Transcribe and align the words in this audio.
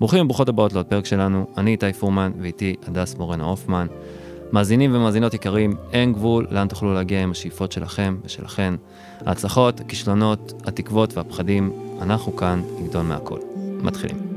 ברוכים 0.00 0.24
וברוכות 0.24 0.48
הבאות 0.48 0.72
לעוד 0.72 0.86
פרק 0.86 1.06
שלנו, 1.06 1.46
אני 1.56 1.70
איתי 1.70 1.92
פורמן 1.92 2.32
ואיתי 2.40 2.74
הדס 2.86 3.14
מורנה 3.14 3.44
הופמן. 3.44 3.86
מאזינים 4.52 4.94
ומאזינות 4.94 5.34
יקרים, 5.34 5.76
אין 5.92 6.12
גבול 6.12 6.46
לאן 6.50 6.68
תוכלו 6.68 6.94
להגיע 6.94 7.22
עם 7.22 7.30
השאיפות 7.30 7.72
שלכם 7.72 8.16
ושלכן. 8.24 8.74
ההצלחות, 9.26 9.80
הכישלונות, 9.80 10.52
התקוות 10.66 11.16
והפחדים, 11.16 11.72
אנחנו 12.02 12.36
כאן 12.36 12.62
לגדול 12.80 13.02
מהכל. 13.02 13.38
מתחילים. 13.82 14.35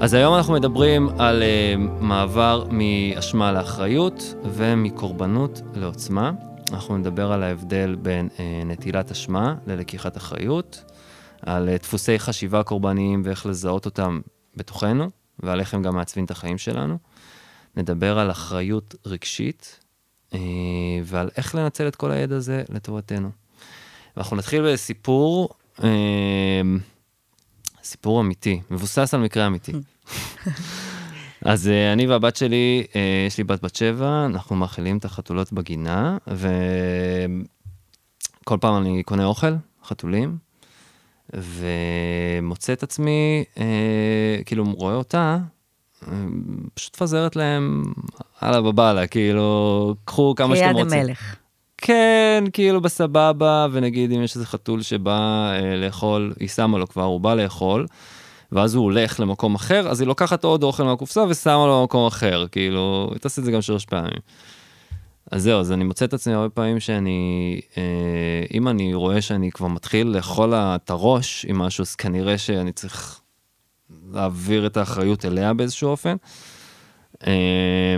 אז 0.00 0.14
היום 0.14 0.34
אנחנו 0.34 0.54
מדברים 0.54 1.08
על 1.18 1.42
uh, 1.42 1.78
מעבר 2.00 2.64
מאשמה 2.70 3.52
לאחריות 3.52 4.34
ומקורבנות 4.44 5.60
לעוצמה. 5.74 6.32
אנחנו 6.72 6.98
נדבר 6.98 7.32
על 7.32 7.42
ההבדל 7.42 7.96
בין 8.02 8.28
uh, 8.36 8.40
נטילת 8.66 9.10
אשמה 9.10 9.54
ללקיחת 9.66 10.16
אחריות, 10.16 10.84
על 11.42 11.68
uh, 11.68 11.82
דפוסי 11.82 12.18
חשיבה 12.18 12.62
קורבניים 12.62 13.22
ואיך 13.24 13.46
לזהות 13.46 13.86
אותם 13.86 14.20
בתוכנו, 14.56 15.10
ועל 15.38 15.60
איך 15.60 15.74
הם 15.74 15.82
גם 15.82 15.94
מעצבים 15.94 16.24
את 16.24 16.30
החיים 16.30 16.58
שלנו. 16.58 16.98
נדבר 17.76 18.18
על 18.18 18.30
אחריות 18.30 18.94
רגשית, 19.06 19.80
uh, 20.32 20.36
ועל 21.04 21.30
איך 21.36 21.54
לנצל 21.54 21.88
את 21.88 21.96
כל 21.96 22.10
הידע 22.10 22.36
הזה 22.36 22.62
לטובתנו. 22.68 23.30
ואנחנו 24.16 24.36
נתחיל 24.36 24.72
בסיפור, 24.72 25.48
uh, 25.78 25.82
סיפור 27.84 28.20
אמיתי, 28.20 28.60
מבוסס 28.70 29.14
על 29.14 29.20
מקרה 29.20 29.46
אמיתי. 29.46 29.72
אז 31.44 31.66
uh, 31.66 31.70
אני 31.92 32.06
והבת 32.06 32.36
שלי, 32.36 32.84
uh, 32.88 32.92
יש 33.26 33.38
לי 33.38 33.44
בת 33.44 33.62
בת 33.62 33.76
שבע, 33.76 34.26
אנחנו 34.26 34.56
מאכילים 34.56 34.98
את 34.98 35.04
החתולות 35.04 35.52
בגינה, 35.52 36.18
וכל 36.26 37.46
פעם 38.60 38.82
אני 38.82 39.02
קונה 39.02 39.24
אוכל, 39.24 39.52
חתולים, 39.84 40.36
ומוצא 41.32 42.72
את 42.72 42.82
עצמי, 42.82 43.44
uh, 43.54 43.58
כאילו 44.44 44.64
רואה 44.64 44.94
אותה, 44.94 45.38
פשוט 46.74 46.96
מפזרת 46.96 47.36
להם 47.36 47.84
הלאה 48.40 48.62
בבאללה, 48.62 49.06
כאילו, 49.06 49.94
קחו 50.04 50.34
כמה 50.36 50.56
שאתם 50.56 50.74
רוצים. 50.74 50.90
כיד 50.90 51.00
המלך. 51.00 51.36
כן, 51.80 52.44
כאילו 52.52 52.80
בסבבה, 52.80 53.66
ונגיד 53.72 54.12
אם 54.12 54.22
יש 54.22 54.34
איזה 54.36 54.46
חתול 54.46 54.82
שבא 54.82 55.50
אה, 55.52 55.76
לאכול, 55.76 56.32
היא 56.40 56.48
שמה 56.48 56.78
לו 56.78 56.88
כבר, 56.88 57.02
הוא 57.02 57.20
בא 57.20 57.34
לאכול, 57.34 57.86
ואז 58.52 58.74
הוא 58.74 58.84
הולך 58.84 59.20
למקום 59.20 59.54
אחר, 59.54 59.88
אז 59.88 60.00
היא 60.00 60.08
לוקחת 60.08 60.44
עוד 60.44 60.62
אוכל 60.62 60.82
מהקופסה 60.82 61.24
ושמה 61.28 61.66
לו 61.66 61.80
במקום 61.80 62.06
אחר, 62.06 62.46
כאילו, 62.52 63.08
היא 63.12 63.18
תעשה 63.18 63.40
את 63.40 63.44
זה 63.44 63.52
גם 63.52 63.62
שלוש 63.62 63.84
פעמים. 63.84 64.20
אז 65.30 65.42
זהו, 65.42 65.60
אז 65.60 65.72
אני 65.72 65.84
מוצא 65.84 66.04
את 66.04 66.14
עצמי 66.14 66.34
הרבה 66.34 66.48
פעמים 66.48 66.80
שאני, 66.80 67.60
אה, 67.76 67.82
אם 68.54 68.68
אני 68.68 68.94
רואה 68.94 69.22
שאני 69.22 69.50
כבר 69.50 69.68
מתחיל 69.68 70.06
לאכול 70.06 70.54
את 70.54 70.90
הראש 70.90 71.46
עם 71.48 71.58
משהו, 71.58 71.82
אז 71.82 71.94
כנראה 71.94 72.38
שאני 72.38 72.72
צריך 72.72 73.20
להעביר 74.12 74.66
את 74.66 74.76
האחריות 74.76 75.24
אליה 75.24 75.54
באיזשהו 75.54 75.88
אופן. 75.88 76.16
אה, 77.26 77.96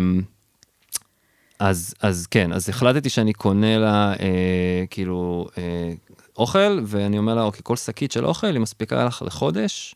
אז, 1.63 1.95
אז 2.01 2.27
כן, 2.27 2.53
אז 2.53 2.69
החלטתי 2.69 3.09
שאני 3.09 3.33
קונה 3.33 3.79
לה 3.79 4.13
אה, 4.13 4.85
כאילו 4.91 5.47
אה, 5.59 5.93
אוכל, 6.37 6.81
ואני 6.87 7.19
אומר 7.19 7.35
לה, 7.35 7.43
אוקיי, 7.43 7.61
כל 7.63 7.77
שקית 7.77 8.13
של 8.13 8.27
אוכל 8.27 8.47
היא 8.47 8.61
מספיקה 8.61 9.05
לך 9.05 9.23
לחודש. 9.27 9.95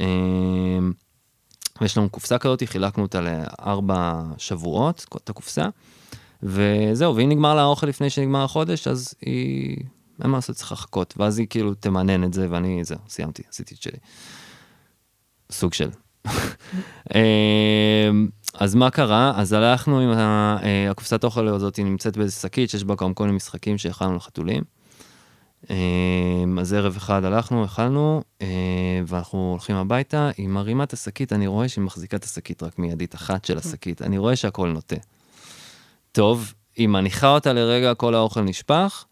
אה, 0.00 0.06
ויש 1.80 1.98
לנו 1.98 2.10
קופסה 2.10 2.38
כזאת, 2.38 2.62
חילקנו 2.66 3.02
אותה 3.02 3.20
לארבע 3.20 4.22
שבועות, 4.38 5.06
את 5.24 5.30
הקופסה, 5.30 5.68
וזהו, 6.42 7.16
ואם 7.16 7.28
נגמר 7.28 7.54
לה 7.54 7.62
האוכל 7.62 7.86
לפני 7.86 8.10
שנגמר 8.10 8.44
החודש, 8.44 8.88
אז 8.88 9.14
היא, 9.20 9.76
אין 10.22 10.30
מה 10.30 10.38
לעשות, 10.38 10.56
צריך 10.56 10.72
לחכות, 10.72 11.14
ואז 11.16 11.38
היא 11.38 11.46
כאילו 11.50 11.74
תמנן 11.74 12.24
את 12.24 12.32
זה, 12.32 12.46
ואני, 12.50 12.84
זהו, 12.84 12.98
סיימתי, 13.08 13.42
עשיתי 13.50 13.74
את 13.74 13.82
שלי. 13.82 13.98
סוג 15.50 15.74
של. 15.74 15.90
אה, 18.54 18.64
אז 18.64 18.74
מה 18.74 18.90
קרה? 18.90 19.32
אז 19.36 19.52
הלכנו 19.52 20.00
עם 20.00 20.10
אה, 20.12 20.90
הקופסת 20.90 21.24
אוכל 21.24 21.48
הזאת, 21.48 21.76
היא 21.76 21.84
נמצאת 21.84 22.16
באיזה 22.16 22.32
שקית 22.32 22.70
שיש 22.70 22.84
בה 22.84 22.94
גם 22.94 23.14
כל 23.14 23.24
מיני 23.24 23.36
משחקים 23.36 23.78
שהכנו 23.78 24.16
לחתולים. 24.16 24.62
אה, 25.70 25.76
אז 26.60 26.72
ערב 26.72 26.96
אחד 26.96 27.24
הלכנו, 27.24 27.64
אכלנו, 27.64 28.22
אה, 28.42 28.46
ואנחנו 29.06 29.50
הולכים 29.50 29.76
הביתה, 29.76 30.30
היא 30.36 30.48
מרימה 30.48 30.84
את 30.84 30.92
השקית, 30.92 31.32
אני 31.32 31.46
רואה 31.46 31.68
שהיא 31.68 31.84
מחזיקה 31.84 32.16
את 32.16 32.24
השקית 32.24 32.62
רק 32.62 32.78
מידית 32.78 33.14
אחת 33.14 33.44
של 33.44 33.58
השקית, 33.58 34.02
אני 34.02 34.18
רואה 34.18 34.36
שהכל 34.36 34.68
נוטה. 34.68 34.96
טוב, 36.12 36.54
היא 36.76 36.88
מניחה 36.88 37.28
אותה 37.28 37.52
לרגע, 37.52 37.94
כל 37.94 38.14
האוכל 38.14 38.40
נשפך, 38.40 39.04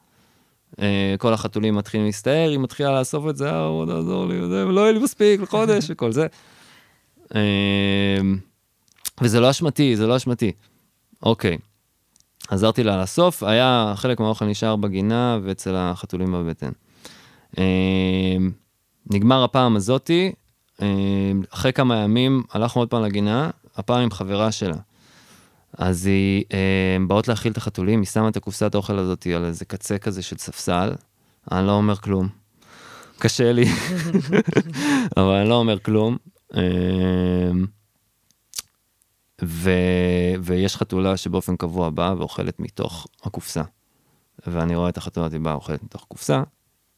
כל 1.18 1.32
החתולים 1.32 1.74
מתחילים 1.74 2.06
להסתער, 2.06 2.50
היא 2.50 2.58
מתחילה 2.58 2.98
לאסוף 2.98 3.28
את 3.28 3.36
זה, 3.36 3.50
בוא 3.50 3.86
תעזור 3.86 4.26
לי, 4.26 4.40
ולא 4.40 4.80
יהיה 4.80 4.92
לי 4.92 4.98
מספיק 4.98 5.40
לחודש 5.40 5.90
וכל 5.90 6.12
זה. 6.12 6.26
וזה 9.22 9.40
לא 9.40 9.50
אשמתי, 9.50 9.96
זה 9.96 10.06
לא 10.06 10.16
אשמתי. 10.16 10.52
אוקיי. 11.22 11.58
עזרתי 12.48 12.84
לה 12.84 13.02
לסוף, 13.02 13.42
היה 13.42 13.92
חלק 13.96 14.20
מהאוכל 14.20 14.44
נשאר 14.44 14.76
בגינה 14.76 15.38
ואצל 15.42 15.74
החתולים 15.76 16.32
בבטן. 16.32 16.70
אה, 17.58 18.36
נגמר 19.10 19.44
הפעם 19.44 19.76
הזאתי, 19.76 20.32
אה, 20.82 20.86
אחרי 21.50 21.72
כמה 21.72 21.96
ימים 21.96 22.42
הלכנו 22.52 22.82
עוד 22.82 22.88
פעם 22.88 23.02
לגינה, 23.02 23.50
הפעם 23.76 24.02
עם 24.02 24.10
חברה 24.10 24.52
שלה. 24.52 24.76
אז 25.78 26.06
היא, 26.06 26.44
אה, 26.52 26.96
באות 27.08 27.28
להאכיל 27.28 27.52
את 27.52 27.56
החתולים, 27.56 28.00
היא 28.00 28.06
שמה 28.06 28.28
את 28.28 28.36
הקופסת 28.36 28.74
האוכל 28.74 28.98
הזאת 28.98 29.26
על 29.36 29.44
איזה 29.44 29.64
קצה 29.64 29.98
כזה 29.98 30.22
של 30.22 30.38
ספסל, 30.38 30.92
אני 31.52 31.66
לא 31.66 31.72
אומר 31.72 31.96
כלום. 31.96 32.28
קשה 33.18 33.52
לי, 33.52 33.64
אבל 35.16 35.34
אני 35.34 35.48
לא 35.48 35.54
אומר 35.54 35.78
כלום. 35.78 36.16
ו... 39.42 39.70
ויש 40.42 40.76
חתולה 40.76 41.16
שבאופן 41.16 41.56
קבוע 41.56 41.90
באה 41.90 42.18
ואוכלת 42.18 42.60
מתוך 42.60 43.06
הקופסה. 43.22 43.62
ואני 44.46 44.76
רואה 44.76 44.88
את 44.88 44.96
החתולה 44.96 45.26
הזאת 45.26 45.40
באה 45.40 45.54
אוכלת 45.54 45.82
מתוך 45.82 46.04
קופסה, 46.08 46.42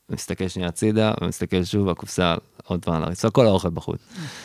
ומסתכל 0.08 0.48
שנייה 0.48 0.68
הצידה, 0.68 1.12
ומסתכל 1.20 1.64
שוב, 1.64 1.88
הקופסה 1.88 2.34
עוד 2.64 2.84
פעם 2.84 2.94
על 2.94 3.04
הרצפה, 3.04 3.30
כל 3.30 3.46
האוכל 3.46 3.70
בחוץ. 3.70 4.00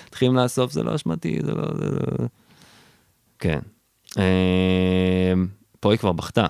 מתחילים 0.07 0.36
לאסוף, 0.36 0.72
זה 0.72 0.84
לא 0.84 0.96
אשמתי, 0.96 1.40
זה 1.46 1.52
לא... 1.52 1.63
זה 1.78 1.86
לא... 1.86 2.28
כן. 3.40 3.59
אמ, 4.18 5.47
פה 5.80 5.91
היא 5.91 6.00
כבר 6.00 6.12
בכתה. 6.12 6.46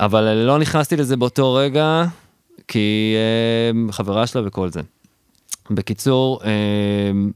אבל 0.00 0.34
לא 0.34 0.58
נכנסתי 0.58 0.96
לזה 0.96 1.16
באותו 1.16 1.54
רגע, 1.54 2.04
כי 2.68 3.14
אמ, 3.70 3.92
חברה 3.92 4.26
שלה 4.26 4.46
וכל 4.46 4.70
זה. 4.70 4.80
בקיצור, 5.70 6.40
אמ, 6.44 7.30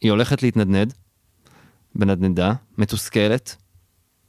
היא 0.00 0.10
הולכת 0.10 0.42
להתנדנד, 0.42 0.94
בנדנדה, 1.94 2.52
מתוסכלת. 2.78 3.56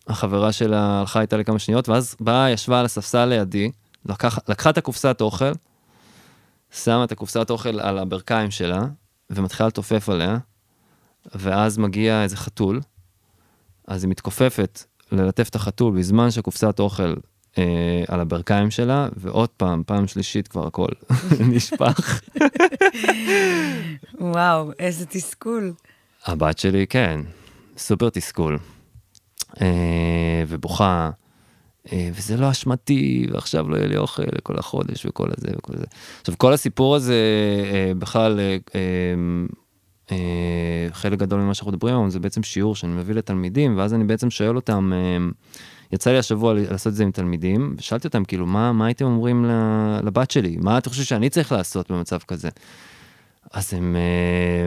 החברה 0.08 0.52
שלה 0.52 1.00
הלכה 1.00 1.22
איתה 1.22 1.38
לכמה 1.38 1.60
שניות, 1.60 1.90
ואז 1.90 2.16
באה, 2.20 2.50
ישבה 2.52 2.80
על 2.80 2.86
הספסל 2.86 3.26
לידי, 3.26 3.72
לקח, 4.06 4.40
לקחה 4.48 4.70
את 4.70 4.78
הקופסת 4.78 5.22
אוכל, 5.22 5.52
שמה 6.72 7.04
את 7.04 7.12
הקופסת 7.12 7.50
אוכל 7.50 7.80
על 7.80 7.98
הברכיים 7.98 8.52
שלה, 8.52 8.82
ומתחילה 9.30 9.68
לתופף 9.68 10.10
עליה, 10.10 10.38
ואז 11.36 11.78
מגיע 11.78 12.24
איזה 12.24 12.38
חתול, 12.38 12.82
אז 13.88 14.04
היא 14.04 14.12
מתכופפת 14.12 14.84
ללטף 15.12 15.50
את 15.50 15.56
החתול 15.56 15.98
בזמן 15.98 16.32
שקופסת 16.32 16.80
אוכל 16.80 17.14
אה, 17.58 18.04
על 18.08 18.20
הברכיים 18.20 18.72
שלה, 18.72 19.08
ועוד 19.18 19.50
פעם, 19.50 19.84
פעם 19.86 20.08
שלישית 20.08 20.48
כבר 20.48 20.68
הכל 20.68 20.88
נשפך. 21.52 22.22
וואו, 24.22 24.72
איזה 24.80 25.06
תסכול. 25.06 25.74
הבת 26.26 26.58
שלי, 26.58 26.88
כן, 26.88 27.22
סופר 27.78 28.10
תסכול. 28.10 28.58
אה, 29.62 30.44
ובוכה, 30.48 31.10
אה, 31.92 32.10
וזה 32.14 32.38
לא 32.38 32.52
אשמתי, 32.52 33.28
ועכשיו 33.32 33.70
לא 33.70 33.76
יהיה 33.76 33.88
לי 33.88 33.98
אוכל 33.98 34.24
לכל 34.24 34.60
החודש 34.60 35.06
וכל 35.06 35.28
הזה 35.38 35.48
וכל 35.58 35.74
זה. 35.78 35.86
עכשיו, 36.20 36.36
כל 36.38 36.54
הסיפור 36.54 36.96
הזה, 36.96 37.16
אה, 37.74 37.92
בכלל, 37.98 38.40
אה, 38.40 38.80
אה, 40.12 40.88
חלק 40.92 41.20
גדול 41.20 41.40
ממה 41.40 41.54
שאנחנו 41.54 41.72
מדברים 41.72 41.96
היום, 41.96 42.10
זה 42.10 42.20
בעצם 42.20 42.44
שיעור 42.44 42.76
שאני 42.76 42.94
מביא 42.94 43.16
לתלמידים, 43.16 43.78
ואז 43.78 43.94
אני 43.94 44.04
בעצם 44.04 44.30
שואל 44.30 44.56
אותם, 44.56 44.92
אה, 44.94 45.18
יצא 45.92 46.12
לי 46.12 46.18
השבוע 46.18 46.54
לעשות 46.54 46.88
את 46.88 46.96
זה 46.96 47.04
עם 47.04 47.12
תלמידים, 47.12 47.76
ושאלתי 47.78 48.08
אותם, 48.08 48.26
כאילו, 48.26 48.46
מה, 48.46 48.72
מה 48.72 48.86
הייתם 48.86 49.06
אומרים 49.06 49.46
לבת 50.04 50.32
שלי? 50.32 50.58
מה 50.62 50.78
אתה 50.78 50.90
חושב 50.90 51.04
שאני 51.04 51.30
צריך 51.30 51.52
לעשות 51.52 51.92
במצב 51.92 52.18
כזה? 52.28 52.50
אז 53.54 53.74
הם, 53.74 53.96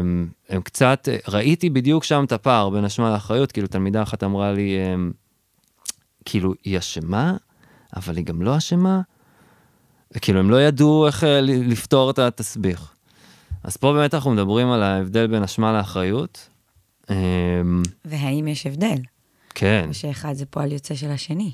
הם, 0.00 0.28
הם 0.48 0.62
קצת, 0.62 1.08
ראיתי 1.28 1.70
בדיוק 1.70 2.04
שם 2.04 2.24
את 2.24 2.32
הפער 2.32 2.70
בין 2.70 2.84
אשמה 2.84 3.12
לאחריות, 3.12 3.52
כאילו 3.52 3.66
תלמידה 3.66 4.02
אחת 4.02 4.24
אמרה 4.24 4.52
לי, 4.52 4.78
הם, 4.80 5.12
כאילו, 6.24 6.54
היא 6.64 6.78
אשמה, 6.78 7.36
אבל 7.96 8.16
היא 8.16 8.24
גם 8.24 8.42
לא 8.42 8.56
אשמה. 8.56 9.00
כאילו, 10.20 10.40
הם 10.40 10.50
לא 10.50 10.62
ידעו 10.62 11.06
איך 11.06 11.24
אה, 11.24 11.40
לפתור 11.40 12.10
את 12.10 12.18
התסביך. 12.18 12.94
אז 13.62 13.76
פה 13.76 13.92
באמת 13.92 14.14
אנחנו 14.14 14.30
מדברים 14.30 14.70
על 14.70 14.82
ההבדל 14.82 15.26
בין 15.26 15.42
אשמה 15.42 15.72
לאחריות. 15.72 16.48
והאם 18.04 18.48
יש 18.48 18.66
הבדל? 18.66 18.96
כן, 19.54 19.84
או 19.88 19.94
שאחד 19.94 20.32
זה 20.32 20.46
פועל 20.46 20.72
יוצא 20.72 20.94
של 20.94 21.10
השני. 21.10 21.52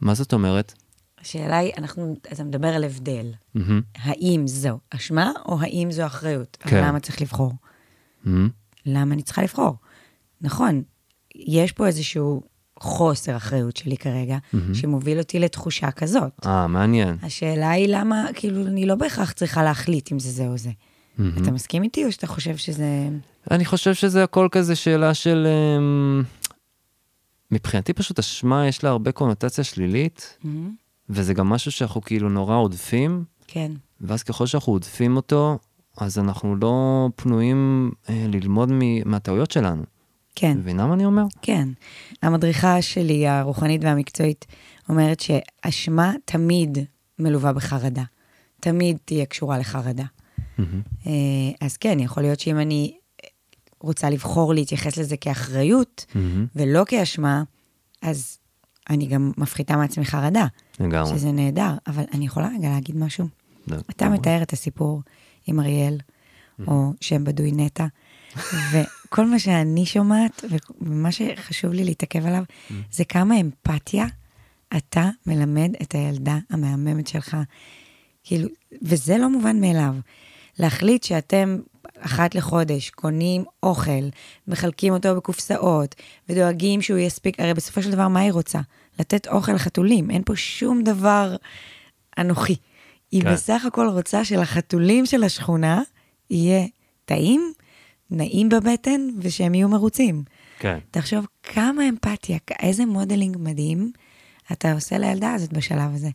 מה 0.00 0.14
זאת 0.14 0.32
אומרת? 0.32 0.79
השאלה 1.20 1.58
היא, 1.58 1.72
אנחנו, 1.78 2.16
אתה 2.32 2.44
מדבר 2.44 2.68
על 2.68 2.84
הבדל. 2.84 3.26
מהמם, 3.54 3.80
האם 3.96 4.46
זו 4.46 4.78
אשמה 4.90 5.32
או 5.46 5.60
האם 5.60 5.92
זו 5.92 6.06
אחריות? 6.06 6.56
כן. 6.60 6.84
למה 6.84 7.00
צריך 7.00 7.22
לבחור? 7.22 7.52
מהמם, 8.24 8.48
למה 8.86 9.14
אני 9.14 9.22
צריכה 9.22 9.42
לבחור? 9.42 9.76
נכון, 10.40 10.82
יש 11.34 11.72
פה 11.72 11.86
איזשהו 11.86 12.42
חוסר 12.80 13.36
אחריות 13.36 13.76
שלי 13.76 13.96
כרגע, 13.96 14.38
שמוביל 14.72 15.18
אותי 15.18 15.38
לתחושה 15.38 15.90
כזאת. 15.90 16.32
אה, 16.46 16.66
מעניין. 16.66 17.16
השאלה 17.22 17.70
היא 17.70 17.86
למה, 17.88 18.26
כאילו, 18.34 18.66
אני 18.66 18.86
לא 18.86 18.94
בהכרח 18.94 19.32
צריכה 19.32 19.62
להחליט 19.62 20.12
אם 20.12 20.18
זה 20.18 20.30
זה 20.30 20.46
או 20.46 20.58
זה. 20.58 20.70
מהמם. 21.18 21.42
אתה 21.42 21.50
מסכים 21.50 21.82
איתי 21.82 22.04
או 22.04 22.12
שאתה 22.12 22.26
חושב 22.26 22.56
שזה... 22.56 23.08
אני 23.50 23.64
חושב 23.64 23.94
שזה 23.94 24.24
הכל 24.24 24.48
כזה 24.52 24.76
שאלה 24.76 25.14
של... 25.14 25.46
אמ, 25.78 26.22
מבחינתי 27.50 27.92
פשוט 27.92 28.18
אשמה 28.18 28.66
יש 28.66 28.84
לה 28.84 28.90
הרבה 28.90 29.12
קונוטציה 29.12 29.64
שלילית, 29.64 30.38
מהמם. 30.44 30.79
וזה 31.10 31.34
גם 31.34 31.48
משהו 31.48 31.72
שאנחנו 31.72 32.00
כאילו 32.00 32.28
נורא 32.28 32.56
עודפים, 32.56 33.24
כן, 33.46 33.72
ואז 34.00 34.22
ככל 34.22 34.46
שאנחנו 34.46 34.72
עודפים 34.72 35.16
אותו, 35.16 35.58
אז 35.98 36.18
אנחנו 36.18 36.56
לא 36.56 37.08
פנויים 37.16 37.90
אה, 38.08 38.26
ללמוד 38.28 38.68
מ- 38.72 39.10
מהטעויות 39.10 39.50
שלנו. 39.50 39.82
כן. 40.34 40.58
מבינה 40.58 40.86
מה 40.86 40.94
אני 40.94 41.04
אומר? 41.04 41.24
כן. 41.42 41.68
המדריכה 42.22 42.82
שלי, 42.82 43.28
הרוחנית 43.28 43.84
והמקצועית, 43.84 44.46
אומרת 44.88 45.20
שאשמה 45.20 46.12
תמיד 46.24 46.78
מלווה 47.18 47.52
בחרדה. 47.52 48.02
תמיד 48.60 48.96
תהיה 49.04 49.26
קשורה 49.26 49.58
לחרדה. 49.58 50.04
אה, 51.06 51.12
אז 51.60 51.76
כן, 51.76 51.98
יכול 52.00 52.22
להיות 52.22 52.40
שאם 52.40 52.58
אני 52.58 52.96
רוצה 53.80 54.10
לבחור 54.10 54.54
להתייחס 54.54 54.96
לזה 54.96 55.16
כאחריות 55.16 56.06
מהמם, 56.14 56.46
ולא 56.56 56.82
כאשמה, 56.86 57.42
אז 58.02 58.38
אני 58.90 59.06
גם 59.06 59.32
מפחיתה 59.36 59.76
מעצמי 59.76 60.04
חרדה, 60.04 60.46
לגמרי. 60.80 61.10
שזה 61.10 61.32
נהדר. 61.32 61.74
אבל 61.86 62.04
אני 62.12 62.26
יכולה 62.26 62.48
רגע 62.58 62.68
להגיד 62.68 62.96
משהו? 62.96 63.28
אתה 63.64 64.04
לגמרי. 64.04 64.18
מתאר 64.18 64.42
את 64.42 64.52
הסיפור 64.52 65.02
עם 65.46 65.60
אריאל, 65.60 65.98
או 66.66 66.92
שם 67.00 67.24
בדוי 67.24 67.52
נטע, 67.52 67.86
וכל 68.70 69.26
מה 69.26 69.38
שאני 69.38 69.86
שומעת, 69.86 70.44
ומה 70.80 71.12
שחשוב 71.12 71.72
לי 71.72 71.84
להתעכב 71.84 72.26
עליו, 72.26 72.42
זה 72.92 73.04
כמה 73.04 73.40
אמפתיה 73.40 74.06
אתה 74.76 75.08
מלמד 75.26 75.72
את 75.82 75.94
הילדה 75.94 76.38
המהממת 76.50 77.06
שלך. 77.06 77.36
כאילו, 78.24 78.48
וזה 78.82 79.18
לא 79.18 79.30
מובן 79.30 79.60
מאליו. 79.60 79.94
להחליט 80.58 81.02
שאתם 81.02 81.58
אחת 81.98 82.34
לחודש 82.34 82.90
קונים 82.90 83.44
אוכל, 83.62 84.08
מחלקים 84.48 84.92
אותו 84.92 85.16
בקופסאות, 85.16 85.94
ודואגים 86.28 86.82
שהוא 86.82 86.98
יספיק, 86.98 87.40
הרי 87.40 87.54
בסופו 87.54 87.82
של 87.82 87.90
דבר, 87.90 88.08
מה 88.08 88.20
היא 88.20 88.32
רוצה? 88.32 88.60
לתת 89.00 89.26
אוכל 89.28 89.52
לחתולים. 89.52 90.10
אין 90.10 90.22
פה 90.26 90.36
שום 90.36 90.82
דבר 90.82 91.36
אנוכי. 92.18 92.56
היא 93.10 93.22
כן. 93.22 93.32
בסך 93.32 93.64
הכל 93.66 93.88
רוצה 93.88 94.24
שלחתולים 94.24 95.06
של 95.06 95.24
השכונה 95.24 95.82
יהיה 96.30 96.66
טעים, 97.04 97.52
נעים 98.10 98.48
בבטן, 98.48 99.00
ושהם 99.18 99.54
יהיו 99.54 99.68
מרוצים. 99.68 100.22
כן. 100.58 100.78
תחשוב 100.90 101.26
כמה 101.42 101.88
אמפתיה, 101.88 102.38
איזה 102.62 102.86
modeling 102.86 103.36
מדהים 103.40 103.92
אתה 104.52 104.72
עושה 104.72 104.98
לילדה 104.98 105.32
הזאת 105.34 105.52
בשלב 105.52 105.94
הזה. 105.94 106.08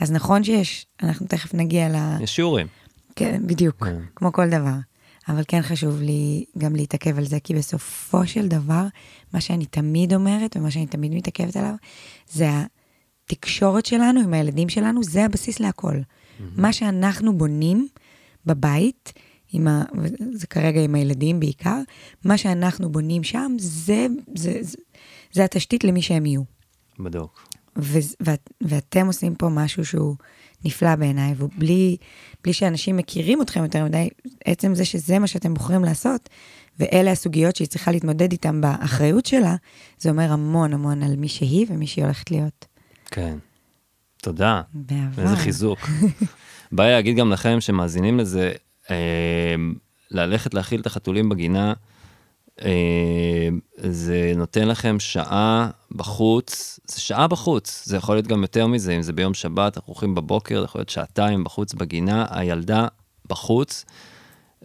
אז 0.00 0.12
נכון 0.12 0.44
שיש, 0.44 0.86
אנחנו 1.02 1.26
תכף 1.26 1.54
נגיע 1.54 1.88
ל... 1.88 2.22
יש 2.22 2.36
שיעורים. 2.36 2.66
כן, 3.16 3.42
בדיוק, 3.46 3.84
כן. 3.84 3.96
כמו 4.16 4.32
כל 4.32 4.48
דבר. 4.48 4.74
אבל 5.28 5.42
כן 5.48 5.62
חשוב 5.62 6.02
לי 6.02 6.44
גם 6.58 6.76
להתעכב 6.76 7.18
על 7.18 7.24
זה, 7.24 7.40
כי 7.40 7.54
בסופו 7.54 8.26
של 8.26 8.48
דבר, 8.48 8.86
מה 9.34 9.40
שאני 9.40 9.66
תמיד 9.66 10.14
אומרת 10.14 10.56
ומה 10.56 10.70
שאני 10.70 10.86
תמיד 10.86 11.14
מתעכבת 11.14 11.56
עליו, 11.56 11.74
זה 12.28 12.48
התקשורת 13.24 13.86
שלנו 13.86 14.20
עם 14.20 14.34
הילדים 14.34 14.68
שלנו, 14.68 15.02
זה 15.02 15.24
הבסיס 15.24 15.60
להכל. 15.60 15.96
מה 16.56 16.72
שאנחנו 16.72 17.38
בונים 17.38 17.88
בבית, 18.46 19.12
עם 19.52 19.68
ה... 19.68 19.84
זה 20.32 20.46
כרגע 20.46 20.80
עם 20.80 20.94
הילדים 20.94 21.40
בעיקר, 21.40 21.80
מה 22.24 22.38
שאנחנו 22.38 22.92
בונים 22.92 23.22
שם, 23.24 23.56
זה, 23.58 24.06
זה, 24.34 24.58
זה, 24.62 24.78
זה 25.32 25.44
התשתית 25.44 25.84
למי 25.84 26.02
שהם 26.02 26.26
יהיו. 26.26 26.42
בדוק. 26.98 27.48
ו- 27.78 27.98
ואת, 28.20 28.50
ואתם 28.60 29.06
עושים 29.06 29.34
פה 29.34 29.48
משהו 29.48 29.84
שהוא 29.84 30.16
נפלא 30.64 30.94
בעיניי, 30.94 31.34
ובלי 31.38 31.96
בלי 32.44 32.52
שאנשים 32.52 32.96
מכירים 32.96 33.42
אתכם 33.42 33.62
יותר 33.62 33.84
מדי, 33.84 34.08
עצם 34.44 34.74
זה 34.74 34.84
שזה 34.84 35.18
מה 35.18 35.26
שאתם 35.26 35.54
בוחרים 35.54 35.84
לעשות, 35.84 36.28
ואלה 36.78 37.10
הסוגיות 37.10 37.56
שהיא 37.56 37.68
צריכה 37.68 37.92
להתמודד 37.92 38.32
איתן 38.32 38.60
באחריות 38.60 39.26
שלה, 39.26 39.56
זה 39.98 40.10
אומר 40.10 40.32
המון 40.32 40.72
המון 40.72 41.02
על 41.02 41.16
מי 41.16 41.28
שהיא 41.28 41.66
ומי 41.68 41.86
שהיא 41.86 42.04
הולכת 42.04 42.30
להיות. 42.30 42.66
כן. 43.06 43.38
תודה. 44.22 44.62
בעבר. 44.74 45.22
איזה 45.22 45.36
חיזוק. 45.36 45.78
בא 46.72 46.84
לי 46.84 46.90
להגיד 46.90 47.16
גם 47.16 47.32
לכם 47.32 47.60
שמאזינים 47.60 48.18
לזה, 48.18 48.52
אה, 48.90 49.54
ללכת 50.10 50.54
להאכיל 50.54 50.80
את 50.80 50.86
החתולים 50.86 51.28
בגינה, 51.28 51.72
זה 53.76 54.32
נותן 54.36 54.68
לכם 54.68 55.00
שעה 55.00 55.70
בחוץ, 55.92 56.80
זה 56.86 57.00
שעה 57.00 57.28
בחוץ, 57.28 57.82
זה 57.86 57.96
יכול 57.96 58.14
להיות 58.14 58.26
גם 58.26 58.42
יותר 58.42 58.66
מזה, 58.66 58.92
אם 58.92 59.02
זה 59.02 59.12
ביום 59.12 59.34
שבת, 59.34 59.76
אנחנו 59.76 59.92
הולכים 59.92 60.14
בבוקר, 60.14 60.58
זה 60.58 60.64
יכול 60.64 60.78
להיות 60.78 60.88
שעתיים 60.88 61.44
בחוץ 61.44 61.74
בגינה, 61.74 62.26
הילדה 62.30 62.86
בחוץ. 63.28 63.84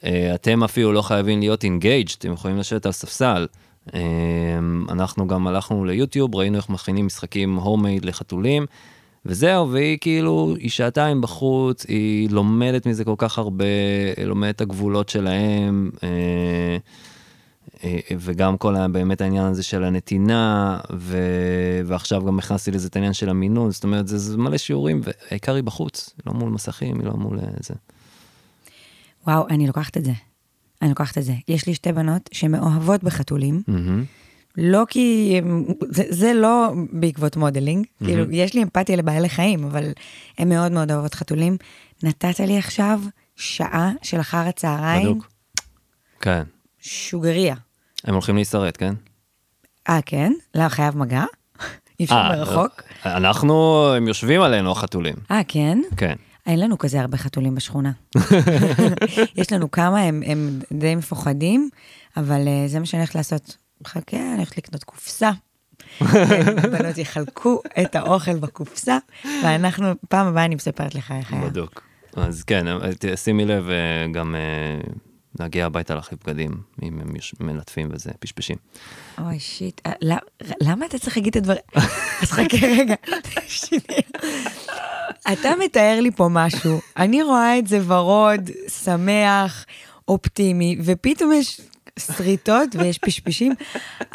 אה, 0.03 0.35
אתם 0.35 0.63
אפילו 0.63 0.93
לא 0.93 1.01
חייבים 1.01 1.39
להיות 1.39 1.63
אינגייג', 1.63 2.09
אתם 2.17 2.33
יכולים 2.33 2.57
לשבת 2.57 2.85
על 2.85 2.91
ספסל. 2.91 3.47
אה, 3.93 3.99
אנחנו 4.89 5.27
גם 5.27 5.47
הלכנו 5.47 5.85
ליוטיוב, 5.85 6.35
ראינו 6.35 6.57
איך 6.57 6.69
מכינים 6.69 7.05
משחקים 7.05 7.55
הומייד 7.55 8.05
לחתולים, 8.05 8.65
וזהו, 9.25 9.71
והיא 9.71 9.97
כאילו, 10.01 10.55
היא 10.59 10.69
שעתיים 10.69 11.21
בחוץ, 11.21 11.85
היא 11.85 12.29
לומדת 12.29 12.85
מזה 12.85 13.05
כל 13.05 13.15
כך 13.17 13.37
הרבה, 13.37 13.65
לומדת 14.25 14.55
את 14.55 14.61
הגבולות 14.61 15.09
שלהם, 15.09 15.91
אה, 16.03 16.09
אה, 16.09 16.77
וגם 18.19 18.57
כל 18.57 18.75
ה, 18.75 18.87
באמת 18.87 19.21
העניין 19.21 19.45
הזה 19.45 19.63
של 19.63 19.83
הנתינה, 19.83 20.79
ו, 20.93 21.17
ועכשיו 21.85 22.25
גם 22.25 22.39
הכנסתי 22.39 22.71
לזה 22.71 22.87
את 22.87 22.95
העניין 22.95 23.13
של 23.13 23.29
המינון, 23.29 23.71
זאת 23.71 23.83
אומרת, 23.83 24.07
זה, 24.07 24.17
זה 24.17 24.37
מלא 24.37 24.57
שיעורים, 24.57 25.01
והעיקר 25.03 25.55
היא 25.55 25.63
בחוץ, 25.63 26.09
היא 26.17 26.23
לא 26.25 26.39
מול 26.39 26.49
מסכים, 26.49 26.99
היא 26.99 27.07
לא 27.07 27.13
מול 27.13 27.39
אה, 27.39 27.45
זה. 27.59 27.73
וואו, 29.27 29.47
אני 29.49 29.67
לוקחת 29.67 29.97
את 29.97 30.05
זה. 30.05 30.11
אני 30.81 30.89
לוקחת 30.89 31.17
את 31.17 31.23
זה. 31.23 31.33
יש 31.47 31.67
לי 31.67 31.73
שתי 31.73 31.91
בנות 31.91 32.29
שמאוהבות 32.31 33.03
בחתולים, 33.03 33.61
מהמם. 33.67 34.03
לא 34.57 34.83
כי... 34.89 35.41
זה, 35.89 36.03
זה 36.09 36.33
לא 36.33 36.73
בעקבות 36.91 37.37
modeling, 37.37 37.85
כאילו, 38.03 38.31
יש 38.31 38.53
לי 38.53 38.63
אמפתיה 38.63 38.95
לבעלי 38.95 39.29
חיים, 39.29 39.63
אבל 39.63 39.91
הן 40.37 40.49
מאוד 40.49 40.71
מאוד 40.71 40.91
אוהבות 40.91 41.13
חתולים. 41.13 41.57
נתת 42.03 42.39
לי 42.39 42.57
עכשיו 42.57 43.01
שעה 43.35 43.91
של 44.01 44.19
אחר 44.19 44.47
הצהריים, 44.47 45.11
בדוק. 45.11 45.31
כן. 46.21 46.43
שוגריה. 46.79 47.55
הם 48.03 48.13
הולכים 48.13 48.35
להישרט, 48.35 48.77
כן? 48.77 48.93
אה, 49.89 49.99
כן? 50.05 50.33
לא, 50.55 50.69
חייב 50.69 50.97
מגע? 50.97 51.23
אי 51.99 52.05
אפשר 52.05 52.15
אה, 52.15 52.29
מרחוק? 52.35 52.81
אנחנו, 53.05 53.85
הם 53.97 54.07
יושבים 54.07 54.41
עלינו, 54.41 54.71
החתולים. 54.71 55.15
אה, 55.31 55.41
כן? 55.47 55.79
כן. 55.97 56.15
אין 56.47 56.59
לנו 56.59 56.77
כזה 56.77 57.01
הרבה 57.01 57.17
חתולים 57.17 57.55
בשכונה. 57.55 57.91
יש 59.35 59.53
לנו 59.53 59.71
כמה, 59.71 60.01
הם, 60.01 60.23
הם 60.25 60.59
די 60.73 60.95
מפוחדים, 60.95 61.69
אבל 62.17 62.47
אה, 62.47 62.63
זה 62.67 62.79
מה 62.79 62.85
שאני 62.85 62.99
הולכת 63.01 63.15
לעשות. 63.15 63.57
חכה, 63.87 64.17
אני 64.17 64.35
הולכת 64.35 64.57
לקנות 64.57 64.83
קופסה. 64.83 65.31
בנות 66.71 66.97
יחלקו 66.97 67.61
את 67.81 67.95
האוכל 67.95 68.35
בקופסה, 68.39 68.97
ואנחנו, 69.43 69.87
פעם 70.09 70.27
הבאה 70.27 70.45
אני 70.45 70.55
מספרת 70.55 70.95
לך 70.95 71.13
איך 71.19 71.33
היה. 71.33 71.41
בדוק. 71.41 71.81
אז 72.15 72.43
כן, 72.43 72.65
ת- 72.93 73.17
שימי 73.17 73.45
לב 73.45 73.69
אה, 73.69 73.75
גם 74.13 74.35
אה, 74.35 74.91
להגיע 75.39 75.65
הביתה 75.65 75.95
להחליף 75.95 76.23
בגדים, 76.27 76.51
אם 76.83 76.99
הם 76.99 77.07
מלטפים 77.39 77.87
וזה, 77.91 78.11
פשפשים. 78.19 78.57
אוי, 79.21 79.39
שיט. 79.39 79.81
אה, 79.85 79.91
למ- 80.01 80.17
למה 80.61 80.85
אתה 80.85 80.99
צריך 80.99 81.17
להגיד 81.17 81.31
את 81.37 81.43
הדברים? 81.43 81.59
אז 82.21 82.31
חכה 82.31 82.57
רגע. 82.79 82.95
אתה 85.33 85.49
מתאר 85.65 85.99
לי 86.01 86.11
פה 86.11 86.27
משהו, 86.31 86.79
אני 86.97 87.23
רואה 87.23 87.59
את 87.59 87.67
זה 87.67 87.79
ורוד, 87.87 88.49
שמח, 88.83 89.65
אופטימי, 90.07 90.77
ופתאום 90.85 91.31
יש 91.33 91.61
שריטות 91.99 92.69
ויש 92.79 92.97
פשפשים. 92.97 93.53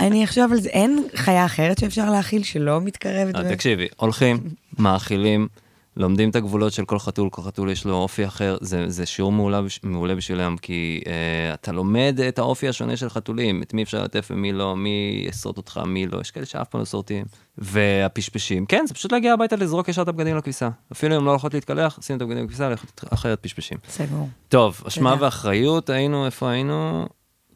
אני 0.00 0.25
אחשוב 0.25 0.52
על 0.52 0.61
זה, 0.61 0.69
אין 0.69 1.04
חיה 1.14 1.47
אחרת 1.47 1.78
שאפשר 1.78 2.11
להאכיל 2.11 2.43
שלא 2.43 2.81
מתקרבת. 2.81 3.37
אה, 3.37 3.54
תקשיבי, 3.54 3.87
הולכים, 3.97 4.38
מאכילים, 4.78 5.49
לומדים 5.96 6.30
את 6.30 6.36
הגבולות 6.36 6.72
של 6.72 6.84
כל 6.84 6.98
חתול, 6.98 7.30
כל 7.30 7.42
חתול 7.42 7.70
יש 7.70 7.84
לו 7.84 7.94
אופי 7.94 8.26
אחר, 8.26 8.56
זה, 8.60 8.90
זה 8.90 9.06
שיעור 9.06 9.32
מעולה, 9.32 9.60
מעולה 9.82 10.14
בשבילם, 10.14 10.56
כי 10.62 11.00
uh, 11.04 11.08
אתה 11.54 11.72
לומד 11.72 12.20
את 12.28 12.38
האופי 12.38 12.68
השונה 12.68 12.96
של 12.96 13.08
חתולים, 13.08 13.62
את 13.62 13.74
מי 13.74 13.82
אפשר 13.82 14.04
לטף 14.04 14.28
ומי 14.30 14.52
לא, 14.52 14.76
מי 14.76 15.24
יסרוט 15.28 15.56
אותך, 15.56 15.80
מי 15.86 16.06
לא, 16.06 16.20
יש 16.20 16.30
כאלה 16.30 16.46
שאף 16.46 16.68
פעם 16.68 16.80
לא 16.80 16.84
סורטים. 16.84 17.24
והפשפשים, 17.58 18.66
כן, 18.66 18.84
זה 18.88 18.94
פשוט 18.94 19.12
להגיע 19.12 19.32
הביתה 19.32 19.56
לזרוק 19.56 19.88
ישר 19.88 20.02
את 20.02 20.08
הבגדים 20.08 20.36
לכביסה. 20.36 20.68
אפילו 20.92 21.16
אם 21.16 21.24
לא 21.24 21.30
הולכות 21.30 21.54
להתקלח, 21.54 21.98
שים 22.02 22.16
את 22.16 22.22
הבגדים 22.22 22.44
לכביסה, 22.44 22.68
ללכת 22.68 23.12
אחרת 23.12 23.38
פשפשים. 23.42 23.78
סגור. 23.88 24.28
טוב, 24.48 24.82
אשמה 24.88 25.14
ואחריות, 25.20 25.90
היינו, 25.90 26.26
איפה 26.26 26.50
היינו? 26.50 27.06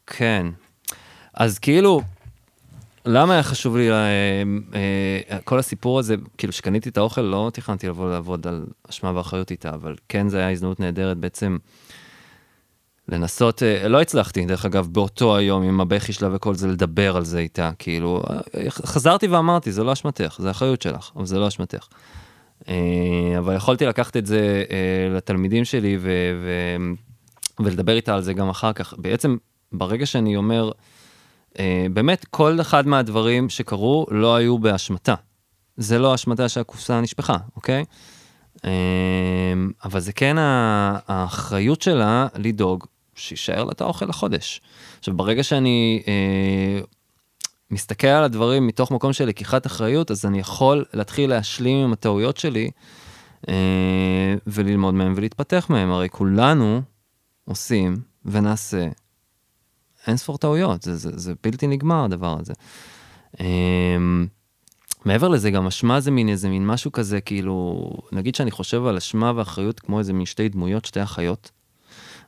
כן. 0.07 0.47
אז 1.33 1.59
כאילו, 1.59 2.01
למה 3.05 3.33
היה 3.33 3.43
חשוב 3.43 3.77
לי, 3.77 3.91
אה, 3.91 3.97
אה, 4.75 5.37
כל 5.43 5.59
הסיפור 5.59 5.99
הזה, 5.99 6.15
כאילו 6.37 6.53
שקניתי 6.53 6.89
את 6.89 6.97
האוכל, 6.97 7.21
לא 7.21 7.49
תכננתי 7.53 7.87
לבוא 7.87 8.09
לעבוד 8.09 8.47
על 8.47 8.65
אשמה 8.89 9.11
ואחריות 9.15 9.51
איתה, 9.51 9.69
אבל 9.69 9.95
כן, 10.09 10.29
זו 10.29 10.37
הייתה 10.37 10.51
הזדמנות 10.51 10.79
נהדרת 10.79 11.17
בעצם 11.17 11.57
לנסות, 13.07 13.63
אה, 13.63 13.87
לא 13.87 14.01
הצלחתי, 14.01 14.45
דרך 14.45 14.65
אגב, 14.65 14.87
באותו 14.91 15.35
היום 15.35 15.63
עם 15.63 15.81
הבכי 15.81 16.13
שלה 16.13 16.35
וכל 16.35 16.55
זה, 16.55 16.67
לדבר 16.67 17.17
על 17.17 17.25
זה 17.25 17.39
איתה, 17.39 17.71
כאילו, 17.79 18.23
חזרתי 18.69 19.27
ואמרתי, 19.27 19.71
זה 19.71 19.83
לא 19.83 19.93
אשמתך, 19.93 20.35
זה 20.39 20.51
אחריות 20.51 20.81
שלך, 20.81 21.11
אבל 21.15 21.25
זה 21.25 21.39
לא 21.39 21.47
אשמתך. 21.47 21.87
אבל 23.37 23.55
יכולתי 23.55 23.85
לקחת 23.85 24.17
את 24.17 24.25
זה 24.25 24.63
לתלמידים 25.15 25.65
שלי 25.65 25.97
ו- 25.99 26.09
ו- 26.43 27.63
ולדבר 27.63 27.95
איתה 27.95 28.15
על 28.15 28.21
זה 28.21 28.33
גם 28.33 28.49
אחר 28.49 28.73
כך. 28.73 28.93
בעצם, 28.97 29.37
ברגע 29.71 30.05
שאני 30.05 30.35
אומר, 30.35 30.65
אה, 30.65 30.71
באמת, 31.93 32.25
כל 32.29 32.61
אחד 32.61 32.87
מהדברים 32.87 33.49
שקרו 33.49 34.05
לא 34.11 34.35
היו 34.35 34.59
באשמתה. 34.59 35.15
זה 35.77 35.99
לא 35.99 36.15
אשמתה 36.15 36.49
שהקופסה 36.49 37.01
נשפכה, 37.01 37.37
אוקיי? 37.55 37.85
אה, 38.65 38.71
אבל 39.85 39.99
זה 39.99 40.13
כן 40.13 40.35
האחריות 41.07 41.81
שלה 41.81 42.27
לדאוג 42.35 42.85
שיישאר 43.15 43.63
לה 43.63 43.71
את 43.71 43.81
האוכל 43.81 44.05
לחודש. 44.05 44.61
עכשיו, 44.99 45.17
ברגע 45.17 45.43
שאני 45.43 46.03
אה, 46.07 46.81
מסתכל 47.71 48.07
על 48.07 48.23
הדברים 48.23 48.67
מתוך 48.67 48.91
מקום 48.91 49.13
של 49.13 49.25
לקיחת 49.25 49.65
אחריות, 49.65 50.11
אז 50.11 50.25
אני 50.25 50.39
יכול 50.39 50.85
להתחיל 50.93 51.29
להשלים 51.29 51.83
עם 51.83 51.93
הטעויות 51.93 52.37
שלי 52.37 52.71
אה, 53.49 53.53
וללמוד 54.47 54.93
מהם 54.93 55.13
ולהתפתח 55.15 55.65
מהם. 55.69 55.91
הרי 55.91 56.09
כולנו 56.09 56.81
עושים 57.45 58.01
ונעשה 58.25 58.87
אין 60.09 60.17
ספור 60.17 60.37
טעויות, 60.37 60.81
זה, 60.81 60.95
זה, 60.95 61.11
זה 61.15 61.33
בלתי 61.43 61.67
נגמר 61.67 62.03
הדבר 62.03 62.37
הזה. 62.39 62.53
Um, 63.35 63.39
מעבר 65.05 65.27
לזה, 65.27 65.51
גם 65.51 65.67
אשמה 65.67 65.99
זה 65.99 66.11
מין 66.11 66.29
איזה 66.29 66.49
מין 66.49 66.67
משהו 66.67 66.91
כזה, 66.91 67.21
כאילו, 67.21 67.89
נגיד 68.11 68.35
שאני 68.35 68.51
חושב 68.51 68.85
על 68.85 68.97
אשמה 68.97 69.31
ואחריות 69.35 69.79
כמו 69.79 69.99
איזה 69.99 70.13
מין 70.13 70.25
שתי 70.25 70.49
דמויות, 70.49 70.85
שתי 70.85 71.03
אחיות. 71.03 71.51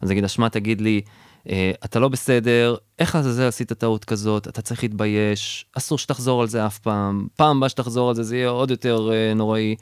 אז 0.02 0.12
נגיד, 0.12 0.24
אשמה 0.24 0.50
תגיד 0.50 0.82
לי, 0.82 1.02
אה, 1.50 1.72
אתה 1.86 2.00
לא 2.00 2.08
בסדר, 2.08 2.76
איך 3.00 3.16
לעזאזל 3.16 3.48
עשית 3.48 3.74
טעות 3.74 4.06
כזאת, 4.06 4.48
אתה 4.48 4.62
צריך 4.62 4.84
להתבייש, 4.84 5.66
אסור 5.78 5.98
שתחזור 5.98 6.42
על 6.42 6.48
זה 6.48 6.66
אף 6.66 6.80
פעם, 6.80 7.28
פעם 7.36 7.58
הבאה 7.58 7.70
שתחזור 7.70 8.10
על 8.10 8.16
זה, 8.16 8.24
זה 8.24 8.36
יהיה 8.36 8.50
עוד 8.50 8.72
יותר 8.72 9.10
אה, 9.14 9.34
נוראי. 9.34 9.76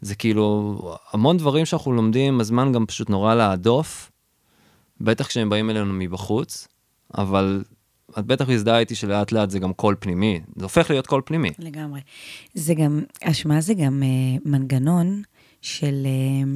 זה 0.00 0.14
כאילו, 0.14 0.78
המון 1.12 1.36
דברים 1.36 1.66
שאנחנו 1.66 1.92
לומדים, 1.92 2.40
הזמן 2.40 2.72
גם 2.72 2.86
פשוט 2.86 3.10
נורא 3.10 3.34
להדוף, 3.34 4.10
בטח 5.00 5.26
כשהם 5.26 5.48
באים 5.48 5.70
אלינו 5.70 5.92
מבחוץ. 5.92 6.68
אבל 7.14 7.64
את 8.18 8.26
בטח 8.26 8.48
מזדהה 8.48 8.78
איתי 8.78 8.94
שלאט 8.94 9.32
לאט 9.32 9.50
זה 9.50 9.58
גם 9.58 9.72
קול 9.72 9.96
פנימי, 10.00 10.40
זה 10.56 10.64
הופך 10.64 10.90
להיות 10.90 11.06
קול 11.06 11.22
פנימי. 11.24 11.50
לגמרי. 11.58 12.00
זה 12.54 12.74
גם, 12.74 13.02
אשמה 13.22 13.60
זה 13.60 13.74
גם 13.74 14.02
אה, 14.02 14.38
מנגנון 14.44 15.22
של 15.62 16.06
אה, 16.06 16.50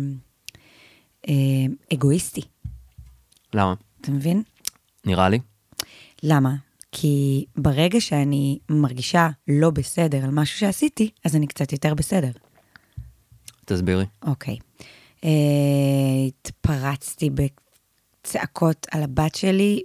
אה, 1.28 1.72
אגואיסטי. 1.92 2.40
למה? 3.54 3.74
אתה 4.00 4.10
מבין? 4.10 4.42
נראה 5.06 5.28
לי. 5.28 5.38
למה? 6.22 6.54
כי 6.92 7.44
ברגע 7.56 8.00
שאני 8.00 8.58
מרגישה 8.68 9.28
לא 9.48 9.70
בסדר 9.70 10.24
על 10.24 10.30
משהו 10.30 10.58
שעשיתי, 10.58 11.10
אז 11.24 11.36
אני 11.36 11.46
קצת 11.46 11.72
יותר 11.72 11.94
בסדר. 11.94 12.30
תסבירי. 13.64 14.04
אוקיי. 14.22 14.56
אה, 15.24 15.30
התפרצתי 16.28 17.30
בצעקות 17.30 18.86
על 18.90 19.02
הבת 19.02 19.34
שלי, 19.34 19.82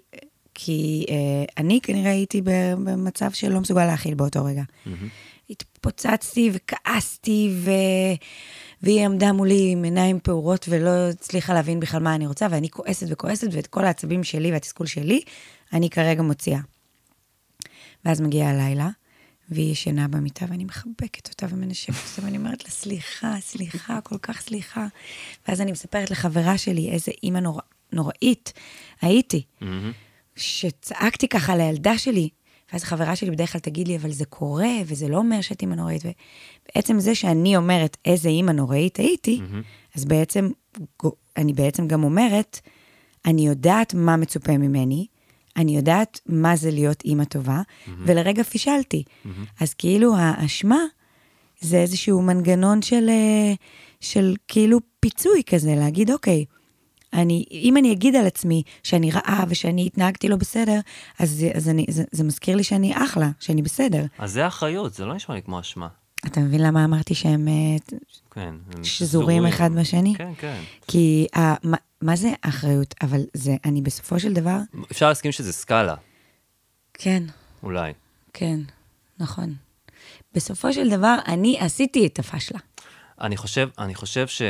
כי 0.60 1.06
אה, 1.10 1.46
אני 1.58 1.80
כנראה 1.84 2.12
הייתי 2.12 2.42
במצב 2.84 3.32
שלא 3.32 3.60
מסוגל 3.60 3.86
להכיל 3.86 4.14
באותו 4.14 4.46
רגע. 4.46 4.64
Mm-hmm. 4.64 4.90
התפוצצתי 5.50 6.52
וכעסתי, 6.54 7.52
ו... 7.54 7.72
והיא 8.82 9.06
עמדה 9.06 9.32
מולי 9.32 9.70
עם 9.72 9.84
עיניים 9.84 10.20
פעורות 10.24 10.66
ולא 10.70 10.90
הצליחה 10.90 11.54
להבין 11.54 11.80
בכלל 11.80 12.04
מה 12.04 12.16
אני 12.16 12.28
רוצה, 12.28 12.48
ואני 12.52 12.70
כועסת 12.70 13.06
וכועסת, 13.10 13.48
ואת 13.52 13.68
כל 13.68 13.86
העצבים 13.86 14.24
שלי 14.24 14.52
והתסכול 14.52 14.88
שלי, 14.88 15.22
אני 15.74 15.90
כרגע 15.90 16.22
מוציאה. 16.22 16.60
ואז 18.06 18.22
מגיע 18.22 18.48
הלילה, 18.48 18.90
והיא 19.50 19.72
ישנה 19.72 20.08
במיטה, 20.08 20.46
ואני 20.50 20.66
מחבקת 20.66 21.30
אותה 21.30 21.46
ומנשקת 21.50 21.96
אותה, 22.12 22.26
ואני 22.26 22.38
אומרת 22.38 22.64
לה, 22.64 22.70
סליחה, 22.70 23.36
סליחה, 23.40 24.02
כל 24.02 24.18
כך 24.22 24.42
סליחה. 24.42 24.88
ואז 25.48 25.62
אני 25.62 25.72
מספרת 25.72 26.12
לחברה 26.12 26.58
שלי 26.58 26.90
איזה 26.90 27.12
אימא 27.24 27.40
נורא, 27.40 27.62
נוראית 27.94 28.54
הייתי. 29.02 29.44
Mm-hmm. 29.62 29.66
שצעקתי 30.38 31.28
ככה 31.28 31.56
לילדה 31.56 31.98
שלי, 31.98 32.30
ואז 32.74 32.84
חברה 32.84 33.16
שלי 33.16 33.32
בדרך 33.32 33.52
כלל 33.52 33.62
תגיד 33.62 33.88
לי, 33.88 33.98
אבל 33.98 34.12
זה 34.12 34.26
קורה, 34.26 34.72
וזה 34.86 35.08
לא 35.08 35.18
אומר 35.18 35.42
שאת 35.42 35.62
אימא 35.62 35.76
נוראית. 35.76 36.02
ובעצם 36.06 37.00
זה 37.00 37.16
שאני 37.16 37.58
אומרת 37.58 37.98
איזה 38.06 38.30
אימא 38.30 38.52
נוראית 38.52 38.98
הייתי, 38.98 39.40
mm-hmm. 39.42 39.96
אז 39.96 40.06
בעצם, 40.06 40.50
אני 41.38 41.54
בעצם 41.54 41.88
גם 41.88 42.04
אומרת, 42.04 42.60
אני 43.26 43.48
יודעת 43.48 43.94
מה 43.94 44.16
מצופה 44.18 44.58
ממני, 44.58 45.06
אני 45.58 45.76
יודעת 45.76 46.20
מה 46.26 46.56
זה 46.56 46.72
להיות 46.72 47.02
אימא 47.06 47.24
טובה, 47.24 47.62
mm-hmm. 47.62 47.90
ולרגע 48.06 48.44
פישלתי. 48.44 49.04
Mm-hmm. 49.08 49.30
אז 49.60 49.74
כאילו 49.74 50.16
האשמה 50.18 50.80
זה 51.60 51.78
איזשהו 51.78 52.22
מנגנון 52.22 52.82
של, 52.82 53.10
אה, 53.10 53.54
של 54.00 54.36
כאילו 54.48 54.80
פיצוי 55.00 55.42
כזה, 55.46 55.76
להגיד, 55.76 56.12
אוקיי, 56.12 56.46
אני, 57.18 57.46
אם 57.52 57.78
אני 57.78 57.92
אגיד 57.92 58.16
על 58.16 58.28
עצמי 58.28 58.64
שאני 58.84 59.12
רעה 59.12 59.44
ושאני 59.50 59.86
התנהגתי 59.86 60.30
לא 60.30 60.36
בסדר, 60.36 60.80
אז, 61.20 61.46
אז 61.54 61.70
אני, 61.70 61.86
זה, 61.90 62.04
זה 62.12 62.24
מזכיר 62.24 62.56
לי 62.56 62.64
שאני 62.64 62.94
אחלה, 63.04 63.30
שאני 63.40 63.62
בסדר. 63.62 64.06
אז 64.18 64.32
זה 64.32 64.48
אחריות, 64.48 64.94
זה 64.94 65.06
לא 65.06 65.14
נשמע 65.14 65.36
לי 65.36 65.42
כמו 65.42 65.60
אשמה. 65.60 65.88
אתה 66.26 66.40
מבין 66.40 66.64
למה 66.64 66.86
אמרתי 66.86 67.16
שהם 67.16 67.48
אה, 67.48 67.98
כן, 68.32 68.56
שזורים 68.84 69.46
אחד 69.46 69.70
בשני? 69.74 70.14
כן, 70.18 70.32
כן. 70.38 70.62
כי 70.88 71.28
ה, 71.36 71.40
מה, 71.68 71.78
מה 72.02 72.16
זה 72.16 72.34
אחריות? 72.42 72.96
אבל 73.02 73.22
זה, 73.34 73.56
אני 73.66 73.82
בסופו 73.82 74.20
של 74.20 74.34
דבר... 74.34 74.58
אפשר 74.92 75.10
להסכים 75.10 75.32
שזה 75.32 75.54
סקאלה. 75.54 75.96
כן. 76.94 77.24
אולי. 77.64 77.94
כן, 78.34 78.60
נכון. 79.20 79.54
בסופו 80.34 80.74
של 80.74 80.90
דבר, 80.90 81.16
אני 81.28 81.58
עשיתי 81.60 82.08
את 82.08 82.20
הפשלה. 82.20 82.60
אני 83.22 83.38
חושב, 83.38 83.70
אני 83.80 83.96
חושב 83.96 84.28
ש... 84.28 84.42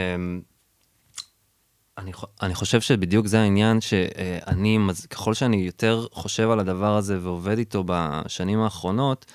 אני, 1.97 2.11
אני 2.41 2.55
חושב 2.55 2.81
שבדיוק 2.81 3.27
זה 3.27 3.39
העניין 3.41 3.81
שאני, 3.81 4.79
ככל 5.09 5.33
שאני 5.33 5.57
יותר 5.57 6.05
חושב 6.11 6.49
על 6.49 6.59
הדבר 6.59 6.95
הזה 6.95 7.19
ועובד 7.21 7.57
איתו 7.57 7.83
בשנים 7.87 8.59
האחרונות, 8.59 9.25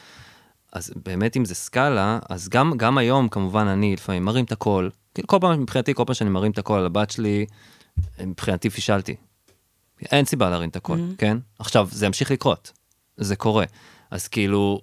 אז 0.73 0.93
באמת 0.97 1.37
אם 1.37 1.45
זה 1.45 1.55
סקאלה, 1.55 2.19
אז 2.29 2.49
גם, 2.49 2.73
גם 2.77 2.99
היום 2.99 3.29
כמובן 3.29 3.67
אני 3.67 3.93
לפעמים 3.93 4.25
מרים 4.25 4.45
את 4.45 4.53
הכל, 4.53 4.89
כאילו, 5.15 5.29
כל 5.29 5.39
פעם 5.41 5.61
מבחינתי, 5.61 5.95
כל 5.95 6.03
פעם 6.07 6.15
שאני 6.15 6.31
מרים 6.31 6.53
את 6.53 6.59
הכל 6.59 6.79
על 6.79 6.87
הבת 6.87 7.11
שלי, 7.11 7.47
מבחינתי 8.21 8.71
פישלתי. 8.71 9.17
אין 10.13 10.25
סיבה 10.25 10.51
להרים 10.51 10.69
את 10.69 10.77
הכל, 10.77 10.97
mm-hmm. 10.97 11.17
כן? 11.19 11.39
עכשיו, 11.59 11.89
זה 11.91 12.07
ימשיך 12.07 12.31
לקרות, 12.31 12.73
זה 13.17 13.37
קורה. 13.37 13.65
אז 14.11 14.29
כאילו, 14.29 14.81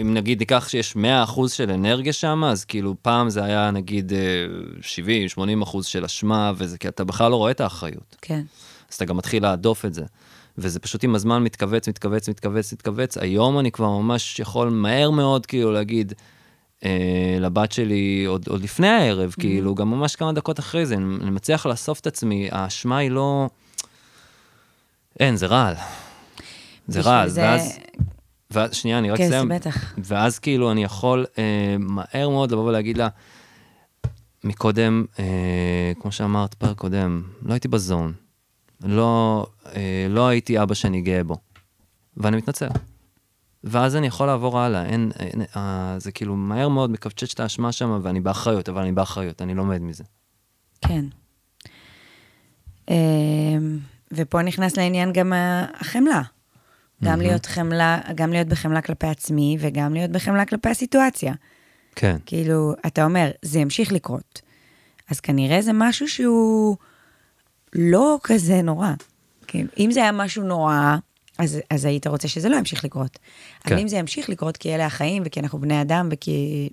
אם 0.00 0.14
נגיד 0.14 0.38
ניקח 0.38 0.68
שיש 0.68 0.96
100% 0.96 1.48
של 1.48 1.70
אנרגיה 1.70 2.12
שם, 2.12 2.44
אז 2.44 2.64
כאילו 2.64 2.94
פעם 3.02 3.30
זה 3.30 3.44
היה 3.44 3.70
נגיד 3.70 4.12
70-80% 5.64 5.82
של 5.82 6.04
אשמה, 6.04 6.52
וזה 6.56 6.78
כי 6.78 6.88
אתה 6.88 7.04
בכלל 7.04 7.30
לא 7.30 7.36
רואה 7.36 7.50
את 7.50 7.60
האחריות. 7.60 8.16
כן. 8.22 8.42
אז 8.90 8.94
אתה 8.94 9.04
גם 9.04 9.16
מתחיל 9.16 9.42
להדוף 9.42 9.84
את 9.84 9.94
זה. 9.94 10.04
וזה 10.58 10.80
פשוט 10.80 11.04
עם 11.04 11.14
הזמן 11.14 11.42
מתכווץ, 11.42 11.88
מתכווץ, 11.88 12.28
מתכווץ, 12.28 12.72
מתכווץ. 12.72 13.18
היום 13.18 13.58
אני 13.58 13.70
כבר 13.70 13.88
ממש 13.88 14.38
יכול 14.38 14.68
מהר 14.70 15.10
מאוד 15.10 15.46
כאילו 15.46 15.72
להגיד 15.72 16.12
אה, 16.84 17.36
לבת 17.40 17.72
שלי, 17.72 18.24
עוד, 18.24 18.48
עוד 18.48 18.62
לפני 18.62 18.88
הערב, 18.88 19.30
mm-hmm. 19.30 19.40
כאילו, 19.40 19.74
גם 19.74 19.90
ממש 19.90 20.16
כמה 20.16 20.32
דקות 20.32 20.58
אחרי 20.58 20.86
זה, 20.86 20.94
אני, 20.94 21.16
אני 21.22 21.30
מצליח 21.30 21.66
לאסוף 21.66 22.00
את 22.00 22.06
עצמי, 22.06 22.48
האשמה 22.52 22.98
היא 22.98 23.10
לא... 23.10 23.48
אין, 25.20 25.36
זה 25.36 25.46
רעל. 25.46 25.74
זה 26.88 27.00
רעל, 27.00 27.28
זה... 27.28 27.40
ואז... 27.40 27.78
ואז, 28.50 28.74
שנייה, 28.74 28.98
אני 28.98 29.10
רק 29.10 29.20
אסיים. 29.20 29.48
כן, 29.48 29.54
בטח. 29.54 29.94
ואז 29.98 30.38
כאילו 30.38 30.72
אני 30.72 30.84
יכול 30.84 31.26
אה, 31.38 31.76
מהר 31.78 32.28
מאוד 32.28 32.52
לבוא 32.52 32.64
ולהגיד 32.64 32.98
לה, 32.98 33.08
מקודם, 34.44 35.04
אה, 35.18 35.92
כמו 36.00 36.12
שאמרת 36.12 36.54
פרק 36.54 36.76
קודם, 36.76 37.22
לא 37.42 37.52
הייתי 37.52 37.68
בזון. 37.68 38.12
לא, 38.82 39.46
אה, 39.66 40.06
לא 40.08 40.28
הייתי 40.28 40.62
אבא 40.62 40.74
שאני 40.74 41.00
גאה 41.00 41.24
בו. 41.24 41.36
ואני 42.16 42.36
מתנצל. 42.36 42.68
ואז 43.64 43.96
אני 43.96 44.06
יכול 44.06 44.26
לעבור 44.26 44.58
הלאה. 44.58 44.84
אין, 44.84 45.10
אין, 45.18 45.42
אה, 45.56 45.94
זה 45.98 46.12
כאילו 46.12 46.36
מהר 46.36 46.68
מאוד 46.68 46.90
מקבצ'ץ' 46.90 47.32
את 47.34 47.40
האשמה 47.40 47.72
שם, 47.72 48.00
ואני 48.02 48.20
באחריות, 48.20 48.68
אבל 48.68 48.82
אני 48.82 48.92
באחריות, 48.92 49.42
אני 49.42 49.54
לומד 49.54 49.82
מזה. 49.82 50.04
כן. 50.80 51.04
אמ, 52.90 53.78
ופה 54.12 54.42
נכנס 54.42 54.76
לעניין 54.76 55.12
גם 55.12 55.32
החמלה. 55.80 56.22
גם 57.04 57.20
להיות 57.20 57.46
חמלה, 57.46 58.00
גם 58.14 58.32
להיות 58.32 58.48
בחמלה 58.48 58.82
כלפי 58.82 59.06
עצמי, 59.06 59.56
וגם 59.60 59.94
להיות 59.94 60.10
בחמלה 60.10 60.44
כלפי 60.44 60.68
הסיטואציה. 60.68 61.34
כן. 61.94 62.16
כאילו, 62.26 62.72
אתה 62.86 63.04
אומר, 63.04 63.30
זה 63.42 63.58
ימשיך 63.58 63.92
לקרות. 63.92 64.42
אז 65.10 65.20
כנראה 65.20 65.62
זה 65.62 65.70
משהו 65.74 66.08
שהוא 66.08 66.76
לא 67.72 68.18
כזה 68.22 68.62
נורא. 68.62 68.90
כאילו, 69.46 69.68
אם 69.78 69.90
זה 69.90 70.00
היה 70.00 70.12
משהו 70.12 70.42
נורא, 70.42 70.96
אז, 71.38 71.58
אז 71.70 71.84
היית 71.84 72.06
רוצה 72.06 72.28
שזה 72.28 72.48
לא 72.48 72.56
ימשיך 72.56 72.84
לקרות. 72.84 73.18
כן. 73.62 73.74
אבל 73.74 73.82
אם 73.82 73.88
זה 73.88 73.96
ימשיך 73.96 74.28
לקרות 74.28 74.56
כי 74.56 74.74
אלה 74.74 74.86
החיים, 74.86 75.22
וכי 75.26 75.40
אנחנו 75.40 75.60
בני 75.60 75.82
אדם, 75.82 76.08
וכי 76.12 76.68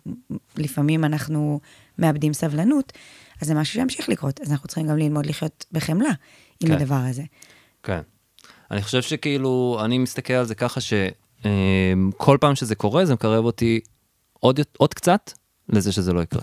לפעמים 0.57 1.05
אנחנו 1.05 1.59
מאבדים 1.99 2.33
סבלנות, 2.33 2.93
אז 3.41 3.47
זה 3.47 3.53
משהו 3.53 3.73
שימשיך 3.73 4.09
לקרות. 4.09 4.41
אז 4.41 4.51
אנחנו 4.51 4.67
צריכים 4.67 4.87
גם 4.87 4.97
ללמוד 4.97 5.25
לחיות 5.25 5.65
בחמלה 5.71 6.11
עם 6.59 6.67
כן. 6.67 6.73
הדבר 6.73 6.95
הזה. 6.95 7.23
כן. 7.83 8.01
אני 8.71 8.81
חושב 8.81 9.01
שכאילו, 9.01 9.79
אני 9.85 9.97
מסתכל 9.97 10.33
על 10.33 10.45
זה 10.45 10.55
ככה 10.55 10.79
שכל 10.81 12.37
פעם 12.41 12.55
שזה 12.55 12.75
קורה, 12.75 13.05
זה 13.05 13.13
מקרב 13.13 13.45
אותי 13.45 13.79
עוד, 14.39 14.59
עוד 14.77 14.93
קצת 14.93 15.31
לזה 15.69 15.91
שזה 15.91 16.13
לא 16.13 16.21
יקרה. 16.21 16.41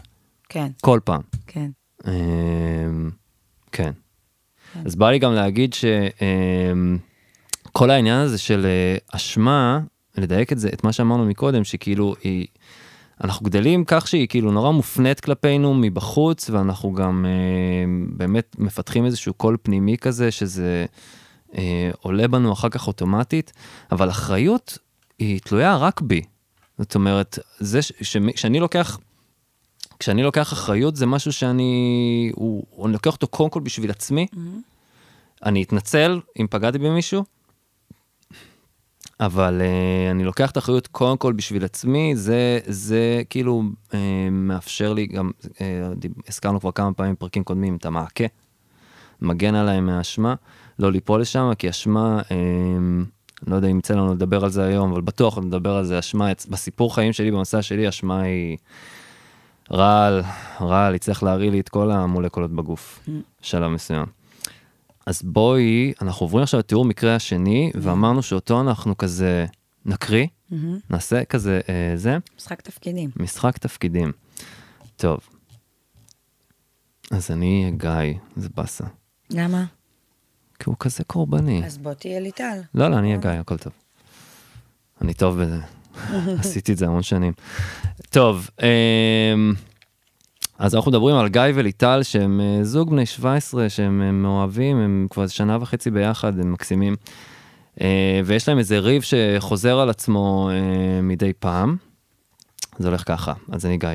כן, 0.49 0.71
כל 0.81 1.00
פעם. 1.05 1.21
כן. 1.47 1.71
אמ, 2.07 3.11
כן. 3.73 3.93
אז 4.85 4.95
בא 4.95 5.11
לי 5.11 5.19
גם 5.19 5.35
להגיד 5.35 5.75
שכל 5.75 6.21
העניין 7.91 8.21
הזה 8.21 8.38
של 8.38 8.67
אה, 8.67 8.97
אשמה, 9.17 9.81
לדייק 10.19 10.52
את 10.52 10.59
זה, 10.59 10.69
את 10.69 10.85
מה 10.85 10.93
שאמרנו 10.93 11.26
מקודם, 11.26 11.64
שכאילו 11.64 12.14
היא, 12.23 12.47
אנחנו 13.25 13.47
גדלים 13.47 13.85
כך 13.87 14.09
שהיא 14.09 14.29
כאילו 14.29 14.52
נורא 14.52 14.71
מופנית 14.71 15.21
כלפינו 15.21 15.75
מבחוץ, 15.75 16.50
ואנחנו 16.50 16.93
גם 16.93 17.26
אה, 17.29 17.85
באמת 18.17 18.57
מפתחים 18.59 19.05
איזשהו 19.05 19.35
קול 19.35 19.57
פנימי 19.62 19.99
כזה, 19.99 20.31
שזה 20.31 20.87
אה, 21.59 21.90
עולה 22.00 22.28
בנו 22.28 22.52
אחר 22.52 22.68
כך 22.68 22.87
אוטומטית, 22.87 23.52
אבל 23.92 24.11
אחריות 24.11 24.78
היא 25.18 25.40
תלויה 25.40 25.76
רק 25.76 26.00
בי. 26.00 26.23
זאת 26.78 26.94
אומרת, 26.94 27.38
זה 27.59 27.82
ש- 27.82 27.92
שמ- 28.02 28.37
שאני 28.37 28.61
לוקח 28.61 28.99
כשאני 29.99 30.23
לוקח 30.23 30.52
אחריות 30.52 30.97
זה 30.97 31.06
משהו 31.06 31.32
שאני, 31.32 32.32
הוא, 32.35 32.64
הוא, 32.71 32.87
אני 32.87 32.92
לוקח 32.92 33.12
אותו 33.12 33.26
קודם 33.28 33.50
כל 33.50 33.61
בשביל 33.61 33.90
עצמי. 33.90 34.26
אני 35.44 35.62
אתנצל 35.62 36.21
אם 36.40 36.47
פגעתי 36.50 36.78
במישהו, 36.78 37.25
אבל 39.21 39.61
uh, 39.61 40.11
אני 40.11 40.25
לוקח 40.25 40.50
את 40.50 40.56
האחריות 40.56 40.87
קודם 40.87 41.16
כל 41.16 41.32
בשביל 41.32 41.64
עצמי, 41.64 42.16
זה, 42.16 42.59
זה 42.66 43.23
כאילו 43.30 43.62
uh, 43.90 43.94
מאפשר 44.30 44.92
לי 44.92 45.06
גם, 45.06 45.30
uh, 45.44 45.49
דיב- 45.97 46.12
הזכרנו 46.28 46.61
כבר 46.61 46.73
כמה 46.73 46.92
פעמים 46.92 47.14
בפרקים 47.14 47.44
קודמים, 47.44 47.76
את 47.76 47.87
המעקה, 47.87 48.25
מגן 49.21 49.54
עליי 49.54 49.80
מהאשמה, 49.80 50.35
לא 50.79 50.93
ליפול 50.93 51.21
לשם, 51.21 51.50
כי 51.59 51.71
אשמה, 51.71 52.21
uh, 52.21 52.33
לא 53.47 53.57
יודע 53.57 53.69
אם 53.69 53.79
יצא 53.79 53.95
לנו 53.95 54.14
לדבר 54.14 54.45
על 54.45 54.50
זה 54.50 54.64
היום, 54.64 54.93
אבל 54.93 55.00
בטוח 55.00 55.38
נדבר 55.38 55.76
על 55.76 55.85
זה, 55.85 55.99
אשמה, 55.99 56.29
בסיפור 56.49 56.95
חיים 56.95 57.12
שלי, 57.12 57.31
במסע 57.31 57.62
שלי, 57.62 57.88
אשמה 57.88 58.21
היא... 58.21 58.57
רעל, 59.71 60.23
רעל, 60.61 60.95
יצטרך 60.95 61.23
להרעיל 61.23 61.52
לי 61.52 61.61
את 61.61 61.69
כל 61.69 61.91
המולקולות 61.91 62.50
בגוף, 62.50 63.09
בשלב 63.43 63.71
מסוים. 63.71 64.07
אז 65.07 65.23
בואי, 65.23 65.93
אנחנו 66.02 66.25
עוברים 66.25 66.43
עכשיו 66.43 66.61
לתיאור 66.61 66.85
מקרה 66.85 67.14
השני, 67.14 67.73
ואמרנו 67.75 68.23
שאותו 68.23 68.61
אנחנו 68.61 68.97
כזה 68.97 69.47
נקריא, 69.87 70.26
נעשה 70.91 71.25
כזה 71.25 71.61
אה, 71.69 71.93
זה, 71.97 72.19
משחק 72.37 72.61
תפקידים. 72.61 73.11
משחק 73.17 73.59
תפקידים. 73.59 74.12
טוב. 74.97 75.21
אז 77.11 77.31
אני 77.31 77.73
גיא, 77.76 77.91
זה 78.37 78.49
באסה. 78.57 78.85
למה? 79.31 79.64
כי 80.62 80.71
הוא 80.71 80.76
כזה 80.78 81.04
קורבני. 81.04 81.64
אז 81.64 81.78
בוא 81.78 81.92
תהיה 81.92 82.21
ליטל. 82.21 82.59
לא, 82.75 82.88
לא, 82.88 82.99
אני 82.99 83.07
אהיה 83.07 83.21
גיא, 83.21 83.31
הכל 83.31 83.59
טוב. 83.59 83.73
אני 85.00 85.14
טוב 85.14 85.42
בזה. 85.42 85.59
עשיתי 86.40 86.73
את 86.73 86.78
זה 86.78 86.87
המון 86.87 87.02
שנים. 87.02 87.33
טוב, 88.11 88.50
אמ, 88.62 89.54
אז 90.59 90.75
אנחנו 90.75 90.90
מדברים 90.90 91.16
על 91.16 91.28
גיא 91.28 91.42
וליטל, 91.54 92.02
שהם 92.02 92.40
אה, 92.40 92.64
זוג 92.64 92.90
בני 92.90 93.07
17, 93.07 93.69
שהם 93.69 94.02
אה, 94.02 94.12
מאוהבים, 94.12 94.76
הם 94.76 95.06
כבר 95.10 95.26
שנה 95.26 95.58
וחצי 95.60 95.91
ביחד, 95.91 96.41
הם 96.41 96.52
מקסימים. 96.52 96.97
אה, 97.80 98.21
ויש 98.25 98.49
להם 98.49 98.58
איזה 98.58 98.78
ריב 98.78 99.02
שחוזר 99.02 99.78
על 99.78 99.91
עצמו 99.91 100.50
אה, 100.52 101.02
מדי 101.02 101.32
פעם. 101.39 101.76
זה 102.78 102.89
הולך 102.89 103.02
ככה, 103.06 103.32
אז 103.52 103.67
אני 103.67 103.76
גיא. 103.78 103.89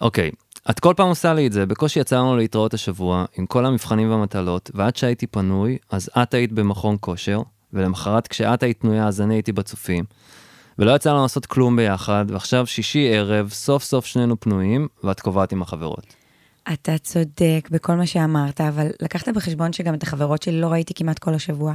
אוקיי, 0.00 0.30
את 0.70 0.80
כל 0.80 0.94
פעם 0.96 1.08
עושה 1.08 1.34
לי 1.34 1.46
את 1.46 1.52
זה, 1.52 1.66
בקושי 1.66 2.00
יצא 2.00 2.18
לנו 2.18 2.36
להתראות 2.36 2.74
השבוע, 2.74 3.24
עם 3.38 3.46
כל 3.46 3.66
המבחנים 3.66 4.10
והמטלות, 4.10 4.70
ועד 4.74 4.96
שהייתי 4.96 5.26
פנוי, 5.26 5.78
אז 5.90 6.10
את 6.22 6.34
היית 6.34 6.52
במכון 6.52 6.96
כושר, 7.00 7.42
ולמחרת 7.72 8.28
כשאת 8.28 8.62
היית 8.62 8.80
פנויה 8.80 9.06
אז 9.06 9.20
אני 9.20 9.34
הייתי 9.34 9.52
בצופים. 9.52 10.04
ולא 10.78 10.96
יצא 10.96 11.10
לנו 11.10 11.22
לעשות 11.22 11.46
כלום 11.46 11.76
ביחד, 11.76 12.24
ועכשיו 12.28 12.66
שישי 12.66 13.08
ערב, 13.12 13.50
סוף 13.50 13.84
סוף 13.84 14.06
שנינו 14.06 14.40
פנויים, 14.40 14.88
ואת 15.04 15.20
קובעת 15.20 15.52
עם 15.52 15.62
החברות. 15.62 16.14
אתה 16.72 16.98
צודק 16.98 17.68
בכל 17.70 17.94
מה 17.94 18.06
שאמרת, 18.06 18.60
אבל 18.60 18.86
לקחת 19.02 19.28
בחשבון 19.28 19.72
שגם 19.72 19.94
את 19.94 20.02
החברות 20.02 20.42
שלי 20.42 20.60
לא 20.60 20.66
ראיתי 20.66 20.94
כמעט 20.94 21.18
כל 21.18 21.34
השבוע. 21.34 21.74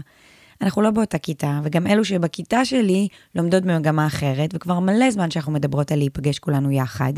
אנחנו 0.62 0.82
לא 0.82 0.92
באותה 0.92 1.18
כיתה, 1.18 1.60
וגם 1.64 1.88
אלו 1.88 2.06
שבכיתה 2.06 2.66
שלי 2.66 3.08
לומדות 3.36 3.64
במגמה 3.64 4.08
אחרת, 4.08 4.50
וכבר 4.54 4.80
מלא 4.80 5.12
זמן 5.12 5.32
שאנחנו 5.32 5.52
מדברות 5.52 5.92
על 5.92 5.98
להיפגש 5.98 6.40
כולנו 6.40 6.72
יחד. 6.72 7.14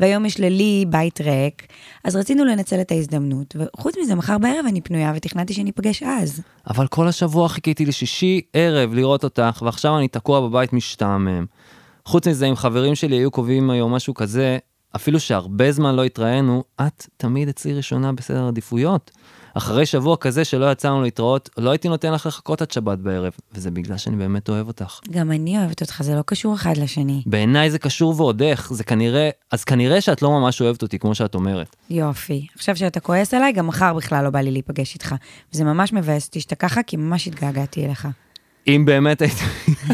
והיום 0.00 0.26
יש 0.26 0.40
ללי 0.40 0.84
בית 0.88 1.20
ריק, 1.20 1.66
אז 2.04 2.16
רצינו 2.16 2.44
לנצל 2.44 2.80
את 2.80 2.90
ההזדמנות, 2.90 3.56
וחוץ 3.58 3.94
מזה, 4.02 4.14
מחר 4.14 4.38
בערב 4.38 4.64
אני 4.68 4.80
פנויה 4.80 5.12
ותכננתי 5.16 5.54
שניפגש 5.54 6.02
אז. 6.02 6.42
אבל 6.70 6.86
כל 6.86 7.08
השבוע 7.08 7.48
חיכיתי 7.48 7.86
לשישי 7.86 8.40
ערב 8.52 8.94
לראות 8.94 9.24
אותך, 9.24 9.62
ועכשיו 9.64 9.98
אני 9.98 10.08
תקוע 10.08 10.40
בבית 10.40 10.72
משתעמם. 10.72 11.46
חוץ 12.04 12.28
מזה, 12.28 12.46
אם 12.46 12.56
חברים 12.56 12.94
שלי 12.94 13.16
היו 13.16 13.30
קובעים 13.30 13.70
היום 13.70 13.94
משהו 13.94 14.14
כזה, 14.14 14.58
אפילו 14.96 15.20
שהרבה 15.20 15.72
זמן 15.72 15.94
לא 15.94 16.04
התראינו, 16.04 16.64
את 16.80 17.06
תמיד 17.16 17.48
אצלי 17.48 17.74
ראשונה 17.74 18.12
בסדר 18.12 18.48
עדיפויות. 18.48 19.10
אחרי 19.54 19.86
שבוע 19.86 20.16
כזה 20.16 20.44
שלא 20.44 20.72
יצאנו 20.72 21.02
להתראות, 21.02 21.50
לא 21.58 21.70
הייתי 21.70 21.88
נותן 21.88 22.12
לך 22.12 22.26
לחכות 22.26 22.62
עד 22.62 22.70
שבת 22.70 22.98
בערב, 22.98 23.32
וזה 23.52 23.70
בגלל 23.70 23.96
שאני 23.96 24.16
באמת 24.16 24.48
אוהב 24.48 24.66
אותך. 24.66 25.00
גם 25.10 25.32
אני 25.32 25.58
אוהבת 25.58 25.80
אותך, 25.80 26.02
זה 26.02 26.14
לא 26.14 26.22
קשור 26.26 26.54
אחד 26.54 26.76
לשני. 26.76 27.22
בעיניי 27.26 27.70
זה 27.70 27.78
קשור 27.78 28.14
ועוד 28.16 28.42
איך, 28.42 28.72
זה 28.72 28.84
כנראה, 28.84 29.30
אז 29.50 29.64
כנראה 29.64 30.00
שאת 30.00 30.22
לא 30.22 30.30
ממש 30.30 30.60
אוהבת 30.60 30.82
אותי, 30.82 30.98
כמו 30.98 31.14
שאת 31.14 31.34
אומרת. 31.34 31.76
יופי. 31.90 32.46
עכשיו 32.54 32.76
שאתה 32.76 33.00
כועס 33.00 33.34
עליי, 33.34 33.52
גם 33.52 33.66
מחר 33.66 33.94
בכלל 33.94 34.24
לא 34.24 34.30
בא 34.30 34.40
לי 34.40 34.50
להיפגש 34.50 34.94
איתך. 34.94 35.14
וזה 35.52 35.64
ממש 35.64 35.92
מבאס 35.92 36.26
אותי 36.26 36.40
שאתה 36.40 36.54
ככה, 36.54 36.82
כי 36.82 36.96
ממש 36.96 37.26
התגעגעתי 37.26 37.86
אליך. 37.86 38.08
אם 38.68 38.84
באמת 38.84 39.22
היית, 39.22 39.38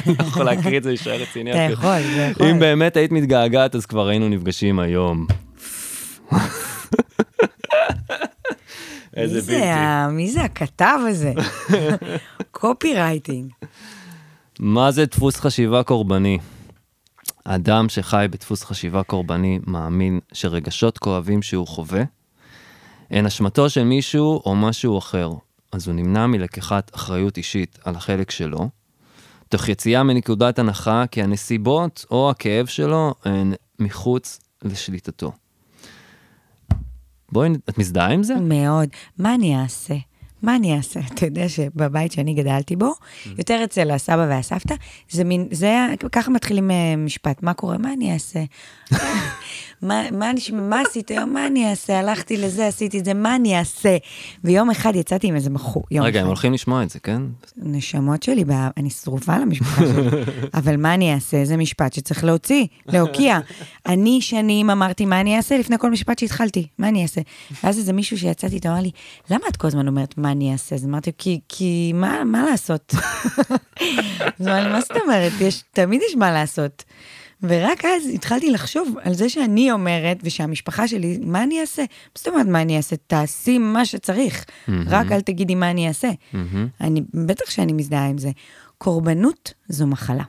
אני 0.06 0.14
לא 0.18 0.24
יכול 0.24 0.44
להקריא 0.44 0.78
את 0.78 0.82
זה, 0.82 0.88
להישאר 0.88 1.16
רציני. 1.22 1.50
אתה. 1.52 1.72
יכול, 1.72 1.88
אתה 1.88 2.20
יכול. 2.30 2.46
אם 2.46 2.58
באמת 2.58 2.96
היית 2.96 3.12
מתגעגעת, 3.12 3.74
אז 3.74 3.86
כבר 3.86 4.08
היינו 4.08 4.28
נפגשים 4.28 4.78
היום. 4.78 5.26
איזה 9.16 9.40
בלתי. 9.40 9.64
ה- 9.64 10.08
מי 10.08 10.30
זה 10.30 10.42
הכתב 10.42 10.98
הזה? 11.08 11.32
קופי 12.50 12.94
רייטינג. 12.94 13.52
מה 14.58 14.90
זה 14.90 15.06
דפוס 15.06 15.36
חשיבה 15.40 15.82
קורבני? 15.82 16.38
אדם 17.44 17.88
שחי 17.88 18.26
בדפוס 18.30 18.64
חשיבה 18.64 19.02
קורבני 19.02 19.58
מאמין 19.66 20.20
שרגשות 20.32 20.98
כואבים 20.98 21.42
שהוא 21.42 21.66
חווה 21.66 22.02
הן 23.10 23.26
אשמתו 23.26 23.70
של 23.70 23.84
מישהו 23.84 24.42
או 24.46 24.54
משהו 24.56 24.98
אחר, 24.98 25.30
אז 25.72 25.88
הוא 25.88 25.94
נמנע 25.94 26.26
מלקיחת 26.26 26.90
אחריות 26.94 27.36
אישית 27.36 27.78
על 27.84 27.94
החלק 27.96 28.30
שלו, 28.30 28.68
תוך 29.48 29.68
יציאה 29.68 30.02
מנקודת 30.02 30.58
הנחה 30.58 31.04
כי 31.10 31.22
הנסיבות 31.22 32.04
או 32.10 32.30
הכאב 32.30 32.66
שלו 32.66 33.14
הן 33.24 33.52
מחוץ 33.78 34.40
לשליטתו. 34.62 35.32
בואי, 37.34 37.50
את 37.68 37.78
מזדהה 37.78 38.08
עם 38.10 38.22
זה? 38.22 38.34
מאוד. 38.34 38.88
מה 39.18 39.34
אני 39.34 39.62
אעשה? 39.62 39.94
מה 40.42 40.56
אני 40.56 40.76
אעשה? 40.76 41.00
אתה 41.14 41.26
יודע 41.26 41.48
שבבית 41.48 42.12
שאני 42.12 42.34
גדלתי 42.34 42.76
בו, 42.76 42.94
יותר 43.38 43.60
אצל 43.64 43.90
הסבא 43.90 44.26
והסבתא, 44.28 44.74
זה 45.10 45.24
מין, 45.24 45.48
זה, 45.50 45.86
ככה 46.12 46.30
מתחילים 46.30 46.70
אה, 46.70 46.96
משפט, 46.96 47.42
מה 47.42 47.54
קורה? 47.54 47.78
מה 47.78 47.92
אני 47.92 48.12
אעשה? 48.12 48.40
מה, 49.82 50.02
מה, 50.12 50.30
מה 50.52 50.80
עשית 50.88 51.10
היום? 51.10 51.32
מה 51.32 51.46
אני 51.46 51.70
אעשה? 51.70 51.98
הלכתי 51.98 52.36
לזה, 52.36 52.66
עשיתי 52.66 52.98
את 52.98 53.04
זה, 53.04 53.14
מה 53.14 53.36
אני 53.36 53.58
אעשה? 53.58 53.96
ויום 54.44 54.70
אחד 54.70 54.96
יצאתי 54.96 55.26
עם 55.26 55.34
איזה 55.34 55.50
בחור. 55.50 55.82
יום 55.90 56.04
רגע, 56.06 56.18
אחד. 56.18 56.22
הם 56.22 56.28
הולכים 56.28 56.52
לשמוע 56.52 56.82
את 56.82 56.90
זה, 56.90 56.98
כן? 57.00 57.22
נשמות 57.56 58.22
שלי, 58.22 58.44
בא- 58.44 58.68
אני 58.76 58.90
שרופה 58.90 59.38
למשפחה 59.38 59.82
שלי. 59.86 60.10
אבל 60.58 60.76
מה 60.76 60.94
אני 60.94 61.14
אעשה? 61.14 61.44
זה 61.44 61.56
משפט 61.56 61.92
שצריך 61.92 62.24
להוציא, 62.24 62.66
להוקיע. 62.86 63.38
אני 63.86 64.20
שנים 64.20 64.70
אמרתי 64.70 65.04
מה 65.04 65.20
אני 65.20 65.36
אעשה 65.36 65.58
לפני 65.58 65.78
כל 65.78 65.90
משפט 65.90 66.18
שהתחלתי, 66.18 66.66
מה 66.78 66.88
אני 66.88 67.02
אעשה? 67.02 67.20
ואז 67.64 67.78
איזה 67.78 67.92
מישהו 67.92 68.18
שיצאתי 68.18 68.54
איתו 68.54 68.68
אמר 68.68 68.80
לי, 68.80 68.90
למה 69.30 69.44
את 69.50 69.56
כל 69.56 69.66
הזמן 69.66 69.88
אומרת 69.88 70.18
מה 70.18 70.30
אני 70.32 70.52
אעשה? 70.52 70.74
אז 70.74 70.84
אמרתי, 70.84 71.10
כי, 71.18 71.40
כי 71.48 71.92
מה, 71.94 72.24
מה 72.24 72.44
לעשות? 72.50 72.94
אז 74.40 74.46
מה 74.46 74.80
זאת 74.80 74.96
אומרת? 75.04 75.32
יש, 75.40 75.62
תמיד 75.72 76.00
יש 76.08 76.16
מה 76.16 76.30
לעשות. 76.32 76.84
ורק 77.48 77.84
אז 77.84 78.08
התחלתי 78.14 78.50
לחשוב 78.50 78.96
על 79.02 79.14
זה 79.14 79.28
שאני 79.28 79.72
אומרת, 79.72 80.18
ושהמשפחה 80.22 80.88
שלי, 80.88 81.18
מה 81.22 81.42
אני 81.42 81.60
אעשה? 81.60 81.84
זאת 82.14 82.28
אומרת 82.28 82.46
מה 82.46 82.62
אני 82.62 82.76
אעשה? 82.76 82.96
תעשי 83.06 83.58
מה 83.58 83.86
שצריך, 83.86 84.44
רק 84.86 85.12
אל 85.12 85.20
תגידי 85.20 85.54
מה 85.54 85.70
אני 85.70 85.88
אעשה. 85.88 86.10
אני, 86.80 87.02
בטח 87.26 87.50
שאני 87.50 87.72
מזדהה 87.72 88.06
עם 88.06 88.18
זה. 88.18 88.30
קורבנות 88.78 89.54
זו 89.68 89.86
מחלה. 89.86 90.24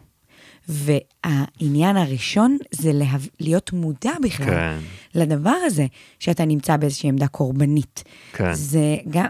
והעניין 0.69 1.97
הראשון 1.97 2.57
זה 2.71 2.93
להב... 2.93 3.27
להיות 3.39 3.73
מודע 3.73 4.11
בכלל 4.21 4.45
כן. 4.45 4.77
לדבר 5.15 5.55
הזה, 5.65 5.85
שאתה 6.19 6.45
נמצא 6.45 6.77
באיזושהי 6.77 7.09
עמדה 7.09 7.27
קורבנית. 7.27 8.03
כן. 8.33 8.53
זה 8.53 8.95
גם, 9.09 9.25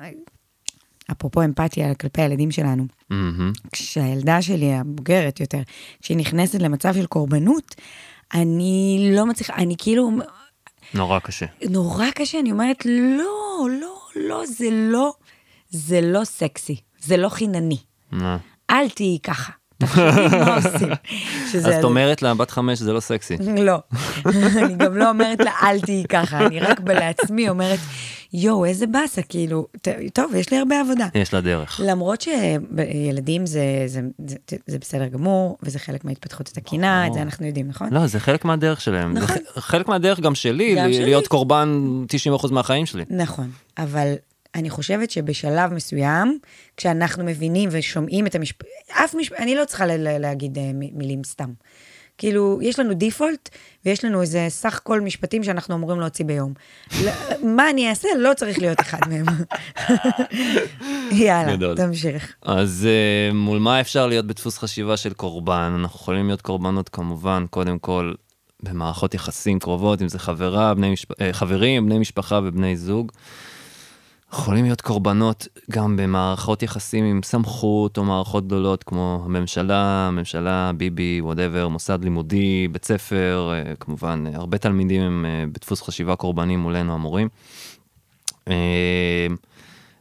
אפרופו 1.11 1.43
אמפתיה 1.43 1.95
כלפי 1.95 2.21
הילדים 2.21 2.51
שלנו, 2.51 2.85
מהמם. 3.09 3.51
כשהילדה 3.71 4.41
שלי, 4.41 4.73
הבוגרת 4.73 5.39
יותר, 5.39 5.61
כשהיא 6.01 6.17
נכנסת 6.17 6.61
למצב 6.61 6.93
של 6.93 7.05
קורבנות, 7.05 7.75
אני 8.33 9.09
לא 9.15 9.25
מצליחה, 9.25 9.53
אני 9.55 9.75
כאילו, 9.77 10.11
נורא 10.93 11.19
קשה. 11.19 11.45
נורא 11.69 12.05
קשה, 12.15 12.39
אני 12.39 12.51
אומרת, 12.51 12.85
לא, 12.85 13.67
לא, 13.81 13.97
לא, 14.15 14.45
זה 14.45 14.67
לא, 14.71 15.13
זה 15.69 16.01
לא 16.01 16.23
סקסי, 16.23 16.75
זה 16.99 17.17
לא 17.17 17.29
חינני. 17.29 17.77
מה? 18.11 18.37
אל 18.69 18.89
תהיי 18.89 19.19
ככה. 19.23 19.51
תחשבי 19.77 20.03
מה 20.45 20.55
עושים. 20.55 20.89
אז 21.57 21.67
את 21.67 21.83
אומרת 21.83 22.21
לה, 22.21 22.33
בת 22.33 22.51
חמש 22.51 22.79
זה 22.79 22.93
לא 22.93 22.99
סקסי. 22.99 23.37
לא, 23.57 23.75
אני 24.63 24.75
גם 24.77 24.97
לא 24.97 25.09
אומרת 25.09 25.39
לה, 25.39 25.51
אל 25.63 25.79
תהיי 25.79 26.03
ככה, 26.09 26.45
אני 26.45 26.59
רק 26.59 26.79
לעצמי 26.87 27.49
אומרת, 27.49 27.79
יואו, 28.33 28.65
איזה 28.65 28.87
באסה, 28.87 29.21
כאילו, 29.21 29.67
טוב, 30.13 30.35
יש 30.35 30.51
לי 30.51 30.57
הרבה 30.57 30.79
עבודה. 30.81 31.07
יש 31.15 31.33
לה 31.33 31.41
דרך. 31.41 31.81
למרות 31.83 32.21
שילדים 32.21 33.45
זה, 33.45 33.61
זה, 33.85 34.01
זה, 34.27 34.35
זה 34.67 34.79
בסדר 34.79 35.07
גמור, 35.07 35.57
וזה 35.63 35.79
חלק 35.79 36.05
מההתפתחות 36.05 36.47
התקינה, 36.47 37.07
את 37.07 37.13
זה 37.13 37.21
אנחנו 37.21 37.45
יודעים, 37.45 37.67
נכון? 37.67 37.87
לא, 37.93 38.07
זה 38.07 38.19
חלק 38.19 38.45
מהדרך 38.45 38.81
שלהם. 38.81 39.13
נכון. 39.13 39.35
חלק 39.57 39.87
מהדרך 39.87 40.19
גם 40.19 40.35
שלי, 40.35 40.75
גם 40.75 40.89
ל- 40.89 40.93
שלי. 40.93 41.05
להיות 41.05 41.27
קורבן 41.27 41.81
90% 42.43 42.51
מהחיים 42.51 42.85
שלי. 42.85 43.03
נכון, 43.09 43.49
אבל 43.77 44.13
אני 44.55 44.69
חושבת 44.69 45.11
שבשלב 45.11 45.73
מסוים, 45.73 46.39
כשאנחנו 46.77 47.23
מבינים 47.25 47.69
ושומעים 47.71 48.27
את 48.27 48.35
המשפט, 48.35 48.65
אף 48.91 49.15
משפט, 49.15 49.37
אני 49.39 49.55
לא 49.55 49.65
צריכה 49.65 49.85
ל- 49.85 50.17
להגיד 50.17 50.57
אה, 50.57 50.71
מילים 50.73 51.23
סתם. 51.23 51.49
כאילו, 52.17 52.59
יש 52.61 52.79
לנו 52.79 52.93
דיפולט, 52.93 53.49
ויש 53.85 54.05
לנו 54.05 54.21
איזה 54.21 54.45
סך 54.49 54.79
כל 54.83 55.01
משפטים 55.01 55.43
שאנחנו 55.43 55.75
אמורים 55.75 55.99
להוציא 55.99 56.25
ביום. 56.25 56.53
מה 57.43 57.69
אני 57.69 57.89
אעשה? 57.89 58.07
לא 58.19 58.33
צריך 58.33 58.59
להיות 58.59 58.79
אחד 58.81 58.99
מהם. 59.09 59.25
יאללה, 61.25 61.55
גדול. 61.55 61.77
תמשיך. 61.77 62.35
אז 62.41 62.87
אה, 62.89 63.33
מול 63.33 63.59
מה 63.59 63.81
אפשר 63.81 64.07
להיות 64.07 64.27
בדפוס 64.27 64.57
חשיבה 64.57 64.97
של 64.97 65.13
קורבן? 65.13 65.75
אנחנו 65.79 65.99
יכולים 65.99 66.27
להיות 66.27 66.41
קורבנות 66.41 66.89
כמובן, 66.89 67.45
קודם 67.49 67.79
כל 67.79 68.13
במערכות 68.63 69.13
יחסים 69.13 69.59
קרובות, 69.59 70.01
אם 70.01 70.07
זה 70.07 70.19
חברה, 70.19 70.73
בני 70.73 70.91
משפ... 70.91 71.21
אה, 71.21 71.33
חברים, 71.33 71.85
בני 71.85 71.99
משפחה 71.99 72.39
ובני 72.43 72.77
זוג. 72.77 73.11
יכולים 74.33 74.65
להיות 74.65 74.81
קורבנות 74.81 75.47
גם 75.71 75.97
במערכות 75.97 76.63
יחסים 76.63 77.05
עם 77.05 77.23
סמכות 77.23 77.97
או 77.97 78.03
מערכות 78.03 78.47
גדולות 78.47 78.83
כמו 78.83 79.21
הממשלה, 79.25 80.07
הממשלה, 80.07 80.71
ביבי, 80.77 81.21
וואטאבר, 81.21 81.67
מוסד 81.67 82.03
לימודי, 82.03 82.67
בית 82.67 82.85
ספר, 82.85 83.51
אה, 83.53 83.75
כמובן, 83.75 84.23
אה, 84.27 84.35
הרבה 84.35 84.57
תלמידים 84.57 85.01
הם 85.01 85.25
אה, 85.25 85.43
בדפוס 85.51 85.81
חשיבה 85.81 86.15
קורבני 86.15 86.55
מולנו 86.55 86.93
המורים. 86.93 87.29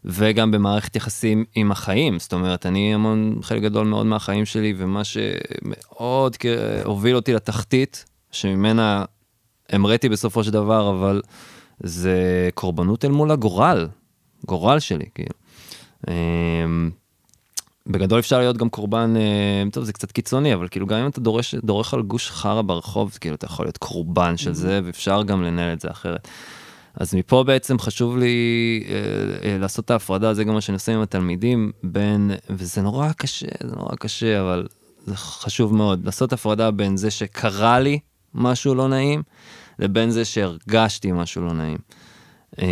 וגם 0.04 0.50
במערכת 0.50 0.96
יחסים 0.96 1.44
עם 1.54 1.72
החיים, 1.72 2.18
זאת 2.18 2.32
אומרת, 2.32 2.66
אני 2.66 2.94
המון, 2.94 3.38
חלק 3.42 3.62
גדול 3.62 3.86
מאוד 3.86 4.06
מהחיים 4.06 4.44
שלי, 4.44 4.74
ומה 4.76 5.02
שמאוד 5.04 6.36
הוביל 6.84 7.16
אותי 7.16 7.32
לתחתית, 7.32 8.04
שממנה 8.30 9.04
המראתי 9.70 10.08
בסופו 10.08 10.44
של 10.44 10.50
דבר, 10.50 10.90
אבל 10.90 11.22
זה 11.82 12.48
קורבנות 12.54 13.04
אל 13.04 13.10
מול 13.10 13.30
הגורל, 13.30 13.88
גורל 14.46 14.78
שלי, 14.78 15.04
כאילו. 15.14 15.34
אמ, 16.08 16.90
בגדול 17.86 18.18
אפשר 18.18 18.38
להיות 18.38 18.56
גם 18.56 18.68
קורבן, 18.68 19.14
אה, 19.16 19.70
טוב 19.72 19.84
זה 19.84 19.92
קצת 19.92 20.12
קיצוני, 20.12 20.54
אבל 20.54 20.68
כאילו 20.68 20.86
גם 20.86 20.98
אם 20.98 21.06
אתה 21.06 21.20
דורש, 21.20 21.54
דורך 21.54 21.94
על 21.94 22.02
גוש 22.02 22.30
חרא 22.30 22.62
ברחוב, 22.62 23.18
כאילו 23.20 23.34
אתה 23.34 23.46
יכול 23.46 23.66
להיות 23.66 23.76
קורבן 23.76 24.36
של 24.36 24.54
זה, 24.54 24.80
ואפשר 24.84 25.22
גם 25.22 25.42
לנהל 25.42 25.72
את 25.72 25.80
זה 25.80 25.90
אחרת. 25.90 26.28
אז 26.94 27.14
מפה 27.14 27.44
בעצם 27.44 27.78
חשוב 27.78 28.16
לי 28.18 28.84
אה, 28.88 29.48
אה, 29.48 29.58
לעשות 29.58 29.84
את 29.84 29.90
ההפרדה, 29.90 30.34
זה 30.34 30.44
גם 30.44 30.54
מה 30.54 30.60
שאני 30.60 30.74
עושה 30.74 30.94
עם 30.94 31.00
התלמידים, 31.00 31.72
בין, 31.82 32.30
וזה 32.50 32.82
נורא 32.82 33.12
קשה, 33.12 33.46
זה 33.62 33.76
נורא 33.76 33.96
קשה, 33.96 34.40
אבל 34.40 34.66
זה 35.06 35.16
חשוב 35.16 35.74
מאוד, 35.74 36.04
לעשות 36.04 36.32
הפרדה 36.32 36.70
בין 36.70 36.96
זה 36.96 37.10
שקרה 37.10 37.80
לי 37.80 37.98
משהו 38.34 38.74
לא 38.74 38.88
נעים, 38.88 39.22
לבין 39.78 40.10
זה 40.10 40.24
שהרגשתי 40.24 41.12
משהו 41.12 41.42
לא 41.42 41.52
נעים. 41.52 41.78
אה, 42.58 42.66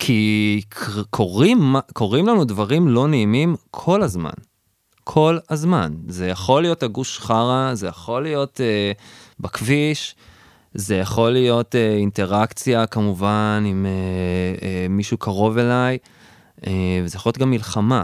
כי 0.00 0.62
קורים, 1.10 1.76
קורים 1.92 2.26
לנו 2.26 2.44
דברים 2.44 2.88
לא 2.88 3.08
נעימים 3.08 3.56
כל 3.70 4.02
הזמן. 4.02 4.30
כל 5.04 5.38
הזמן. 5.50 5.94
זה 6.08 6.28
יכול 6.28 6.62
להיות 6.62 6.82
הגוש 6.82 7.18
חרא, 7.18 7.74
זה 7.74 7.86
יכול 7.86 8.22
להיות 8.22 8.60
אה, 8.60 8.92
בכביש, 9.40 10.14
זה 10.74 10.96
יכול 10.96 11.30
להיות 11.30 11.74
אה, 11.74 11.96
אינטראקציה 11.96 12.86
כמובן 12.86 13.64
עם 13.66 13.86
אה, 13.86 13.90
אה, 14.66 14.86
מישהו 14.88 15.18
קרוב 15.18 15.58
אליי, 15.58 15.98
אה, 16.66 17.00
וזה 17.04 17.16
יכול 17.16 17.30
להיות 17.30 17.38
גם 17.38 17.50
מלחמה. 17.50 18.02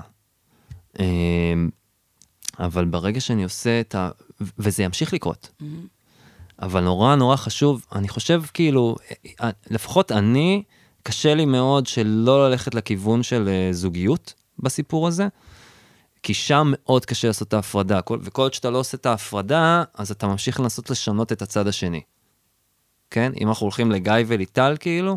אה, 1.01 1.05
אבל 2.59 2.85
ברגע 2.85 3.21
שאני 3.21 3.45
עושה 3.45 3.81
את 3.81 3.95
ה... 3.95 4.11
וזה 4.59 4.83
ימשיך 4.83 5.13
לקרות. 5.13 5.49
אבל 6.63 6.81
נורא 6.81 7.15
נורא 7.15 7.37
חשוב, 7.37 7.87
אני 7.95 8.09
חושב 8.09 8.43
כאילו, 8.55 8.97
אה, 9.41 9.51
לפחות 9.71 10.13
אני, 10.13 10.63
קשה 11.07 11.35
לי 11.35 11.45
מאוד 11.45 11.87
שלא 11.87 12.49
ללכת 12.51 12.75
לכיוון 12.75 13.23
של 13.23 13.49
אה, 13.49 13.73
זוגיות 13.73 14.35
בסיפור 14.59 15.09
הזה, 15.09 15.29
כי 16.23 16.35
שם 16.35 16.73
מאוד 16.73 17.05
קשה 17.07 17.29
לעשות 17.29 17.49
את 17.49 17.55
ההפרדה, 17.55 18.01
כל- 18.01 18.19
וכל 18.23 18.42
עוד 18.42 18.55
שאתה 18.55 18.71
לא 18.71 18.79
עושה 18.79 18.97
את 18.97 19.07
ההפרדה, 19.07 19.85
אז 19.95 20.11
אתה 20.11 20.27
ממשיך 20.27 20.61
לנסות 20.61 20.90
לשנות 20.90 21.33
את 21.33 21.42
הצד 21.42 21.66
השני. 21.69 22.01
כן? 23.11 23.33
אם 23.40 23.49
אנחנו 23.49 23.64
הולכים 23.64 23.90
לגיא 23.92 24.12
וליטל 24.27 24.77
כאילו, 24.81 25.16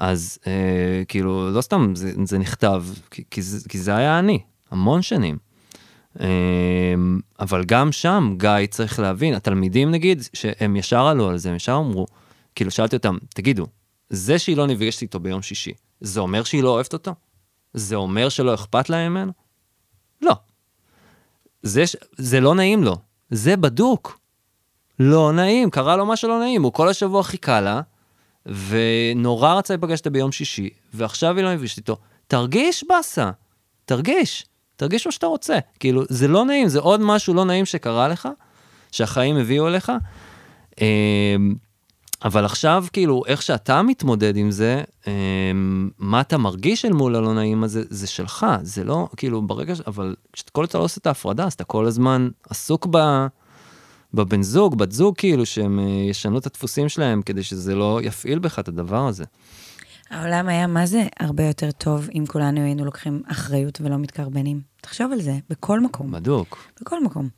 אז 0.00 0.38
אה, 0.46 1.02
כאילו, 1.08 1.50
לא 1.50 1.60
סתם 1.60 1.92
זה, 1.94 2.12
זה 2.24 2.38
נכתב, 2.38 2.84
כי, 3.10 3.22
כי, 3.30 3.42
זה, 3.42 3.68
כי 3.68 3.78
זה 3.78 3.96
היה 3.96 4.18
אני, 4.18 4.40
המון 4.70 5.02
שנים. 5.02 5.38
אה, 6.20 6.26
אבל 7.40 7.64
גם 7.64 7.92
שם, 7.92 8.34
גיא 8.38 8.66
צריך 8.70 8.98
להבין, 8.98 9.34
התלמידים 9.34 9.90
נגיד, 9.90 10.22
שהם 10.32 10.76
ישר 10.76 11.06
עלו 11.06 11.28
על 11.28 11.38
זה, 11.38 11.48
הם 11.48 11.56
ישר 11.56 11.76
אמרו, 11.76 12.06
כאילו 12.54 12.70
שאלתי 12.70 12.96
אותם, 12.96 13.16
תגידו, 13.34 13.66
זה 14.10 14.38
שהיא 14.38 14.56
לא 14.56 14.66
נפגשת 14.66 15.02
איתו 15.02 15.20
ביום 15.20 15.42
שישי, 15.42 15.72
זה 16.00 16.20
אומר 16.20 16.44
שהיא 16.44 16.62
לא 16.62 16.70
אוהבת 16.70 16.92
אותו? 16.92 17.14
זה 17.74 17.96
אומר 17.96 18.28
שלא 18.28 18.54
אכפת 18.54 18.90
להם 18.90 19.12
ממנו? 19.12 19.32
לא. 20.22 20.32
זה, 21.62 21.84
זה 22.16 22.40
לא 22.40 22.54
נעים 22.54 22.84
לו, 22.84 22.96
זה 23.30 23.56
בדוק. 23.56 24.18
לא 25.00 25.32
נעים, 25.32 25.70
קרה 25.70 25.96
לו 25.96 26.06
משהו 26.06 26.28
לא 26.28 26.38
נעים, 26.38 26.62
הוא 26.62 26.72
כל 26.72 26.88
השבוע 26.88 27.22
חיכה 27.22 27.60
לה, 27.60 27.80
ונורא 28.46 29.54
רצה 29.54 29.74
להיפגש 29.74 29.98
איתה 29.98 30.10
ביום 30.10 30.32
שישי, 30.32 30.70
ועכשיו 30.94 31.36
היא 31.36 31.44
לא 31.44 31.54
נפגשת 31.54 31.76
איתו. 31.76 31.96
תרגיש 32.26 32.84
באסה, 32.88 33.30
תרגיש, 33.84 34.46
תרגיש 34.76 35.06
מה 35.06 35.12
שאתה 35.12 35.26
רוצה. 35.26 35.58
כאילו, 35.80 36.02
זה 36.08 36.28
לא 36.28 36.44
נעים, 36.44 36.68
זה 36.68 36.78
עוד 36.78 37.00
משהו 37.00 37.34
לא 37.34 37.44
נעים 37.44 37.66
שקרה 37.66 38.08
לך, 38.08 38.28
שהחיים 38.92 39.36
הביאו 39.36 39.68
אליך. 39.68 39.92
אבל 42.24 42.44
עכשיו, 42.44 42.84
כאילו, 42.92 43.22
איך 43.26 43.42
שאתה 43.42 43.82
מתמודד 43.82 44.36
עם 44.36 44.50
זה, 44.50 44.82
אמ, 45.06 45.90
מה 45.98 46.20
אתה 46.20 46.38
מרגיש 46.38 46.84
אל 46.84 46.92
מול 46.92 47.16
הלא 47.16 47.34
נעים 47.34 47.64
הזה, 47.64 47.82
זה 47.90 48.06
שלך, 48.06 48.46
זה 48.62 48.84
לא, 48.84 49.08
כאילו, 49.16 49.42
ברגע 49.42 49.74
ש... 49.74 49.80
אבל 49.86 50.14
כשכל 50.32 50.64
אתה 50.64 50.78
לא 50.78 50.82
עושה 50.82 50.98
את 51.00 51.06
ההפרדה, 51.06 51.44
אז 51.44 51.52
אתה 51.52 51.64
כל 51.64 51.86
הזמן 51.86 52.28
עסוק 52.50 52.86
ב... 52.90 53.26
בבן 54.14 54.42
זוג, 54.42 54.78
בת 54.78 54.92
זוג, 54.92 55.14
כאילו, 55.16 55.46
שהם 55.46 55.78
אה, 55.78 55.84
ישנו 55.84 56.38
את 56.38 56.46
הדפוסים 56.46 56.88
שלהם 56.88 57.22
כדי 57.22 57.42
שזה 57.42 57.74
לא 57.74 58.00
יפעיל 58.02 58.38
בך 58.38 58.58
את 58.58 58.68
הדבר 58.68 59.06
הזה. 59.06 59.24
העולם 60.10 60.48
היה 60.48 60.66
מה 60.66 60.86
זה 60.86 61.02
הרבה 61.20 61.44
יותר 61.44 61.70
טוב 61.70 62.08
אם 62.14 62.24
כולנו 62.26 62.60
היינו 62.60 62.84
לוקחים 62.84 63.22
אחריות 63.26 63.80
ולא 63.80 63.96
מתקרבנים. 63.96 64.60
תחשוב 64.80 65.12
על 65.12 65.20
זה, 65.20 65.38
בכל 65.50 65.80
מקום. 65.80 66.10
בדוק. 66.10 66.68
בכל 66.80 67.04
מקום. 67.04 67.28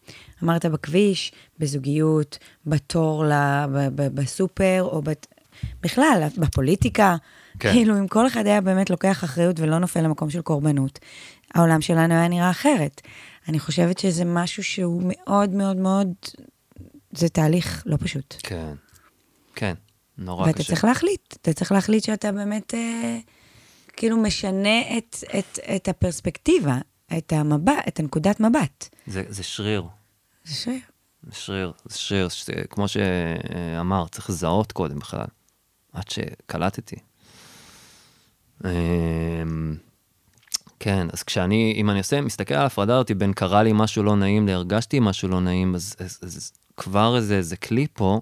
אמרת 0.44 0.66
בכביש, 0.66 1.32
בזוגיות, 1.58 2.38
בתור 2.66 3.24
ל... 3.24 3.32
ב- 3.74 3.88
ב- 4.02 4.14
בסופר, 4.20 4.82
או 4.82 5.02
בת... 5.02 5.26
בכלל, 5.82 6.22
בפוליטיקה. 6.38 7.16
כן. 7.58 7.72
כאילו, 7.72 7.98
אם 7.98 8.08
כל 8.08 8.26
אחד 8.26 8.46
היה 8.46 8.60
באמת 8.60 8.90
לוקח 8.90 9.24
אחריות 9.24 9.60
ולא 9.60 9.78
נופל 9.78 10.00
למקום 10.00 10.30
של 10.30 10.40
קורבנות, 10.40 10.98
העולם 11.54 11.80
שלנו 11.80 12.14
היה 12.14 12.28
נראה 12.28 12.50
אחרת. 12.50 13.00
אני 13.48 13.58
חושבת 13.58 13.98
שזה 13.98 14.24
משהו 14.24 14.64
שהוא 14.64 15.02
מאוד 15.04 15.50
מאוד 15.50 15.76
מאוד, 15.76 16.08
זה 17.12 17.28
תהליך 17.28 17.82
לא 17.86 17.96
פשוט. 18.00 18.34
כן. 18.42 18.72
כן. 19.54 19.74
נורא 20.18 20.46
ואתה 20.46 20.58
קשה. 20.58 20.68
צריך 20.68 20.84
להחליט, 20.84 21.34
אתה 21.42 21.52
צריך 21.52 21.72
להחליט 21.72 22.04
שאתה 22.04 22.32
באמת, 22.32 22.74
אה, 22.74 23.18
כאילו, 23.96 24.16
משנה 24.16 24.98
את, 24.98 25.16
את, 25.38 25.58
את 25.76 25.88
הפרספקטיבה, 25.88 26.78
את 27.18 27.32
המבט, 27.32 27.88
את 27.88 28.00
הנקודת 28.00 28.40
מבט. 28.40 28.88
זה, 29.06 29.22
זה 29.28 29.42
שריר. 29.42 29.84
זה 30.44 30.54
שריר. 30.54 30.80
זה 31.22 31.34
שריר. 31.34 31.72
זה 31.84 31.98
שריר. 31.98 32.28
ש... 32.28 32.50
כמו 32.70 32.88
שאמרת, 32.88 34.12
צריך 34.12 34.30
לזהות 34.30 34.72
קודם 34.72 34.98
בכלל. 34.98 35.26
עד 35.92 36.10
שקלטתי. 36.10 36.96
אמ, 38.64 39.76
כן, 40.80 41.06
אז 41.12 41.22
כשאני, 41.22 41.74
אם 41.76 41.90
אני 41.90 41.98
עושה, 41.98 42.20
מסתכל 42.20 42.54
על 42.54 42.62
ההפרדה 42.62 42.98
אותי 42.98 43.14
בין 43.14 43.32
קרה 43.32 43.62
לי 43.62 43.70
משהו 43.74 44.02
לא 44.02 44.16
נעים 44.16 44.46
להרגשתי 44.46 44.98
משהו 45.00 45.28
לא 45.28 45.40
נעים, 45.40 45.74
אז, 45.74 45.96
אז, 45.98 46.18
אז 46.22 46.52
כבר 46.76 47.16
איזה, 47.16 47.36
איזה 47.36 47.56
כלי 47.56 47.86
פה, 47.92 48.20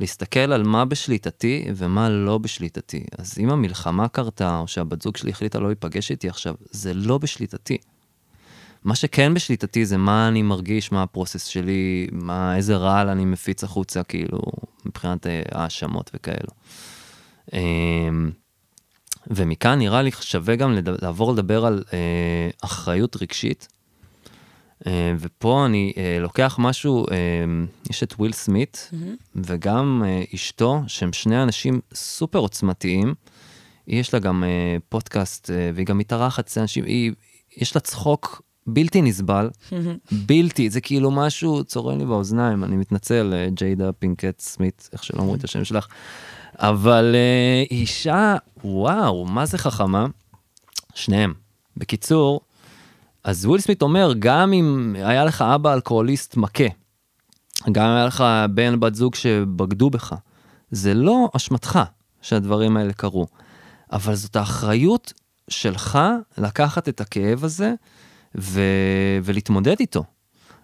להסתכל 0.00 0.40
על 0.52 0.62
מה 0.62 0.84
בשליטתי 0.84 1.64
ומה 1.76 2.08
לא 2.08 2.38
בשליטתי. 2.38 3.04
אז 3.18 3.38
אם 3.38 3.50
המלחמה 3.50 4.08
קרתה, 4.08 4.58
או 4.58 4.68
שהבת 4.68 5.02
זוג 5.02 5.16
שלי 5.16 5.30
החליטה 5.30 5.58
לא 5.58 5.66
להיפגש 5.66 6.10
איתי 6.10 6.28
עכשיו, 6.28 6.54
זה 6.70 6.94
לא 6.94 7.18
בשליטתי. 7.18 7.78
מה 8.84 8.94
שכן 8.94 9.34
בשליטתי 9.34 9.86
זה 9.86 9.96
מה 9.96 10.28
אני 10.28 10.42
מרגיש, 10.42 10.92
מה 10.92 11.02
הפרוסס 11.02 11.44
שלי, 11.44 12.06
מה, 12.12 12.56
איזה 12.56 12.76
רעל 12.76 13.08
אני 13.08 13.24
מפיץ 13.24 13.64
החוצה, 13.64 14.02
כאילו, 14.02 14.40
מבחינת 14.84 15.26
אה, 15.26 15.42
האשמות 15.52 16.10
וכאלו. 16.14 16.50
אמ, 17.52 18.30
ומכאן 19.26 19.78
נראה 19.78 20.02
לי 20.02 20.10
שווה 20.20 20.56
גם. 20.56 20.78
לעבור 21.02 21.32
לדבר 21.32 21.66
על 21.66 21.84
אה, 21.92 22.50
אחריות 22.62 23.16
רגשית. 23.22 23.68
אה, 24.86 25.14
ופה 25.18 25.66
אני 25.66 25.92
אה, 25.96 26.18
לוקח 26.20 26.56
משהו, 26.58 27.06
אה, 27.10 27.16
יש 27.90 28.02
את 28.02 28.14
וויל 28.18 28.32
סמית 28.32 28.90
mm-hmm. 28.92 28.96
וגם 29.34 30.02
אשתו, 30.34 30.82
שהם 30.86 31.12
שני 31.12 31.42
אנשים 31.42 31.80
סופר 31.94 32.38
עוצמתיים. 32.38 33.14
יש 33.86 34.14
לה 34.14 34.20
גם 34.20 34.44
פודקאסט, 34.88 35.50
והיא 35.74 35.86
גם 35.86 35.98
מתארחת 35.98 36.46
אצל 36.46 36.60
אנשים, 36.60 36.84
היא, 36.84 37.12
יש 37.56 37.74
לה 37.74 37.80
צחוק 37.80 38.42
בלתי 38.66 39.02
נסבל, 39.02 39.50
בלתי, 40.26 40.70
זה 40.70 40.80
כאילו 40.80 41.10
משהו 41.10 41.64
צורם 41.64 41.98
לי 41.98 42.04
באוזניים, 42.04 42.64
אני 42.64 42.76
מתנצל, 42.76 43.34
ג'יידה 43.48 43.92
פינקט 43.92 44.40
סמית, 44.40 44.88
איך 44.92 45.04
שלא 45.04 45.22
אמרו 45.22 45.34
את 45.34 45.44
השם 45.44 45.64
שלך. 45.64 45.86
אבל 46.54 47.14
אישה, 47.70 48.36
וואו, 48.64 49.24
מה 49.24 49.46
זה 49.46 49.58
חכמה? 49.58 50.06
שניהם. 50.94 51.34
בקיצור, 51.76 52.40
אז 53.26 53.46
וויל 53.46 53.60
סמית 53.60 53.82
אומר, 53.82 54.12
גם 54.18 54.52
אם 54.52 54.96
היה 54.98 55.24
לך 55.24 55.42
אבא 55.42 55.74
אלכוהוליסט 55.74 56.36
מכה, 56.36 56.64
גם 57.72 57.84
אם 57.84 57.96
היה 57.96 58.06
לך 58.06 58.24
בן 58.50 58.80
בת 58.80 58.94
זוג 58.94 59.14
שבגדו 59.14 59.90
בך, 59.90 60.14
זה 60.70 60.94
לא 60.94 61.28
אשמתך 61.36 61.78
שהדברים 62.22 62.76
האלה 62.76 62.92
קרו, 62.92 63.26
אבל 63.92 64.14
זאת 64.14 64.36
האחריות 64.36 65.12
שלך 65.48 65.98
לקחת 66.38 66.88
את 66.88 67.00
הכאב 67.00 67.44
הזה 67.44 67.74
ו... 68.38 68.60
ולהתמודד 69.24 69.76
איתו. 69.80 70.04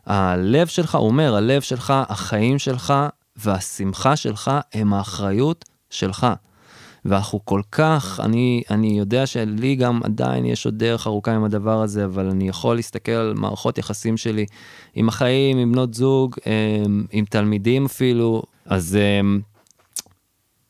הלב 0.07 0.67
שלך, 0.67 0.95
הוא 0.95 1.07
אומר, 1.07 1.35
הלב 1.35 1.63
שלך, 1.63 1.93
החיים 2.09 2.59
שלך 2.59 2.95
והשמחה 3.37 4.17
שלך 4.17 4.51
הם 4.75 4.95
האחריות 4.95 5.65
שלך. 5.91 6.27
ואנחנו 7.05 7.45
כל 7.45 7.61
כך, 7.73 8.21
אני, 8.23 8.63
אני 8.71 8.99
יודע 8.99 9.27
שלי 9.27 9.75
גם 9.75 10.01
עדיין 10.05 10.45
יש 10.45 10.67
עוד 10.67 10.79
דרך 10.79 11.07
ארוכה 11.07 11.35
עם 11.35 11.45
הדבר 11.45 11.83
הזה, 11.83 12.05
אבל 12.05 12.31
אני 12.31 12.49
יכול 12.49 12.77
להסתכל 12.77 13.13
על 13.13 13.35
מערכות 13.35 13.79
יחסים 13.79 14.17
שלי 14.17 14.47
עם 14.95 15.09
החיים, 15.09 15.59
עם 15.59 15.73
בנות 15.73 15.95
זוג, 15.95 16.37
עם, 16.85 17.05
עם 17.11 17.25
תלמידים 17.25 17.85
אפילו. 17.85 18.43
אז 18.67 18.97
אמ, 18.97 19.41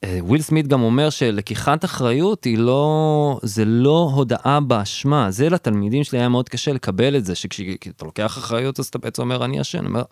אה, 0.05 0.19
וויל 0.21 0.43
סמית 0.43 0.67
גם 0.67 0.83
אומר 0.83 1.11
שלקיחת 1.11 1.85
אחריות 1.85 2.45
היא 2.45 2.59
לא, 2.59 3.41
זה 3.43 3.65
לא 3.65 4.11
הודאה 4.15 4.61
באשמה, 4.61 5.31
זה 5.31 5.49
לתלמידים 5.49 6.05
שלי 6.05 6.19
היה 6.19 6.29
מאוד 6.29 6.49
קשה 6.49 6.73
לקבל 6.73 7.17
את 7.17 7.25
זה, 7.25 7.35
שכשאתה 7.35 8.05
לוקח 8.05 8.39
אחריות 8.39 8.81
אז 8.81 8.87
אתה 8.87 8.99
בעצם 8.99 9.23
אומר 9.23 9.45
אני 9.45 9.61
אשם, 9.61 9.79
אני 9.79 9.87
אומר, 9.87 10.03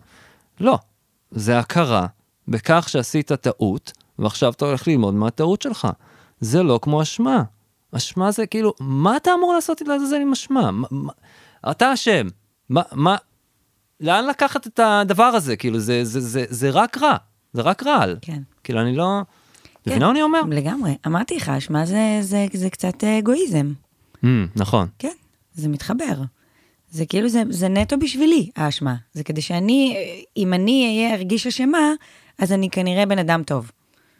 לא, 0.59 0.77
זה 1.31 1.59
הכרה 1.59 2.07
בכך 2.47 2.89
שעשית 2.89 3.31
טעות, 3.31 3.91
ועכשיו 4.19 4.51
אתה 4.51 4.65
הולך 4.65 4.87
ללמוד 4.87 5.13
מהטעות 5.13 5.61
שלך. 5.61 5.87
זה 6.41 6.63
לא 6.63 6.79
כמו 6.81 7.01
אשמה. 7.01 7.43
אשמה 7.91 8.31
זה 8.31 8.45
כאילו, 8.45 8.73
מה 8.79 9.17
אתה 9.17 9.31
אמור 9.33 9.53
לעשות 9.53 9.81
לעזאזל 9.81 10.21
עם 10.21 10.31
אשמה? 10.31 10.71
מה, 10.71 10.87
מה, 10.91 11.11
אתה 11.71 11.93
אשם. 11.93 12.27
מה, 12.69 12.81
מה, 12.91 13.15
לאן 13.99 14.25
לקחת 14.25 14.67
את 14.67 14.79
הדבר 14.83 15.23
הזה? 15.23 15.55
כאילו, 15.55 15.79
זה, 15.79 16.05
זה, 16.05 16.19
זה, 16.19 16.45
זה 16.49 16.69
רק 16.69 16.97
רע. 16.97 17.15
זה 17.53 17.61
רק 17.61 17.83
רעל. 17.83 18.17
כן. 18.21 18.41
כאילו, 18.63 18.81
אני 18.81 18.95
לא... 18.95 19.21
כן, 19.83 19.91
מבינה 19.91 20.05
מה 20.05 20.11
אני 20.11 20.21
אומר? 20.21 20.41
לגמרי. 20.49 20.95
אמרתי 21.07 21.35
לך, 21.35 21.49
אשמה 21.49 21.85
זה, 21.85 22.17
זה, 22.21 22.45
זה 22.53 22.69
קצת 22.69 23.03
אגואיזם. 23.03 23.73
Mm, 24.15 24.27
נכון. 24.55 24.87
כן, 24.99 25.13
זה 25.53 25.69
מתחבר. 25.69 26.21
זה 26.91 27.05
כאילו, 27.05 27.29
זה, 27.29 27.43
זה 27.49 27.67
נטו 27.67 27.99
בשבילי, 27.99 28.49
האשמה. 28.55 28.95
זה 29.13 29.23
כדי 29.23 29.41
שאני, 29.41 29.97
אם 30.37 30.53
אני 30.53 30.85
אהיה 30.85 31.15
ארגיש 31.15 31.47
אשמה, 31.47 31.91
אז 32.37 32.51
אני 32.51 32.69
כנראה 32.69 33.05
בן 33.05 33.19
אדם 33.19 33.43
טוב. 33.43 33.71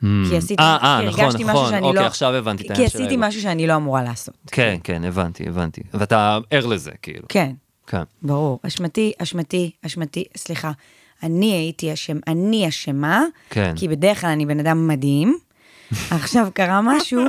Mm. 0.04 0.06
כי 0.30 0.38
עשיתי, 0.38 0.64
אה, 0.64 0.78
אה, 0.82 1.00
כי 1.02 1.08
נכון, 1.08 1.24
הרגשתי 1.24 1.44
משהו 1.44 1.54
נכון. 1.54 1.70
שאני 1.70 1.88
אוקיי, 1.88 2.02
לא... 2.02 2.08
עכשיו 2.08 2.36
הבנתי 2.36 2.64
את 2.64 2.68
כי 2.68 2.74
העניין 2.74 2.90
של 2.90 2.98
עשיתי 2.98 3.14
האגו. 3.14 3.28
משהו 3.28 3.42
שאני 3.42 3.68
לא 3.68 3.76
אמורה 3.76 4.04
לעשות. 4.04 4.36
כן, 4.52 4.78
כן, 4.84 5.04
הבנתי, 5.04 5.44
הבנתי. 5.48 5.82
ואתה 5.94 6.38
ער 6.50 6.66
לזה, 6.66 6.92
כאילו. 7.02 7.28
כן, 7.30 7.52
כן. 7.88 8.04
ברור. 8.22 8.60
אשמתי, 8.68 9.12
אשמתי, 9.18 9.72
אשמתי, 9.86 10.24
סליחה. 10.38 10.72
אני 11.24 11.54
הייתי 11.54 11.94
אשם, 11.94 12.18
אני 12.28 12.68
אשמה, 12.68 13.24
כן. 13.50 13.74
כי 13.76 13.88
בדרך 13.88 14.22
כלל 14.22 14.30
אני 14.30 14.46
בן 14.46 14.60
אדם 14.60 14.88
מדהים. 14.88 15.38
עכשיו 16.12 16.48
קרה 16.54 16.82
משהו, 16.84 17.22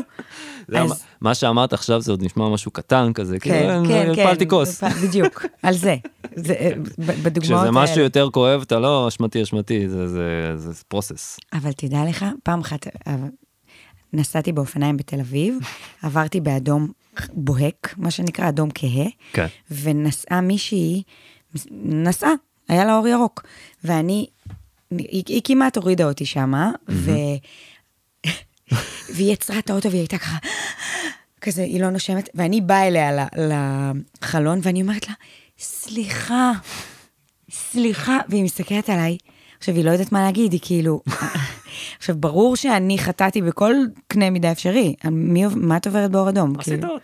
זה 0.69 0.81
אז- 0.83 1.05
מה- 1.21 1.35
שאמרת 1.35 1.73
עכשיו 1.73 2.01
זה 2.01 2.13
עוד 2.13 2.23
נשמע 2.25 2.49
משהו 2.49 2.71
קטן 2.71 3.13
כזה, 3.13 3.39
כן, 3.41 3.51
כאילו, 3.51 3.89
כן, 3.89 4.15
כן. 4.15 4.23
הפלתי 4.23 4.49
כוס. 4.49 4.85
בדיוק, 4.85 5.45
על 5.63 5.75
זה. 5.75 5.97
זה, 6.37 6.53
אה, 6.55 6.71
בדוגמאות 6.99 7.41
כשזה 7.43 7.55
האלה. 7.57 7.71
משהו 7.71 8.01
יותר 8.01 8.29
כואב, 8.33 8.61
אתה 8.63 8.79
לא 8.79 9.09
אשמתי, 9.09 9.43
אשמתי, 9.43 9.89
זה- 9.89 10.09
זה 10.09 10.53
זה 10.57 10.85
פרוסס. 10.89 11.39
אבל 11.53 11.73
תדע 11.73 12.05
לך, 12.09 12.25
פעם 12.43 12.61
אחת 12.61 12.87
אה, 13.07 13.17
נסעתי 14.13 14.53
באופניים 14.53 14.97
בתל 14.97 15.21
אביב, 15.21 15.59
עברתי 16.03 16.41
באדום 16.41 16.89
בוהק, 17.33 17.95
מה 17.97 18.11
שנקרא 18.11 18.49
אדום 18.49 18.69
כהה, 18.75 19.07
כן. 19.33 19.47
ונסעה 19.71 20.41
מישהי, 20.41 21.03
נסעה, 21.83 22.31
היה 22.69 22.85
לה 22.85 22.97
אור 22.97 23.09
ירוק, 23.09 23.43
ואני, 23.85 24.27
היא, 24.91 25.23
היא 25.29 25.41
כמעט 25.45 25.77
הורידה 25.77 26.05
אותי 26.09 26.27
שמה, 26.27 26.71
ו... 26.89 27.11
והיא 29.15 29.33
יצרה 29.33 29.59
את 29.59 29.71
האוטו 29.71 29.91
והיא 29.91 30.01
הייתה 30.01 30.19
ככה, 30.19 30.37
כזה, 31.41 31.63
היא 31.63 31.81
לא 31.81 31.91
נושמת, 31.91 32.29
ואני 32.35 32.61
באה 32.61 32.87
אליה 32.87 33.27
לחלון, 34.23 34.59
ואני 34.63 34.83
אומרת 34.83 35.09
לה, 35.09 35.15
סליחה, 35.59 36.53
סליחה, 37.51 38.19
והיא 38.29 38.45
מסתכלת 38.45 38.91
עליי, 38.91 39.19
עכשיו, 39.59 39.75
היא 39.75 39.85
לא 39.85 39.91
יודעת 39.91 40.13
מה 40.13 40.23
להגיד, 40.23 40.53
היא 40.53 40.61
כאילו... 40.63 41.01
עכשיו, 41.99 42.17
ברור 42.17 42.57
שאני 42.57 42.99
חטאתי 42.99 43.43
בכל 43.43 43.75
קנה 44.07 44.31
מידה 44.31 44.53
אפשרי. 44.53 44.95
מי, 45.11 45.47
מה 45.47 45.77
את 45.77 45.87
עוברת 45.87 46.11
באור 46.11 46.29
אדום? 46.29 46.55
כאילו, 46.55 46.97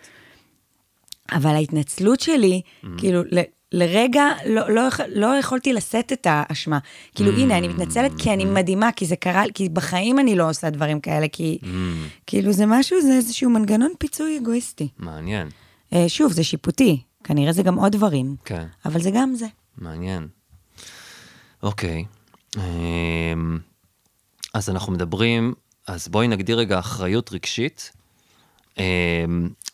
אבל 1.31 1.49
ההתנצלות 1.49 2.19
שלי, 2.19 2.61
כאילו, 2.97 3.21
ל, 3.31 3.39
לרגע 3.71 4.23
לא, 4.45 4.69
לא, 4.69 4.81
לא 5.15 5.27
יכולתי 5.39 5.73
לשאת 5.73 6.13
את 6.13 6.27
האשמה. 6.29 6.79
כאילו, 7.15 7.31
הנה, 7.31 7.57
אני 7.57 7.67
מתנצלת 7.67 8.11
כי 8.17 8.33
אני 8.33 8.45
מדהימה, 8.45 8.91
כי 8.91 9.05
זה 9.05 9.15
קרה, 9.15 9.43
כי 9.53 9.69
בחיים 9.69 10.19
אני 10.19 10.35
לא 10.35 10.49
עושה 10.49 10.69
דברים 10.69 10.99
כאלה, 10.99 11.27
כי 11.27 11.59
כאילו 12.27 12.51
זה 12.51 12.65
משהו, 12.65 13.01
זה 13.01 13.13
איזשהו 13.13 13.49
מנגנון 13.49 13.91
פיצוי 13.99 14.37
אגואיסטי. 14.37 14.87
מעניין, 14.97 15.47
אה, 15.93 16.05
שוב, 16.07 16.31
זה 16.31 16.43
שיפוטי, 16.43 17.01
כנראה 17.23 17.51
זה 17.51 17.63
גם 17.63 17.75
עוד 17.75 17.91
דברים, 17.91 18.35
כן, 18.45 18.65
אבל 18.85 19.01
זה 19.01 19.11
גם 19.13 19.35
זה. 19.35 19.47
מעניין. 19.77 20.27
אוקיי, 21.63 22.05
אמ, 22.57 23.59
אז 24.53 24.69
אנחנו 24.69 24.93
מדברים, 24.93 25.53
אז 25.87 26.07
בואי 26.07 26.27
נגדיר 26.27 26.57
רגע 26.57 26.79
אחריות 26.79 27.31
רגשית. 27.33 27.91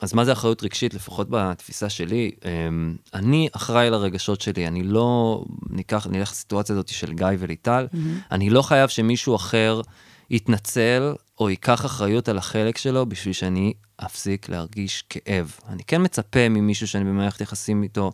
אמ, 0.06 0.08
אז 0.08 0.14
מה 0.14 0.26
זה 0.26 0.32
אחריות 0.32 0.64
רגשית, 0.64 0.94
לפחות 0.94 1.28
בתפיסה 1.30 1.90
שלי? 1.90 2.32
אמ, 2.46 2.96
אני 3.14 3.50
אחראי 3.52 3.90
לרגשות 3.90 4.42
שלי, 4.42 4.68
אני 4.68 4.84
לא, 4.84 5.44
ניקח, 5.70 6.08
נלך 6.08 6.32
לסיטואציה 6.32 6.74
הזאת 6.74 6.88
של 6.88 7.14
גיא 7.14 7.28
וליטל, 7.40 7.88
אני 8.32 8.50
לא 8.50 8.62
חייב 8.62 8.90
שמישהו 8.90 9.36
אחר 9.36 9.82
יתנצל 10.30 11.14
או 11.40 11.50
ייקח 11.50 11.86
אחריות 11.86 12.30
על 12.30 12.38
החלק 12.38 12.78
שלו 12.78 13.06
בשביל 13.06 13.34
שאני 13.34 13.74
אפסיק 13.98 14.50
להרגיש 14.50 15.04
כאב. 15.10 15.52
אני 15.70 15.84
כן 15.84 16.02
מצפה 16.02 16.50
ממישהו 16.50 16.88
שאני 16.88 17.04
במערכת 17.04 17.42
יחסים 17.42 17.84
איתו, 17.84 18.12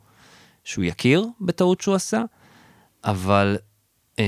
שהוא 0.63 0.86
יכיר 0.86 1.25
בטעות 1.41 1.82
שהוא 1.82 1.95
עשה, 1.95 2.21
אבל... 3.04 3.58
אה, 4.19 4.25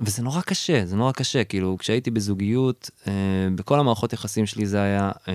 וזה 0.00 0.22
נורא 0.22 0.40
קשה, 0.40 0.86
זה 0.86 0.96
נורא 0.96 1.12
קשה, 1.12 1.44
כאילו, 1.44 1.76
כשהייתי 1.78 2.10
בזוגיות, 2.10 2.90
אה, 3.06 3.12
בכל 3.54 3.80
המערכות 3.80 4.12
יחסים 4.12 4.46
שלי 4.46 4.66
זה 4.66 4.82
היה, 4.82 5.10
אה, 5.28 5.34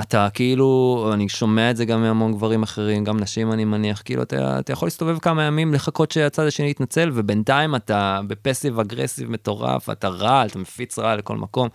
אתה 0.00 0.28
כאילו, 0.34 1.10
אני 1.14 1.28
שומע 1.28 1.70
את 1.70 1.76
זה 1.76 1.84
גם 1.84 2.02
מהמון 2.02 2.32
גברים 2.32 2.62
אחרים, 2.62 3.04
גם 3.04 3.20
נשים 3.20 3.52
אני 3.52 3.64
מניח, 3.64 4.02
כאילו, 4.04 4.22
אתה, 4.22 4.58
אתה 4.58 4.72
יכול 4.72 4.86
להסתובב 4.86 5.18
כמה 5.18 5.44
ימים, 5.44 5.74
לחכות 5.74 6.10
שהצד 6.10 6.46
השני 6.46 6.70
יתנצל, 6.70 7.10
ובינתיים 7.14 7.74
אתה 7.74 8.20
בפסיב 8.26 8.80
אגרסיב 8.80 9.30
מטורף, 9.30 9.90
אתה 9.90 10.08
רעל, 10.08 10.48
אתה 10.48 10.58
מפיץ 10.58 10.98
רעל 10.98 11.18
לכל 11.18 11.36
מקום, 11.36 11.68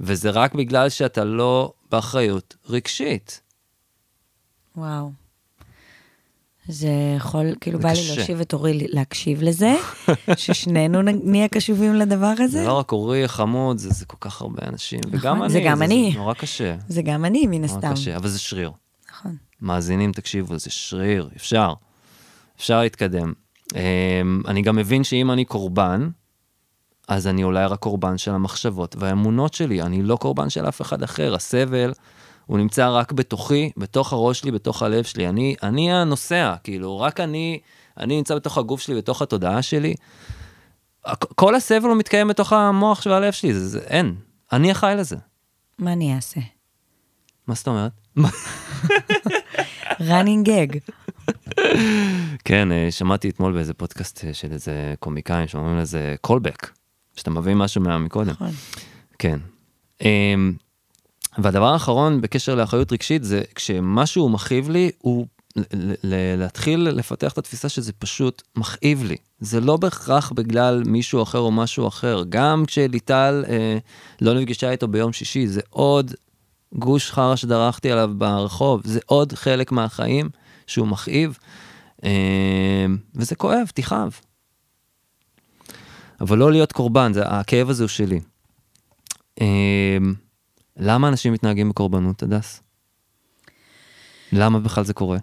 וזה 0.00 0.30
רק 0.30 0.54
בגלל 0.54 0.88
שאתה 0.88 1.24
לא 1.24 1.72
באחריות 1.90 2.56
רגשית. 2.68 3.40
וואו. 4.76 5.27
זה 6.68 6.88
יכול, 7.16 7.54
כאילו 7.60 7.78
בא 7.78 7.88
לי. 7.88 8.16
להושיב 8.16 8.40
את 8.40 8.52
אורי 8.52 8.86
להקשיב 8.88 9.42
לזה, 9.42 9.76
ששנינו 10.36 11.02
נהיה 11.02 11.48
קשובים 11.48 11.94
לדבר 11.94 12.34
הזה. 12.38 12.60
זה 12.60 12.66
לא 12.66 12.78
רק 12.78 12.92
אורי 12.92 13.28
חמוד, 13.28 13.78
זה, 13.78 13.90
זה 13.90 14.06
כל 14.06 14.16
כך 14.20 14.40
הרבה 14.40 14.58
אנשים, 14.66 15.00
וגם 15.10 15.34
נכון, 15.36 15.42
אני, 15.42 15.52
זה 15.52 15.60
גם 15.60 15.78
זה, 15.78 15.84
אני. 15.84 16.10
זה 16.12 16.18
נורא 16.18 16.34
קשה, 16.34 16.76
זה 16.88 17.02
גם 17.02 17.24
אני, 17.24 17.46
מן 17.46 17.52
נורא 17.52 17.64
הסתם. 17.64 17.92
קשה, 17.92 18.16
אבל 18.16 18.28
זה 18.28 18.38
שריר. 18.38 18.70
נכון. 19.12 19.36
מאזינים, 19.62 20.12
תקשיבו, 20.12 20.58
זה 20.58 20.70
שריר, 20.70 21.28
אפשר. 21.36 21.74
אפשר 22.56 22.80
להתקדם. 22.80 23.32
אמ, 23.74 24.42
אני 24.48 24.62
גם 24.62 24.76
מבין 24.76 25.04
שאם 25.04 25.30
אני 25.30 25.44
קורבן, 25.44 26.08
אז 27.08 27.26
אני 27.26 27.44
אולי 27.44 27.66
רק 27.66 27.78
קורבן 27.78 28.18
של 28.18 28.30
המחשבות 28.30 28.96
והאמונות 28.98 29.54
שלי, 29.54 29.82
אני 29.82 30.02
לא 30.02 30.16
קורבן 30.16 30.50
של 30.50 30.68
אף 30.68 30.82
אחד 30.82 31.02
אחר. 31.02 31.34
הסבל, 31.34 31.92
הוא 32.48 32.58
נמצא 32.58 32.88
רק 32.90 33.12
בתוכי, 33.12 33.70
בתוך 33.76 34.12
הראש 34.12 34.40
שלי, 34.40 34.50
בתוך 34.50 34.82
הלב 34.82 35.04
שלי. 35.04 35.28
אני, 35.28 35.54
אני 35.62 35.92
הנוסע, 35.92 36.54
כאילו, 36.64 37.00
רק 37.00 37.20
אני, 37.20 37.58
אני 37.98 38.16
נמצא 38.16 38.34
בתוך 38.34 38.58
הגוף 38.58 38.80
שלי, 38.80 38.94
בתוך 38.94 39.22
התודעה 39.22 39.62
שלי. 39.62 39.94
כל 41.34 41.54
הסבל 41.54 41.88
הוא 41.88 41.96
מתקיים 41.96 42.28
בתוך 42.28 42.52
המוח 42.52 43.06
והלב 43.06 43.32
שלי, 43.32 43.54
זה, 43.54 43.68
זה, 43.68 43.78
אין. 43.80 44.14
אני 44.52 44.72
אחראי 44.72 44.94
לזה. 44.96 45.16
מה 45.78 45.92
אני 45.92 46.14
אעשה? 46.16 46.40
מה 47.46 47.54
זאת 47.54 47.68
אומרת? 47.68 47.92
running 50.00 50.44
gag. 50.48 50.78
כן, 52.44 52.72
אה, 52.72 52.86
שמעתי 52.90 53.28
אתמול 53.28 53.52
באיזה 53.52 53.74
פודקאסט 53.74 54.24
אה, 54.24 54.34
של 54.34 54.52
איזה 54.52 54.94
קומיקאים 55.00 55.48
שאומרים 55.48 55.78
לזה 55.78 56.14
callback, 56.26 56.66
שאתה 57.16 57.30
מביא 57.30 57.54
משהו 57.54 57.80
מה- 57.82 57.98
מקודם. 57.98 58.30
נכון. 58.30 58.50
כן. 59.18 59.38
והדבר 61.38 61.72
האחרון 61.72 62.20
בקשר 62.20 62.54
לאחריות 62.54 62.92
רגשית 62.92 63.24
זה 63.24 63.42
כשמשהו 63.54 64.28
מכאיב 64.28 64.70
לי, 64.70 64.90
הוא 64.98 65.26
להתחיל 66.02 66.80
לפתח 66.80 67.32
את 67.32 67.38
התפיסה 67.38 67.68
שזה 67.68 67.92
פשוט 67.92 68.42
מכאיב 68.56 69.02
לי. 69.02 69.16
זה 69.40 69.60
לא 69.60 69.76
בהכרח 69.76 70.32
בגלל 70.32 70.82
מישהו 70.86 71.22
אחר 71.22 71.38
או 71.38 71.50
משהו 71.50 71.88
אחר. 71.88 72.22
גם 72.28 72.64
כשליטל 72.66 73.44
אה, 73.48 73.78
לא 74.20 74.34
נפגשה 74.34 74.70
איתו 74.70 74.88
ביום 74.88 75.12
שישי, 75.12 75.46
זה 75.46 75.60
עוד 75.70 76.12
גוש 76.74 77.10
חרא 77.10 77.36
שדרכתי 77.36 77.90
עליו 77.90 78.10
ברחוב, 78.18 78.82
זה 78.84 79.00
עוד 79.06 79.32
חלק 79.32 79.72
מהחיים 79.72 80.30
שהוא 80.66 80.88
מכאיב, 80.88 81.38
אה, 82.04 82.86
וזה 83.14 83.34
כואב, 83.34 83.70
תכאב. 83.74 84.20
אבל 86.20 86.38
לא 86.38 86.52
להיות 86.52 86.72
קורבן, 86.72 87.12
זה, 87.12 87.22
הכאב 87.26 87.70
הזה 87.70 87.82
הוא 87.82 87.88
שלי. 87.88 88.20
אה, 89.40 89.98
למה 90.78 91.08
אנשים 91.08 91.32
מתנהגים 91.32 91.68
בקורבנות, 91.68 92.22
הדס? 92.22 92.62
למה 94.32 94.60
בכלל 94.60 94.84
זה 94.84 94.94
קורה? 94.94 95.18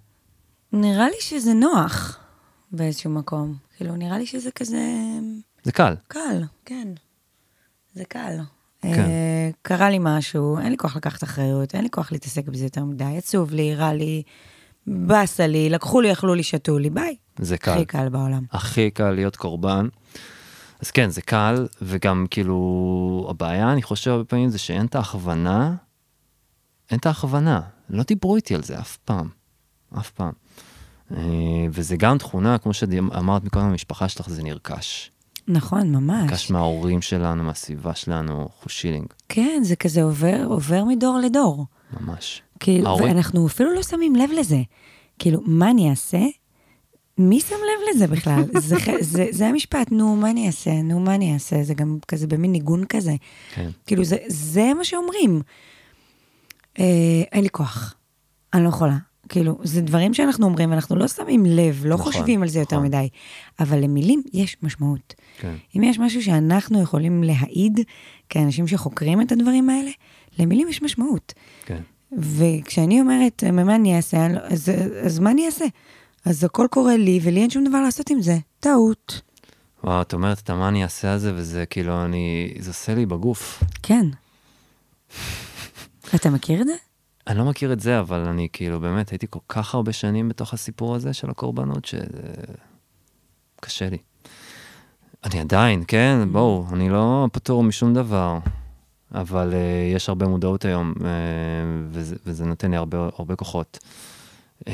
נראה 0.73 1.09
לי 1.09 1.15
שזה 1.19 1.53
נוח 1.53 2.19
באיזשהו 2.71 3.11
מקום. 3.11 3.55
כאילו, 3.77 3.95
נראה 3.95 4.17
לי 4.17 4.25
שזה 4.25 4.51
כזה 4.51 4.81
זה 5.63 5.71
קל. 5.71 5.95
קל, 6.07 6.43
כן. 6.65 6.87
זה 7.93 8.05
קל. 8.05 8.37
כן. 8.81 8.87
אה, 8.89 9.49
קרה 9.61 9.89
לי 9.89 9.97
משהו, 10.01 10.59
אין 10.59 10.71
לי 10.71 10.77
כוח 10.77 10.95
לקחת 10.95 11.23
אחריות, 11.23 11.75
אין 11.75 11.83
לי 11.83 11.89
כוח 11.89 12.11
להתעסק 12.11 12.47
בזה 12.47 12.63
יותר 12.63 12.83
מדי, 12.83 13.17
עצוב 13.17 13.53
לי, 13.53 13.75
רע 13.75 13.93
לי, 13.93 14.23
באסה 14.87 15.47
לי, 15.47 15.69
לקחו 15.69 16.01
לי, 16.01 16.11
אכלו 16.11 16.35
לי, 16.35 16.43
שתו 16.43 16.79
לי, 16.79 16.89
ביי. 16.89 17.15
זה 17.39 17.57
קל. 17.57 17.71
הכי 17.71 17.85
קל 17.85 18.09
בעולם. 18.09 18.43
הכי 18.51 18.91
קל 18.91 19.11
להיות 19.11 19.35
קורבן. 19.35 19.87
אז 20.79 20.91
כן, 20.91 21.09
זה 21.09 21.21
קל, 21.21 21.67
וגם 21.81 22.25
כאילו, 22.29 23.27
הבעיה, 23.29 23.71
אני 23.73 23.81
חושב 23.83 24.11
הרבה 24.11 24.23
פעמים, 24.23 24.49
זה 24.49 24.57
שאין 24.57 24.85
את 24.85 24.95
ההכוונה, 24.95 25.75
אין 26.91 26.99
את 26.99 27.05
ההכוונה. 27.05 27.61
לא 27.89 28.03
דיברו 28.03 28.35
איתי 28.35 28.55
על 28.55 28.63
זה 28.63 28.79
אף 28.79 28.97
פעם. 28.97 29.29
אף 29.97 30.11
פעם. 30.11 30.31
אה, 31.11 31.17
וזה 31.71 31.97
גם 31.97 32.17
תכונה, 32.17 32.57
כמו 32.57 32.73
שאמרת 32.73 33.43
מקודם, 33.43 33.65
המשפחה 33.65 34.09
שלך 34.09 34.29
זה 34.29 34.43
נרכש. 34.43 35.11
נכון, 35.47 35.95
ממש. 35.95 36.23
נרכש 36.23 36.51
מההורים 36.51 37.01
שלנו, 37.01 37.43
מהסביבה 37.43 37.95
שלנו, 37.95 38.47
חושילינג, 38.63 39.05
כן, 39.29 39.59
זה 39.63 39.75
כזה 39.75 40.03
עובר, 40.03 40.43
עובר 40.45 40.83
מדור 40.83 41.19
לדור. 41.25 41.65
ממש. 42.01 42.41
כאילו, 42.59 42.87
ההורים- 42.87 43.07
ואנחנו 43.15 43.47
אפילו 43.47 43.73
לא 43.73 43.83
שמים 43.83 44.15
לב 44.15 44.29
לזה. 44.39 44.61
כאילו, 45.19 45.41
מה 45.45 45.71
אני 45.71 45.89
אעשה? 45.89 46.19
מי 47.17 47.39
שם 47.39 47.55
לב 47.55 47.95
לזה 47.95 48.07
בכלל? 48.07 48.43
זה, 48.59 48.75
זה, 48.99 49.27
זה 49.31 49.47
המשפט, 49.47 49.91
נו, 49.91 50.15
מה 50.15 50.29
אני 50.29 50.47
אעשה? 50.47 50.81
נו, 50.81 50.99
מה 50.99 51.15
אני 51.15 51.33
אעשה? 51.33 51.63
זה 51.63 51.73
גם 51.73 51.97
כזה 52.07 52.27
במין 52.27 52.51
ניגון 52.51 52.85
כזה. 52.85 53.15
כן. 53.53 53.69
כאילו, 53.87 54.03
זה, 54.03 54.17
זה 54.27 54.71
מה 54.77 54.83
שאומרים. 54.83 55.41
אה, 56.79 57.23
אין 57.31 57.43
לי 57.43 57.49
כוח, 57.49 57.95
אני 58.53 58.63
לא 58.63 58.69
יכולה. 58.69 58.97
כאילו, 59.29 59.59
זה 59.63 59.81
דברים 59.81 60.13
שאנחנו 60.13 60.45
אומרים, 60.45 60.69
ואנחנו 60.71 60.95
לא 60.95 61.07
שמים 61.07 61.45
לב, 61.45 61.85
לא 61.85 61.95
נכון, 61.95 62.11
חושבים 62.11 62.41
על 62.41 62.47
זה 62.47 62.59
יותר 62.59 62.75
נכון. 62.75 62.87
מדי. 62.87 63.09
אבל 63.59 63.79
למילים 63.79 64.21
יש 64.33 64.57
משמעות. 64.63 65.13
כן. 65.39 65.53
אם 65.77 65.83
יש 65.83 65.99
משהו 65.99 66.23
שאנחנו 66.23 66.81
יכולים 66.81 67.23
להעיד, 67.23 67.79
כאנשים 68.29 68.67
שחוקרים 68.67 69.21
את 69.21 69.31
הדברים 69.31 69.69
האלה, 69.69 69.91
למילים 70.39 70.67
יש 70.67 70.81
משמעות. 70.81 71.33
כן. 71.65 71.81
וכשאני 72.17 73.01
אומרת, 73.01 73.43
מה 73.43 73.75
אני 73.75 73.95
אעשה, 73.97 74.27
לא- 74.27 74.39
אז, 74.39 74.71
אז 75.05 75.19
מה 75.19 75.31
אני 75.31 75.45
אעשה? 75.45 75.65
אז 76.25 76.43
הכל 76.43 76.67
קורה 76.71 76.97
לי, 76.97 77.19
ולי 77.23 77.41
אין 77.41 77.49
שום 77.49 77.65
דבר 77.69 77.81
לעשות 77.81 78.09
עם 78.09 78.21
זה. 78.21 78.37
טעות. 78.59 79.21
וואו, 79.83 80.01
את 80.01 80.13
אומרת, 80.13 80.39
אתה 80.39 80.53
מה 80.55 80.67
אני 80.67 80.83
אעשה 80.83 81.13
על 81.13 81.19
זה, 81.19 81.31
וזה 81.35 81.65
כאילו, 81.65 82.05
אני, 82.05 82.53
זה 82.59 82.69
עושה 82.69 82.95
לי 82.95 83.05
בגוף. 83.05 83.63
כן. 83.83 84.05
אתה 86.15 86.29
מכיר 86.29 86.61
את 86.61 86.67
זה? 86.67 86.73
אני 87.27 87.37
לא 87.37 87.45
מכיר 87.45 87.73
את 87.73 87.79
זה, 87.79 87.99
אבל 87.99 88.19
אני 88.19 88.47
כאילו, 88.53 88.79
באמת, 88.79 89.09
הייתי 89.09 89.27
כל 89.29 89.39
כך 89.49 89.75
הרבה 89.75 89.93
שנים 89.93 90.29
בתוך 90.29 90.53
הסיפור 90.53 90.95
הזה 90.95 91.13
של 91.13 91.29
הקורבנות, 91.29 91.85
שזה 91.85 92.33
קשה 93.61 93.89
לי. 93.89 93.97
אני 95.23 95.39
עדיין, 95.39 95.83
כן, 95.87 96.27
בואו, 96.31 96.65
אני 96.73 96.89
לא 96.89 97.27
פטור 97.31 97.63
משום 97.63 97.93
דבר, 97.93 98.37
אבל 99.15 99.51
uh, 99.53 99.95
יש 99.95 100.09
הרבה 100.09 100.27
מודעות 100.27 100.65
היום, 100.65 100.93
uh, 100.97 101.01
וזה, 101.89 102.15
וזה 102.25 102.45
נותן 102.45 102.71
לי 102.71 102.77
הרבה, 102.77 103.09
הרבה 103.17 103.35
כוחות. 103.35 103.79
Uh, 104.61 104.67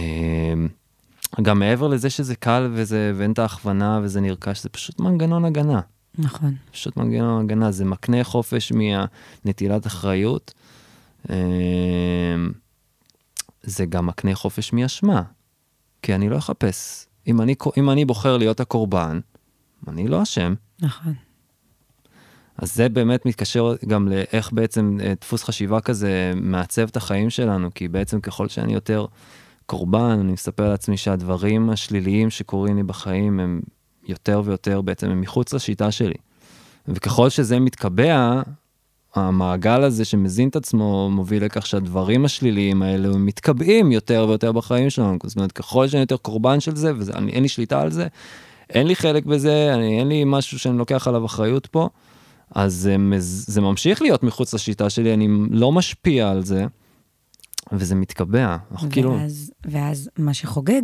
גם 1.41 1.60
מעבר 1.60 1.88
לזה 1.88 2.10
שזה 2.10 2.36
קל 2.36 2.72
וזה, 2.74 3.12
ואין 3.15 3.32
את 3.32 3.39
ההכוונה 3.39 4.00
וזה 4.04 4.22
נרכש, 4.22 4.63
זה 4.63 4.70
פשוט 4.70 5.00
מנגנון 5.00 5.46
הגנה. 5.46 5.80
נכון. 6.17 6.56
פשוט 6.72 6.98
מנגנון 6.98 7.44
הגנה, 7.46 7.72
זה 7.72 7.86
מקנה 7.86 8.24
חופש 8.24 8.72
מנטילת 9.46 9.88
אחריות. 9.88 10.54
אמ, 11.30 11.36
זה 13.63 13.86
גם 13.86 14.06
מקנה 14.06 14.36
חופש 14.36 14.74
מאשמה, 14.74 15.22
כי 16.02 16.15
אני 16.15 16.30
לא 16.30 16.38
אחפש. 16.38 17.06
אם 17.28 17.41
אני, 17.41 17.56
אם 17.78 17.89
אני 17.89 18.06
בוחר 18.06 18.38
להיות 18.38 18.60
הקורבן, 18.60 19.20
אני 19.88 20.08
לא 20.08 20.24
אשם. 20.24 20.54
נכון. 20.80 21.13
אז 22.58 22.76
זה 22.76 22.89
באמת 22.89 23.26
מתקשר 23.26 23.76
גם 23.88 24.08
לאיך 24.08 24.54
בעצם 24.54 24.98
אה, 25.04 25.13
דפוס 25.22 25.44
חשיבה 25.44 25.82
כזה 25.82 26.32
מעצב 26.36 26.82
את 26.82 26.98
החיים 26.98 27.30
שלנו, 27.30 27.70
כי 27.76 27.88
בעצם 27.88 28.22
ככל 28.22 28.48
שאני 28.48 28.74
יותר 28.74 29.06
קורבן, 29.72 30.18
אני 30.20 30.32
מספר 30.32 30.70
לעצמי 30.70 30.98
שהדברים 30.98 31.70
השליליים 31.70 32.30
שקורים 32.30 32.78
לי 32.78 32.84
בחיים 32.84 33.40
הם 33.40 33.62
יותר 34.08 34.42
ויותר 34.46 34.82
בעצם 34.82 35.10
הם 35.10 35.22
מחוץ 35.22 35.54
לשיטה 35.54 35.92
שלי. 35.92 36.14
וככל 36.88 37.30
שזה 37.30 37.60
מתקבע, 37.60 38.42
המעגל 39.16 39.84
הזה 39.84 40.06
שמזין 40.06 40.50
את 40.50 40.56
עצמו 40.56 41.10
מוביל 41.12 41.46
לכך 41.46 41.66
שהדברים 41.66 42.26
השליליים 42.26 42.82
האלו 42.82 43.20
מתקבעים 43.20 43.92
יותר 43.92 44.26
ויותר 44.30 44.52
בחיים 44.52 44.90
שלנו. 44.90 45.18
זאת 45.24 45.36
אומרת, 45.36 45.52
ככל 45.52 45.88
שאני 45.88 46.02
יותר 46.02 46.18
קורבן 46.18 46.60
של 46.60 46.76
זה, 46.76 46.92
ואין 46.98 47.44
לי 47.44 47.50
שליטה 47.50 47.82
על 47.82 47.92
זה, 47.92 48.08
אין 48.70 48.88
לי 48.88 48.96
חלק 48.96 49.26
בזה, 49.26 49.74
אני, 49.74 50.00
אין 50.00 50.08
לי 50.08 50.24
משהו 50.26 50.60
שאני 50.60 50.78
לוקח 50.78 51.08
עליו 51.08 51.26
אחריות 51.26 51.68
פה, 51.68 51.90
אז 52.56 52.74
זה, 52.74 52.96
זה 53.20 53.62
ממשיך 53.62 54.02
להיות 54.02 54.24
מחוץ 54.24 54.54
לשיטה 54.54 54.90
שלי, 54.90 55.14
אני 55.14 55.28
לא 55.52 55.72
משפיע 55.72 56.30
על 56.30 56.44
זה, 56.44 56.66
וזה 57.72 57.96
מתקבע. 57.96 58.58
אנחנו 58.72 58.90
כאילו, 58.90 59.12
ואז, 59.12 59.52
ואז 59.66 60.10
מה 60.18 60.34
שחוגג, 60.34 60.82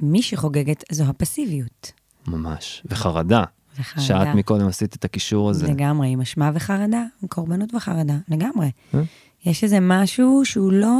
מי 0.00 0.22
שחוגגת 0.22 0.84
זו 0.92 1.04
הפסיביות. 1.04 1.92
ממש, 2.26 2.82
וחרדה. 2.90 3.44
זה 3.76 3.82
חרדה. 3.82 4.06
שאת 4.06 4.34
מקודם 4.34 4.66
עשית 4.66 4.96
את 4.96 5.04
הקישור 5.04 5.50
הזה. 5.50 5.66
לגמרי, 5.66 6.08
עם 6.08 6.20
אשמה 6.20 6.50
וחרדה, 6.54 7.04
עם 7.22 7.28
קורבנות 7.28 7.74
וחרדה, 7.74 8.16
לגמרי. 8.28 8.70
אה? 8.94 9.02
יש 9.44 9.64
איזה 9.64 9.78
משהו 9.80 10.44
שהוא 10.44 10.72
לא... 10.72 10.96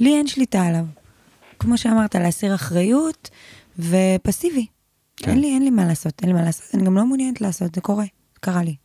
לי 0.00 0.16
אין 0.16 0.26
שליטה 0.26 0.62
עליו. 0.62 0.84
כמו 1.58 1.78
שאמרת, 1.78 2.14
להסיר 2.14 2.54
אחריות 2.54 3.30
ופסיבי. 3.78 4.66
כן. 5.16 5.30
אין 5.30 5.40
לי, 5.40 5.54
אין 5.54 5.62
לי 5.62 5.70
מה 5.70 5.86
לעשות, 5.86 6.20
אין 6.20 6.28
לי 6.28 6.34
מה 6.34 6.42
לעשות, 6.42 6.74
אני 6.74 6.84
גם 6.84 6.96
לא 6.96 7.06
מעוניינת 7.06 7.40
לעשות, 7.40 7.74
זה 7.74 7.80
קורה, 7.80 8.04
קרה 8.40 8.62
לי. 8.62 8.76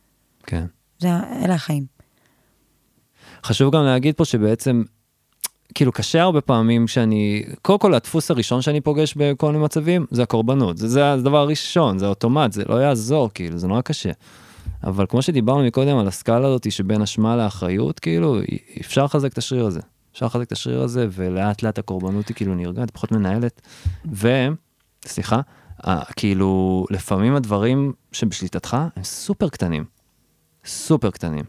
כן. 0.42 0.66
זה, 0.98 1.08
אלה 1.44 1.54
החיים. 1.54 1.86
חשוב 3.44 3.74
גם 3.74 3.84
להגיד 3.84 4.14
פה 4.14 4.24
שבעצם, 4.24 4.82
כאילו 5.74 5.92
קשה 5.92 6.22
הרבה 6.22 6.40
פעמים 6.40 6.88
שאני, 6.88 7.44
קודם 7.62 7.78
כל 7.78 7.94
הדפוס 7.94 8.30
הראשון 8.30 8.62
שאני 8.62 8.80
פוגש 8.80 9.14
בכל 9.16 9.52
מיני 9.52 9.64
מצבים 9.64 10.06
זה 10.10 10.22
הקורבנות, 10.22 10.78
זה, 10.78 10.88
זה 10.88 11.12
הדבר 11.12 11.38
הראשון, 11.38 11.98
זה 11.98 12.06
אוטומט, 12.06 12.52
זה 12.52 12.62
לא 12.68 12.74
יעזור, 12.74 13.30
כאילו, 13.34 13.58
זה 13.58 13.68
נורא 13.68 13.80
קשה. 13.80 14.10
אבל 14.84 15.06
כמו 15.08 15.22
שדיברנו 15.22 15.64
מקודם 15.64 15.98
על 15.98 16.08
הסקאלה 16.08 16.48
הזאת 16.48 16.72
שבין 16.72 17.02
אשמה 17.02 17.36
לאחריות, 17.36 18.00
כאילו, 18.00 18.38
אפשר 18.80 19.04
לחזק 19.04 19.32
את 19.32 19.38
השריר 19.38 19.66
הזה. 19.66 19.80
אפשר 20.12 20.26
לחזק 20.26 20.46
את 20.46 20.52
השריר 20.52 20.82
הזה, 20.82 21.06
ולאט 21.12 21.62
לאט 21.62 21.78
הקורבנות 21.78 22.28
היא 22.28 22.36
כאילו 22.36 22.54
נרגעת, 22.54 22.90
פחות 22.90 23.12
מנהלת. 23.12 23.60
ו, 24.12 24.46
סליחה, 25.06 25.40
ה- 25.86 26.12
כאילו, 26.12 26.84
לפעמים 26.90 27.34
הדברים 27.34 27.92
שבשליטתך 28.12 28.76
הם 28.96 29.04
סופר 29.04 29.48
קטנים. 29.48 29.84
סופר 30.64 31.10
קטנים. 31.10 31.44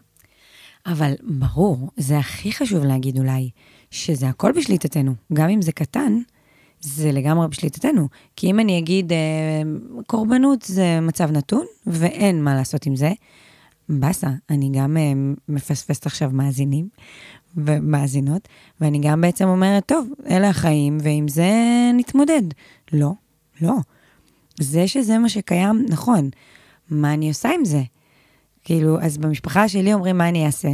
אבל 0.85 1.13
ברור, 1.23 1.91
זה 1.97 2.17
הכי 2.17 2.51
חשוב 2.51 2.85
להגיד 2.85 3.19
אולי, 3.19 3.49
שזה 3.93 4.29
הכל 4.29 4.51
בשליטתנו. 4.51 5.13
גם 5.33 5.49
אם 5.49 5.61
זה 5.61 5.71
קטן, 5.71 6.17
זה 6.81 7.11
לגמרי 7.11 7.47
בשליטתנו. 7.47 8.07
כי 8.35 8.51
אם 8.51 8.59
אני 8.59 8.79
אגיד, 8.79 9.11
אה, 9.11 9.17
קורבנות 10.07 10.61
זה 10.61 10.99
מצב 11.01 11.31
נתון, 11.31 11.65
ואין 11.87 12.43
מה 12.43 12.55
לעשות 12.55 12.85
עם 12.85 12.95
זה, 12.95 13.11
באסה, 13.89 14.27
אני 14.49 14.69
גם 14.73 14.97
אה, 14.97 15.13
מפספסת 15.49 16.05
עכשיו 16.05 16.29
מאזינים 16.33 16.87
ומאזינות, 17.57 18.47
ואני 18.81 18.99
גם 18.99 19.21
בעצם 19.21 19.47
אומרת, 19.47 19.85
טוב, 19.85 20.07
אלה 20.29 20.49
החיים, 20.49 20.97
ועם 21.01 21.27
זה 21.27 21.51
נתמודד. 21.93 22.43
לא, 22.93 23.11
לא. 23.61 23.75
זה 24.59 24.87
שזה 24.87 25.17
מה 25.17 25.29
שקיים, 25.29 25.85
נכון. 25.89 26.29
מה 26.89 27.13
אני 27.13 27.27
עושה 27.27 27.49
עם 27.59 27.65
זה? 27.65 27.81
כאילו, 28.63 29.01
אז 29.01 29.17
במשפחה 29.17 29.67
שלי 29.67 29.93
אומרים, 29.93 30.17
מה 30.17 30.29
אני 30.29 30.45
אעשה? 30.45 30.69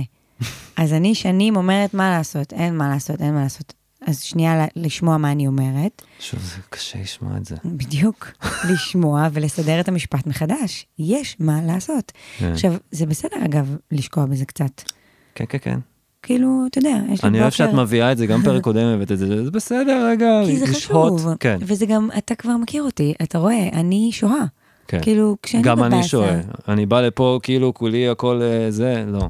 אז 0.77 0.93
אני 0.93 1.15
שנים 1.15 1.55
אומרת, 1.55 1.93
מה 1.93 2.09
לעשות? 2.09 2.53
אין 2.53 2.77
מה 2.77 2.89
לעשות, 2.89 3.21
אין 3.21 3.33
מה 3.33 3.43
לעשות. 3.43 3.73
אז 4.07 4.21
שנייה 4.21 4.65
לשמוע 4.75 5.17
מה 5.17 5.31
אני 5.31 5.47
אומרת, 5.47 6.01
שוב, 6.19 6.39
זה 6.39 6.55
קשה 6.69 6.99
לשמוע 7.01 7.37
את 7.37 7.45
זה. 7.45 7.55
בדיוק, 7.65 8.31
לשמוע 8.73 9.27
ולסדר 9.33 9.79
את 9.79 9.87
המשפט 9.87 10.27
מחדש. 10.27 10.85
יש 10.99 11.35
מה 11.39 11.59
לעשות. 11.67 12.11
כן. 12.37 12.51
עכשיו, 12.51 12.73
זה 12.91 13.05
בסדר, 13.05 13.45
אגב, 13.45 13.75
לשקוע 13.91 14.25
בזה 14.25 14.45
קצת. 14.45 14.81
כן, 15.35 15.45
כן, 15.49 15.57
כן. 15.61 15.79
כאילו, 16.23 16.63
אתה 16.69 16.79
יודע, 16.79 16.97
יש 17.11 17.23
לי 17.23 17.29
אני 17.29 17.41
אוהב 17.41 17.51
שאת 17.51 17.69
בוקר- 17.69 17.81
מביאה 17.81 18.11
את 18.11 18.17
זה, 18.17 18.25
גם 18.25 18.41
פרק 18.43 18.63
קודם 18.63 18.85
הבאת 18.85 19.11
את 19.11 19.17
זה, 19.17 19.43
זה 19.45 19.51
בסדר, 19.51 20.07
רגע, 20.11 20.41
כי 20.45 20.57
זה 20.59 20.65
לשהות. 20.65 21.19
חשוב. 21.19 21.33
כן, 21.39 21.57
וזה 21.61 21.85
גם, 21.85 22.09
אתה 22.17 22.35
כבר 22.35 22.57
מכיר 22.57 22.83
אותי, 22.83 23.13
אתה 23.23 23.37
רואה, 23.37 23.69
אני 23.73 24.09
שוהה. 24.11 24.45
כן. 24.87 24.99
כאילו, 25.01 25.37
כשאני 25.43 25.63
גם 25.63 25.83
אני 25.83 25.95
בבאסה- 25.95 26.07
שוהה. 26.07 26.39
אני 26.67 26.85
בא 26.85 27.01
לפה 27.01 27.39
כאילו 27.43 27.73
כולי 27.73 28.07
הכל 28.09 28.41
אה, 28.41 28.71
זה, 28.71 29.03
לא. 29.07 29.29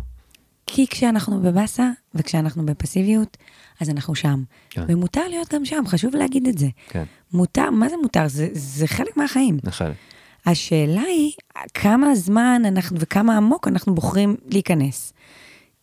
כי 0.72 0.88
כשאנחנו 0.88 1.41
בבאסה 1.41 1.89
וכשאנחנו 2.15 2.65
בפסיביות, 2.65 3.38
אז 3.80 3.89
אנחנו 3.89 4.15
שם. 4.15 4.43
כן. 4.70 4.84
ומותר 4.88 5.28
להיות 5.28 5.53
גם 5.53 5.65
שם, 5.65 5.84
חשוב 5.88 6.15
להגיד 6.15 6.47
את 6.47 6.57
זה. 6.57 6.67
כן, 6.89 7.03
מותר, 7.34 7.70
מה 7.70 7.89
זה 7.89 7.95
מותר? 8.01 8.28
זה, 8.28 8.47
זה 8.53 8.88
חלק 8.88 9.17
מהחיים. 9.17 9.57
נחל. 9.63 9.91
השאלה 10.45 11.01
היא, 11.01 11.32
כמה 11.74 12.15
זמן 12.15 12.61
אנחנו 12.65 12.97
וכמה 12.99 13.38
עמוק 13.38 13.67
אנחנו 13.67 13.95
בוחרים 13.95 14.36
להיכנס. 14.47 15.13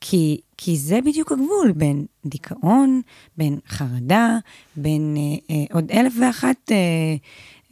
כי, 0.01 0.41
כי 0.57 0.76
זה 0.76 1.01
בדיוק 1.01 1.32
הגבול 1.32 1.72
בין 1.72 2.07
דיכאון, 2.26 3.01
בין 3.37 3.59
חרדה, 3.68 4.39
בין 4.76 5.16
אה, 5.16 5.55
אה, 5.57 5.64
עוד 5.72 5.91
אלף 5.91 6.12
ואחת 6.20 6.72
אה, 6.72 6.76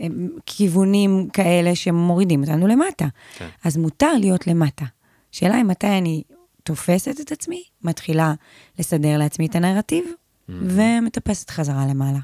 אה, 0.01 0.07
כיוונים 0.47 1.29
כאלה 1.33 1.75
שמורידים 1.75 2.41
אותנו 2.41 2.67
למטה. 2.67 3.07
כן. 3.39 3.49
אז 3.65 3.77
מותר 3.77 4.13
להיות 4.19 4.47
למטה. 4.47 4.85
שאלה 5.33 5.55
היא 5.55 5.65
מתי 5.65 5.87
אני 5.87 6.23
תופסת 6.65 7.21
את 7.21 7.33
עצמי, 7.33 7.63
מתחילה 7.83 8.35
לסדר 8.79 9.19
לעצמי 9.19 9.47
את 9.47 9.55
הנרטיב, 9.55 10.05
ומטפסת 10.49 11.51
חזרה 11.51 11.87
למעלה. 11.87 12.19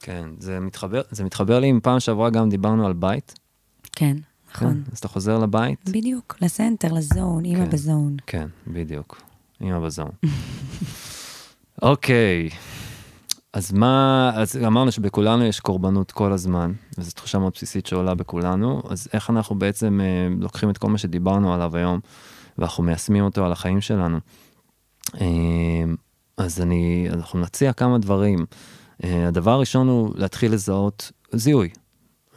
כן, 0.00 0.28
זה 0.38 0.60
מתחבר, 0.60 1.02
זה 1.10 1.24
מתחבר 1.24 1.58
לי 1.60 1.66
עם 1.66 1.80
פעם 1.80 2.00
שעברה 2.00 2.30
גם 2.30 2.48
דיברנו 2.48 2.86
על 2.86 2.92
בית. 2.92 3.34
כן, 3.92 4.16
נכון. 4.54 4.74
כן, 4.84 4.90
אז 4.92 4.98
אתה 4.98 5.08
חוזר 5.08 5.38
לבית? 5.38 5.88
בדיוק, 5.88 6.36
לסנטר, 6.40 6.92
לזון, 6.92 7.44
אימא 7.44 7.64
כן. 7.64 7.70
בזון. 7.70 8.16
כן, 8.26 8.46
בדיוק. 8.66 9.22
אמא 9.62 9.78
בזון. 9.78 10.10
אוקיי, 11.82 12.48
אז 13.52 13.72
מה, 13.72 14.30
אז 14.34 14.56
אמרנו 14.56 14.92
שבכולנו 14.92 15.44
יש 15.44 15.60
קורבנות 15.60 16.12
כל 16.12 16.32
הזמן, 16.32 16.72
וזו 16.98 17.10
תחושה 17.10 17.38
מאוד 17.38 17.52
בסיסית 17.54 17.86
שעולה 17.86 18.14
בכולנו, 18.14 18.82
אז 18.88 19.08
איך 19.12 19.30
אנחנו 19.30 19.58
בעצם 19.58 20.00
אה, 20.00 20.28
לוקחים 20.40 20.70
את 20.70 20.78
כל 20.78 20.88
מה 20.88 20.98
שדיברנו 20.98 21.54
עליו 21.54 21.76
היום, 21.76 22.00
ואנחנו 22.58 22.84
מיישמים 22.84 23.24
אותו 23.24 23.44
על 23.46 23.52
החיים 23.52 23.80
שלנו. 23.80 24.18
אה, 25.20 25.84
אז 26.36 26.60
אני, 26.60 27.08
אנחנו 27.12 27.40
נציע 27.40 27.72
כמה 27.72 27.98
דברים. 27.98 28.46
אה, 29.04 29.28
הדבר 29.28 29.50
הראשון 29.50 29.88
הוא 29.88 30.12
להתחיל 30.14 30.52
לזהות 30.52 31.12
זיהוי. 31.32 31.68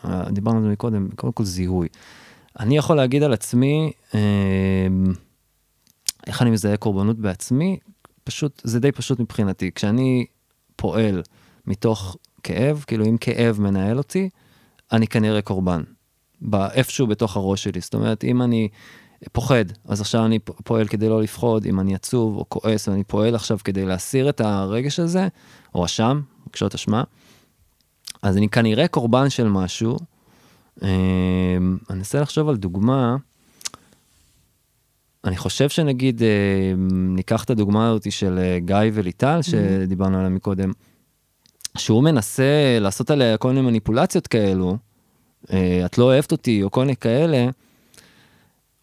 אה, 0.05 0.31
דיברנו 0.31 0.57
על 0.57 0.63
זה 0.63 0.69
מקודם, 0.69 1.09
קודם 1.15 1.33
כל 1.33 1.43
זיהוי. 1.43 1.87
אני 2.59 2.77
יכול 2.77 2.95
להגיד 2.95 3.23
על 3.23 3.33
עצמי, 3.33 3.91
אה, 4.15 4.87
איך 6.27 6.41
אני 6.41 6.49
מזהה 6.49 6.77
קורבנות 6.77 7.19
בעצמי, 7.19 7.79
פשוט, 8.23 8.61
זה 8.63 8.79
די 8.79 8.91
פשוט 8.91 9.19
מבחינתי. 9.19 9.71
כשאני 9.75 10.25
פועל 10.75 11.21
מתוך 11.67 12.17
כאב, 12.43 12.83
כאילו 12.87 13.05
אם 13.05 13.17
כאב 13.17 13.61
מנהל 13.61 13.97
אותי, 13.97 14.29
אני 14.91 15.07
כנראה 15.07 15.41
קורבן. 15.41 15.83
איפשהו 16.53 17.07
בתוך 17.07 17.37
הראש 17.37 17.63
שלי. 17.63 17.79
זאת 17.81 17.93
אומרת, 17.93 18.23
אם 18.23 18.41
אני 18.41 18.69
פוחד, 19.31 19.65
אז 19.85 20.01
עכשיו 20.01 20.25
אני 20.25 20.39
פועל 20.39 20.87
כדי 20.87 21.09
לא 21.09 21.21
לפחוד, 21.21 21.65
אם 21.65 21.79
אני 21.79 21.95
עצוב 21.95 22.37
או 22.37 22.45
כועס, 22.49 22.89
אני 22.89 23.03
פועל 23.03 23.35
עכשיו 23.35 23.57
כדי 23.63 23.85
להסיר 23.85 24.29
את 24.29 24.41
הרגש 24.41 24.99
הזה, 24.99 25.27
או 25.75 25.85
אשם, 25.85 26.21
רגשות 26.47 26.75
אשמה, 26.75 27.03
אז 28.21 28.37
אני 28.37 28.49
כנראה 28.49 28.87
קורבן 28.87 29.29
של 29.29 29.47
משהו. 29.47 29.97
אה, 30.83 30.89
אני 31.89 31.99
אנסה 31.99 32.21
לחשוב 32.21 32.49
על 32.49 32.57
דוגמה. 32.57 33.15
אני 35.25 35.37
חושב 35.37 35.69
שנגיד, 35.69 36.23
אה, 36.23 36.73
ניקח 36.91 37.43
את 37.43 37.49
הדוגמה 37.49 37.89
הזאת 37.89 38.11
של 38.11 38.39
אה, 38.39 38.59
גיא 38.59 38.91
וליטל, 38.93 39.39
שדיברנו 39.41 40.17
עליה 40.17 40.29
מקודם, 40.29 40.71
שהוא 41.77 42.03
מנסה 42.03 42.77
לעשות 42.81 43.11
עליה 43.11 43.37
כל 43.37 43.47
מיני 43.47 43.61
מניפולציות 43.61 44.27
כאלו, 44.27 44.77
אה, 45.53 45.81
את 45.85 45.97
לא 45.97 46.03
אוהבת 46.03 46.31
אותי, 46.31 46.63
או 46.63 46.71
כל 46.71 46.81
מיני 46.81 46.95
כאלה, 46.95 47.49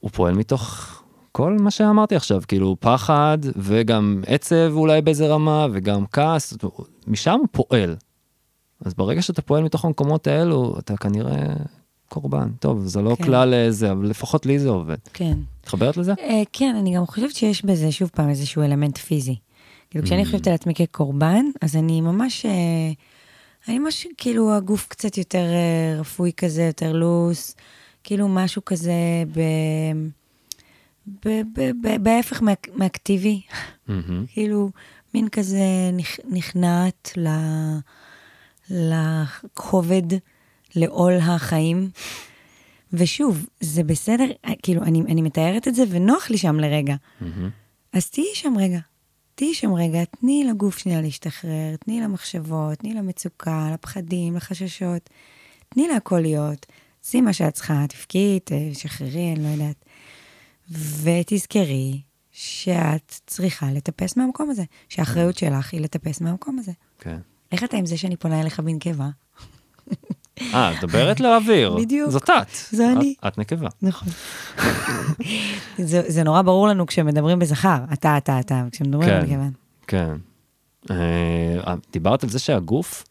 הוא 0.00 0.10
פועל 0.10 0.34
מתוך 0.34 0.92
כל 1.32 1.56
מה 1.60 1.70
שאמרתי 1.70 2.16
עכשיו, 2.16 2.42
כאילו 2.48 2.76
פחד, 2.80 3.38
וגם 3.56 4.22
עצב 4.26 4.72
אולי 4.72 5.02
באיזה 5.02 5.26
רמה, 5.26 5.66
וגם 5.72 6.04
כעס, 6.12 6.54
משם 7.06 7.38
הוא 7.40 7.48
פועל. 7.52 7.96
אז 8.84 8.94
ברגע 8.94 9.22
שאתה 9.22 9.42
פועל 9.42 9.64
מתוך 9.64 9.84
המקומות 9.84 10.26
האלו, 10.26 10.76
אתה 10.78 10.96
כנראה 10.96 11.54
קורבן. 12.08 12.48
טוב, 12.60 12.86
זה 12.86 13.02
לא 13.02 13.14
כן. 13.14 13.24
כלל 13.24 13.54
אה, 13.54 13.70
זה, 13.70 13.92
אבל 13.92 14.06
לפחות 14.06 14.46
לי 14.46 14.58
זה 14.58 14.68
עובד. 14.68 14.96
כן. 15.12 15.38
מתחברת 15.60 15.96
לזה? 15.96 16.14
אה, 16.20 16.42
כן, 16.52 16.76
אני 16.80 16.96
גם 16.96 17.06
חושבת 17.06 17.34
שיש 17.34 17.64
בזה, 17.64 17.92
שוב 17.92 18.10
פעם, 18.14 18.28
איזשהו 18.28 18.62
אלמנט 18.62 18.98
פיזי. 18.98 19.36
כאילו, 19.90 20.04
כשאני 20.04 20.24
חושבת 20.24 20.46
על 20.46 20.54
עצמי 20.54 20.74
כקורבן, 20.74 21.44
אז 21.62 21.76
אני 21.76 22.00
ממש, 22.00 22.46
אה, 22.46 22.90
אני 23.68 23.78
ממש, 23.78 24.06
כאילו, 24.16 24.54
הגוף 24.54 24.86
קצת 24.88 25.18
יותר 25.18 25.44
אה, 25.44 26.00
רפוי 26.00 26.32
כזה, 26.36 26.62
יותר 26.62 26.92
לוס, 26.92 27.56
כאילו 28.06 28.28
משהו 28.28 28.64
כזה 28.64 28.92
ב... 29.34 29.40
ב- 31.26 31.42
ב- 31.58 31.70
ב- 31.86 32.02
בהפך 32.02 32.42
מאק- 32.42 32.68
מאקטיבי. 32.76 33.40
כאילו, 34.28 34.70
מין 35.14 35.28
כזה 35.28 35.60
נכ- 35.98 36.26
נכנעת 36.30 37.10
ל- 37.16 37.78
לכובד, 38.70 40.02
לעול 40.76 41.12
החיים. 41.22 41.90
ושוב, 42.92 43.46
זה 43.60 43.82
בסדר, 43.84 44.24
כאילו, 44.62 44.82
אני, 44.82 45.00
אני 45.00 45.22
מתארת 45.22 45.68
את 45.68 45.74
זה 45.74 45.84
ונוח 45.88 46.30
לי 46.30 46.38
שם 46.38 46.60
לרגע. 46.60 46.94
אז 47.92 48.10
תהיי 48.10 48.34
שם 48.34 48.54
רגע. 48.58 48.78
תהיי 49.34 49.54
שם 49.54 49.74
רגע, 49.74 50.04
תני 50.04 50.44
לגוף 50.50 50.78
שנייה 50.78 51.00
להשתחרר, 51.00 51.76
תני 51.84 52.00
למחשבות, 52.00 52.78
תני 52.78 52.94
למצוקה, 52.94 53.70
לפחדים, 53.74 54.36
לחששות. 54.36 55.10
תני 55.68 55.88
להכל 55.88 56.18
להיות. 56.20 56.66
שימי 57.10 57.26
מה 57.26 57.32
שאת 57.32 57.54
צריכה, 57.54 57.84
תבכי, 57.88 58.38
תשחררי, 58.44 59.32
אני 59.36 59.42
לא 59.44 59.48
יודעת. 59.48 59.84
ותזכרי 61.02 62.00
שאת 62.32 63.14
צריכה 63.26 63.66
לטפס 63.72 64.16
מהמקום 64.16 64.50
הזה, 64.50 64.62
שהאחריות 64.88 65.38
שלך 65.38 65.72
היא 65.72 65.80
לטפס 65.80 66.20
מהמקום 66.20 66.58
הזה. 66.58 66.72
כן. 67.00 67.18
איך 67.52 67.64
אתה 67.64 67.76
עם 67.76 67.86
זה 67.86 67.96
שאני 67.96 68.16
פונה 68.16 68.40
אליך 68.40 68.60
בנקבה? 68.60 69.08
אה, 70.40 70.72
את 70.72 70.84
מדברת 70.84 71.20
לאוויר. 71.20 71.76
בדיוק. 71.76 72.10
זאת 72.10 72.30
את. 72.30 72.56
זו 72.72 72.84
אני. 72.96 73.14
את- 73.26 73.38
נקבה. 73.38 73.68
נכון. 73.82 74.08
זה, 75.78 76.02
זה 76.08 76.22
נורא 76.22 76.42
ברור 76.42 76.68
לנו 76.68 76.86
כשמדברים 76.86 77.38
בזכר, 77.38 77.84
אתה, 77.92 78.16
אתה, 78.16 78.40
אתה, 78.40 78.64
כשמדברים 78.72 79.08
כן. 79.08 79.20
בנקבה. 79.20 79.46
כן. 79.86 80.14
אה, 80.90 81.74
דיברת 81.92 82.24
על 82.24 82.30
זה 82.30 82.38
שהגוף, 82.38 83.04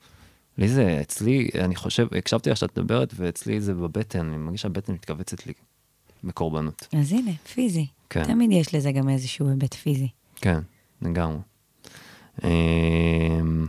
לי 0.57 0.67
זה, 0.67 0.97
אצלי, 1.01 1.49
אני 1.59 1.75
חושב, 1.75 2.07
הקשבתי 2.17 2.49
לך 2.49 2.57
שאת 2.57 2.79
מדברת, 2.79 3.13
ואצלי 3.15 3.61
זה 3.61 3.73
בבטן, 3.73 4.27
אני 4.27 4.37
מרגיש 4.37 4.61
שהבטן 4.61 4.93
מתכווצת 4.93 5.47
לי 5.47 5.53
בקורבנות. 6.23 6.87
אז 6.99 7.11
הנה, 7.11 7.31
פיזי. 7.53 7.87
כן. 8.09 8.23
תמיד 8.23 8.51
יש 8.51 8.75
לזה 8.75 8.91
גם 8.91 9.09
איזשהו 9.09 9.49
היבט 9.49 9.73
פיזי. 9.73 10.07
כן, 10.35 10.59
לגמרי. 11.01 11.39
אמ, 12.43 13.67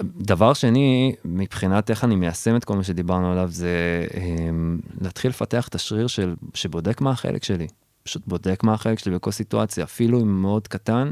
דבר 0.00 0.54
שני, 0.54 1.14
מבחינת 1.24 1.90
איך 1.90 2.04
אני 2.04 2.16
מיישם 2.16 2.56
את 2.56 2.64
כל 2.64 2.76
מה 2.76 2.84
שדיברנו 2.84 3.32
עליו, 3.32 3.48
זה 3.50 4.06
אמ, 4.16 4.78
להתחיל 5.00 5.30
לפתח 5.30 5.68
את 5.68 5.74
השריר 5.74 6.06
של, 6.06 6.34
שבודק 6.54 7.00
מה 7.00 7.10
החלק 7.10 7.44
שלי. 7.44 7.66
פשוט 8.02 8.26
בודק 8.26 8.62
מה 8.62 8.74
החלק 8.74 8.98
שלי 8.98 9.14
בכל 9.14 9.30
סיטואציה, 9.30 9.84
אפילו 9.84 10.20
אם 10.20 10.42
מאוד 10.42 10.68
קטן, 10.68 11.10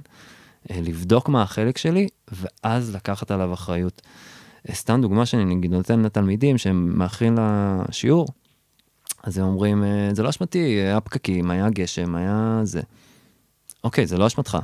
אה, 0.71 0.81
לבדוק 0.81 1.29
מה 1.29 1.43
החלק 1.43 1.79
שלי, 1.79 2.09
ואז 2.33 2.95
לקחת 2.95 3.31
עליו 3.31 3.55
אחריות. 3.55 4.03
סתם 4.73 5.01
דוגמה 5.03 5.27
שאני 5.27 5.45
נגיד 5.45 5.71
נותן 5.71 6.01
לתלמידים 6.01 6.59
שהם 6.59 6.99
מאחרים 6.99 7.35
לשיעור, 7.89 8.29
אז 9.23 9.39
הם 9.39 9.45
אומרים, 9.45 9.85
אה, 9.85 10.09
זה 10.13 10.23
לא 10.23 10.29
אשמתי, 10.29 10.59
היה 10.59 11.01
פקקים, 11.01 11.51
היה 11.51 11.71
גשם, 11.71 12.15
היה 12.15 12.61
זה. 12.63 12.81
אוקיי, 13.85 14.07
זה 14.07 14.19
לא 14.19 14.27
אשמתך. 14.27 14.59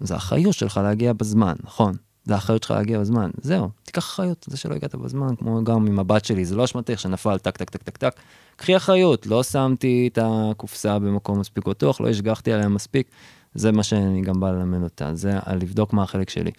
זה 0.00 0.14
האחריות 0.14 0.54
שלך 0.54 0.80
להגיע 0.82 1.12
בזמן, 1.12 1.54
נכון? 1.62 1.94
זה 2.24 2.34
האחריות 2.34 2.62
שלך 2.62 2.70
להגיע 2.70 3.00
בזמן. 3.00 3.30
זהו, 3.40 3.68
תיקח 3.82 4.04
אחריות, 4.04 4.46
זה 4.50 4.56
שלא 4.56 4.74
הגעת 4.74 4.94
בזמן, 4.94 5.36
כמו 5.36 5.64
גם 5.64 5.86
עם 5.86 5.98
הבת 5.98 6.24
שלי, 6.24 6.44
זה 6.44 6.56
לא 6.56 6.64
אשמתך 6.64 6.98
שנפל 6.98 7.38
טק 7.38 7.56
טק 7.56 7.70
טק 7.70 7.82
טק 7.82 7.96
טק. 7.96 8.14
קחי 8.56 8.76
אחריות, 8.76 9.26
לא 9.26 9.42
שמתי 9.42 10.08
את 10.12 10.18
הקופסה 10.22 10.98
במקום 10.98 11.40
מספיק 11.40 11.66
בטוח, 11.66 12.00
לא 12.00 12.08
השגחתי 12.08 12.52
עליה 12.52 12.68
מספיק. 12.68 13.10
זה 13.54 13.72
מה 13.72 13.82
שאני 13.82 14.22
גם 14.22 14.40
בא 14.40 14.50
ללמד 14.50 14.82
אותה, 14.82 15.14
זה 15.14 15.32
על 15.44 15.58
לבדוק 15.58 15.92
מה 15.92 16.02
החלק 16.02 16.30
שלי. 16.30 16.50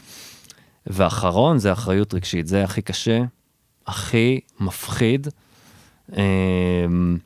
ואחרון 0.87 1.57
זה 1.57 1.71
אחריות 1.71 2.13
רגשית, 2.13 2.47
זה 2.47 2.63
הכי 2.63 2.81
קשה, 2.81 3.21
הכי 3.87 4.39
מפחיד. 4.59 5.27
אמ, 6.17 7.17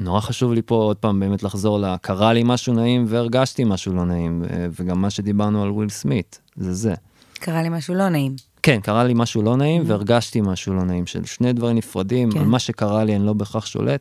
נורא 0.00 0.20
חשוב 0.20 0.52
לי 0.52 0.62
פה 0.62 0.74
עוד 0.74 0.96
פעם 0.96 1.20
באמת 1.20 1.42
לחזור 1.42 1.80
ל... 1.80 1.96
קרה 2.00 2.32
לי 2.32 2.42
משהו 2.44 2.74
נעים 2.74 3.04
והרגשתי 3.08 3.64
משהו 3.64 3.94
לא 3.94 4.04
נעים, 4.04 4.44
אה, 4.50 4.66
וגם 4.80 5.02
מה 5.02 5.10
שדיברנו 5.10 5.62
על 5.62 5.70
וויל 5.70 5.88
סמית, 5.88 6.40
זה 6.56 6.74
זה. 6.74 6.94
קרה 7.34 7.62
לי 7.62 7.68
משהו 7.68 7.94
לא 7.94 8.08
נעים. 8.08 8.36
כן, 8.62 8.80
קרה 8.80 9.04
לי 9.04 9.12
משהו 9.16 9.42
לא 9.42 9.56
נעים 9.56 9.82
והרגשתי 9.86 10.40
משהו 10.40 10.74
לא 10.74 10.84
נעים, 10.84 11.06
של 11.06 11.24
שני 11.24 11.52
דברים 11.52 11.76
נפרדים, 11.76 12.32
כן. 12.32 12.38
על 12.38 12.44
מה 12.44 12.58
שקרה 12.58 13.04
לי 13.04 13.16
אני 13.16 13.26
לא 13.26 13.32
בהכרח 13.32 13.66
שולט, 13.66 14.00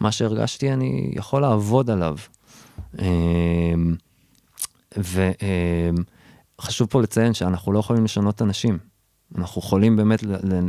מה 0.00 0.12
שהרגשתי 0.12 0.72
אני 0.72 1.12
יכול 1.14 1.42
לעבוד 1.42 1.90
עליו. 1.90 2.16
וחשוב 6.58 6.88
פה 6.88 7.02
לציין 7.02 7.34
שאנחנו 7.34 7.72
לא 7.72 7.78
יכולים 7.78 8.04
לשנות 8.04 8.42
אנשים, 8.42 8.78
אנחנו 9.38 9.60
יכולים 9.60 9.96
באמת 9.96 10.24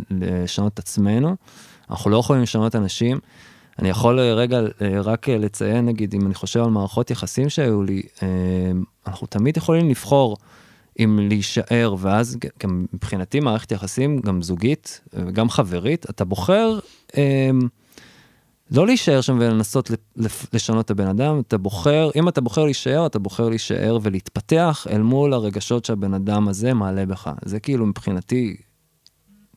לשנות 0.09 0.73
את 0.73 0.79
עצמנו, 0.79 1.35
אנחנו 1.89 2.11
לא 2.11 2.17
יכולים 2.17 2.41
לשנות 2.41 2.75
אנשים. 2.75 3.19
אני 3.79 3.89
יכול 3.89 4.19
אה, 4.19 4.33
רגע 4.33 4.59
אה, 4.81 5.01
רק 5.01 5.29
אה, 5.29 5.37
לציין, 5.37 5.85
נגיד, 5.85 6.13
אם 6.13 6.25
אני 6.25 6.33
חושב 6.33 6.63
על 6.63 6.69
מערכות 6.69 7.11
יחסים 7.11 7.49
שהיו 7.49 7.83
לי, 7.83 8.01
אנחנו 9.07 9.27
תמיד 9.27 9.57
יכולים 9.57 9.89
לבחור 9.89 10.37
אם 10.99 11.19
להישאר, 11.29 11.95
ואז 11.99 12.37
גם 12.63 12.85
מבחינתי 12.93 13.39
מערכת 13.39 13.71
יחסים, 13.71 14.19
גם 14.19 14.41
זוגית 14.41 15.01
וגם 15.13 15.49
חברית, 15.49 16.05
אתה 16.09 16.25
בוחר 16.25 16.79
לא 18.71 18.85
להישאר 18.85 19.21
שם 19.21 19.37
ולנסות 19.39 19.91
לשנות 20.53 20.85
את 20.85 20.91
הבן 20.91 21.07
אדם, 21.07 21.39
אתה 21.39 21.57
בוחר, 21.57 22.09
אם 22.15 22.27
אתה 22.27 22.41
בוחר 22.41 22.63
להישאר, 22.63 23.05
אתה 23.05 23.19
בוחר 23.19 23.49
להישאר 23.49 23.99
ולהתפתח 24.01 24.87
אל 24.89 25.01
מול 25.01 25.33
הרגשות 25.33 25.85
שהבן 25.85 26.13
אדם 26.13 26.47
הזה 26.47 26.73
מעלה 26.73 27.05
בך. 27.05 27.29
זה 27.45 27.59
כאילו 27.59 27.85
מבחינתי, 27.85 28.57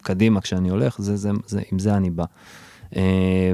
קדימה 0.02 0.40
כשאני 0.40 0.68
הולך, 0.68 1.00
זה, 1.00 1.16
זה, 1.16 1.30
זה, 1.46 1.62
עם 1.72 1.78
זה 1.78 1.96
אני 1.96 2.10
בא. 2.10 2.24
אה, 2.96 3.52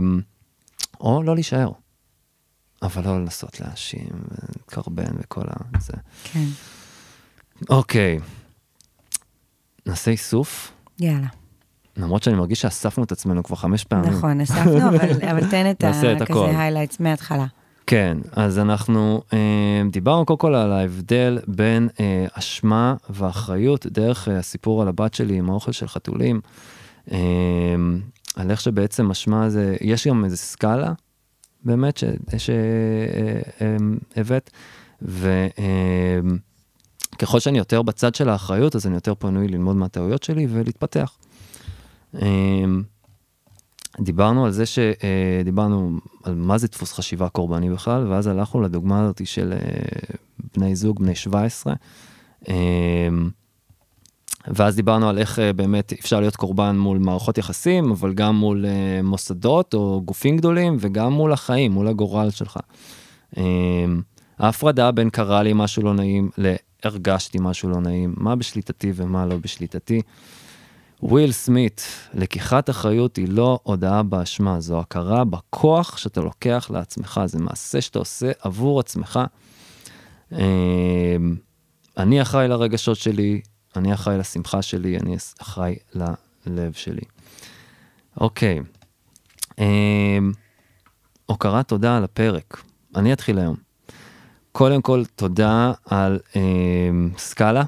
או 1.00 1.22
לא 1.22 1.34
להישאר, 1.34 1.70
אבל 2.82 3.04
לא 3.04 3.20
לנסות 3.20 3.60
להאשים, 3.60 4.08
ולקרבן 4.30 5.14
וכל 5.18 5.44
ה... 5.48 5.80
זה. 5.80 5.92
כן. 6.24 6.44
אוקיי, 7.68 8.18
נעשה 9.86 10.10
איסוף, 10.10 10.72
יאללה. 11.00 11.43
למרות 11.96 12.22
שאני 12.22 12.36
מרגיש 12.36 12.60
שאספנו 12.60 13.04
את 13.04 13.12
עצמנו 13.12 13.42
כבר 13.42 13.56
חמש 13.56 13.84
פעמים. 13.84 14.10
נכון, 14.10 14.40
אספנו, 14.40 14.88
אבל, 14.88 15.10
אבל 15.30 15.50
תן 15.50 15.70
את 15.70 15.84
ה... 15.84 15.86
נעשה 15.86 16.12
את 16.12 16.20
הכל. 16.20 16.46
כזה 16.48 16.68
highlights 16.68 16.96
מההתחלה. 17.00 17.46
כן, 17.86 18.18
אז 18.32 18.58
אנחנו 18.58 19.22
אה, 19.32 19.82
דיברנו 19.90 20.26
קודם 20.26 20.38
כל 20.38 20.54
על 20.54 20.72
ההבדל 20.72 21.38
בין 21.46 21.88
אה, 22.00 22.26
אשמה 22.32 22.94
ואחריות 23.10 23.86
דרך 23.86 24.28
אה, 24.28 24.38
הסיפור 24.38 24.82
על 24.82 24.88
הבת 24.88 25.14
שלי 25.14 25.38
עם 25.38 25.50
האוכל 25.50 25.72
של 25.72 25.88
חתולים. 25.88 26.40
אה, 27.12 27.18
על 28.36 28.50
איך 28.50 28.60
שבעצם 28.60 29.10
אשמה 29.10 29.50
זה, 29.50 29.76
יש 29.80 30.08
גם 30.08 30.24
איזה 30.24 30.36
סקאלה 30.36 30.92
באמת 31.64 32.00
שהבאת, 34.18 34.50
וככל 35.02 36.38
שאני 37.40 37.58
יותר 37.58 37.82
בצד 37.82 38.14
של 38.14 38.28
האחריות, 38.28 38.76
אז 38.76 38.86
אני 38.86 38.94
יותר 38.94 39.14
פנוי 39.14 39.48
ללמוד 39.48 39.76
מהטעויות 39.76 40.22
שלי 40.22 40.46
ולהתפתח. 40.50 41.16
אה, 42.22 42.64
דיברנו 44.00 44.44
על 44.44 44.50
זה 44.50 44.64
שדיברנו 44.66 45.98
על 46.22 46.34
מה 46.34 46.58
זה 46.58 46.66
דפוס 46.66 46.92
חשיבה 46.92 47.28
קורבני 47.28 47.70
בכלל, 47.70 48.06
ואז 48.08 48.26
הלכנו 48.26 48.60
לדוגמה 48.60 49.02
הזאת 49.02 49.26
של 49.26 49.52
אה, 49.52 50.14
בני 50.56 50.76
זוג, 50.76 50.98
בני 51.02 51.14
17. 51.14 51.74
אה, 52.48 52.54
ואז 54.48 54.76
דיברנו 54.76 55.08
על 55.08 55.18
איך 55.18 55.38
אה, 55.38 55.52
באמת 55.52 55.92
אפשר 55.92 56.20
להיות 56.20 56.36
קורבן 56.36 56.76
מול 56.76 56.98
מערכות 56.98 57.38
יחסים, 57.38 57.90
אבל 57.90 58.14
גם 58.14 58.36
מול 58.36 58.66
אה, 58.66 59.02
מוסדות 59.02 59.74
או 59.74 60.02
גופים 60.04 60.36
גדולים, 60.36 60.76
וגם 60.80 61.12
מול 61.12 61.32
החיים, 61.32 61.72
מול 61.72 61.88
הגורל 61.88 62.30
שלך. 62.30 62.58
אה, 63.36 63.42
ההפרדה 64.38 64.90
בין 64.90 65.10
קרה 65.10 65.42
לי 65.42 65.52
משהו 65.54 65.82
לא 65.82 65.94
נעים 65.94 66.30
להרגשתי 66.38 67.38
משהו 67.40 67.68
לא 67.68 67.80
נעים, 67.80 68.14
מה 68.16 68.36
בשליטתי 68.36 68.92
ומה 68.94 69.26
לא 69.26 69.36
בשליטתי. 69.36 70.00
וויל 71.04 71.32
סמית, 71.32 71.86
לקיחת 72.14 72.70
אחריות 72.70 73.16
היא 73.16 73.28
לא 73.28 73.58
הודאה 73.62 74.02
באשמה, 74.02 74.60
זו 74.60 74.80
הכרה 74.80 75.24
בכוח 75.24 75.96
שאתה 75.96 76.20
לוקח 76.20 76.70
לעצמך, 76.70 77.20
זה 77.26 77.38
מעשה 77.38 77.80
שאתה 77.80 77.98
עושה 77.98 78.32
עבור 78.40 78.80
עצמך. 78.80 79.20
אמ, 80.32 80.38
אני 81.98 82.22
אחראי 82.22 82.48
לרגשות 82.48 82.96
שלי, 82.96 83.40
אני 83.76 83.94
אחראי 83.94 84.18
לשמחה 84.18 84.62
שלי, 84.62 84.98
אני 84.98 85.16
אחראי 85.42 85.76
ללב 86.46 86.72
שלי. 86.72 87.02
אוקיי, 88.20 88.60
אמ, 89.58 90.32
הוקרת 91.26 91.68
תודה 91.68 91.96
על 91.96 92.04
הפרק. 92.04 92.62
אני 92.96 93.12
אתחיל 93.12 93.38
היום. 93.38 93.56
קודם 94.52 94.82
כל, 94.82 95.02
תודה 95.16 95.72
על 95.84 96.18
אמ, 96.36 97.10
סקאלה. 97.18 97.62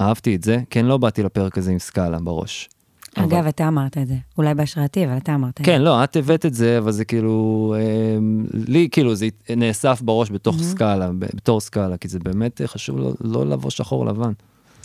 אהבתי 0.00 0.36
את 0.36 0.44
זה, 0.44 0.58
כן, 0.70 0.86
לא 0.86 0.96
באתי 0.96 1.22
לפרק 1.22 1.58
הזה 1.58 1.70
עם 1.72 1.78
סקאלה 1.78 2.18
בראש. 2.18 2.68
אגב, 3.14 3.34
אבל- 3.34 3.48
אתה 3.48 3.68
אמרת 3.68 3.98
את 3.98 4.08
זה. 4.08 4.14
אולי 4.38 4.54
בהשראתי, 4.54 5.04
אבל 5.06 5.16
אתה 5.16 5.34
אמרת 5.34 5.60
את 5.60 5.66
זה. 5.66 5.72
כן, 5.72 5.82
לא, 5.82 6.04
את 6.04 6.16
הבאת 6.16 6.46
את 6.46 6.54
זה, 6.54 6.78
אבל 6.78 6.92
זה 6.92 7.04
כאילו, 7.04 7.74
אה, 7.78 8.16
לי 8.52 8.88
כאילו 8.92 9.14
זה 9.14 9.26
נאסף 9.56 10.02
בראש 10.02 10.30
בתוך 10.30 10.56
סקאלה, 10.62 11.08
ב- 11.08 11.18
בתור 11.18 11.60
סקאלה, 11.60 11.96
כי 11.96 12.08
זה 12.08 12.18
באמת 12.18 12.60
חשוב 12.66 12.98
לא, 12.98 13.12
לא 13.20 13.46
לבוא 13.46 13.70
שחור 13.70 14.06
לבן. 14.06 14.32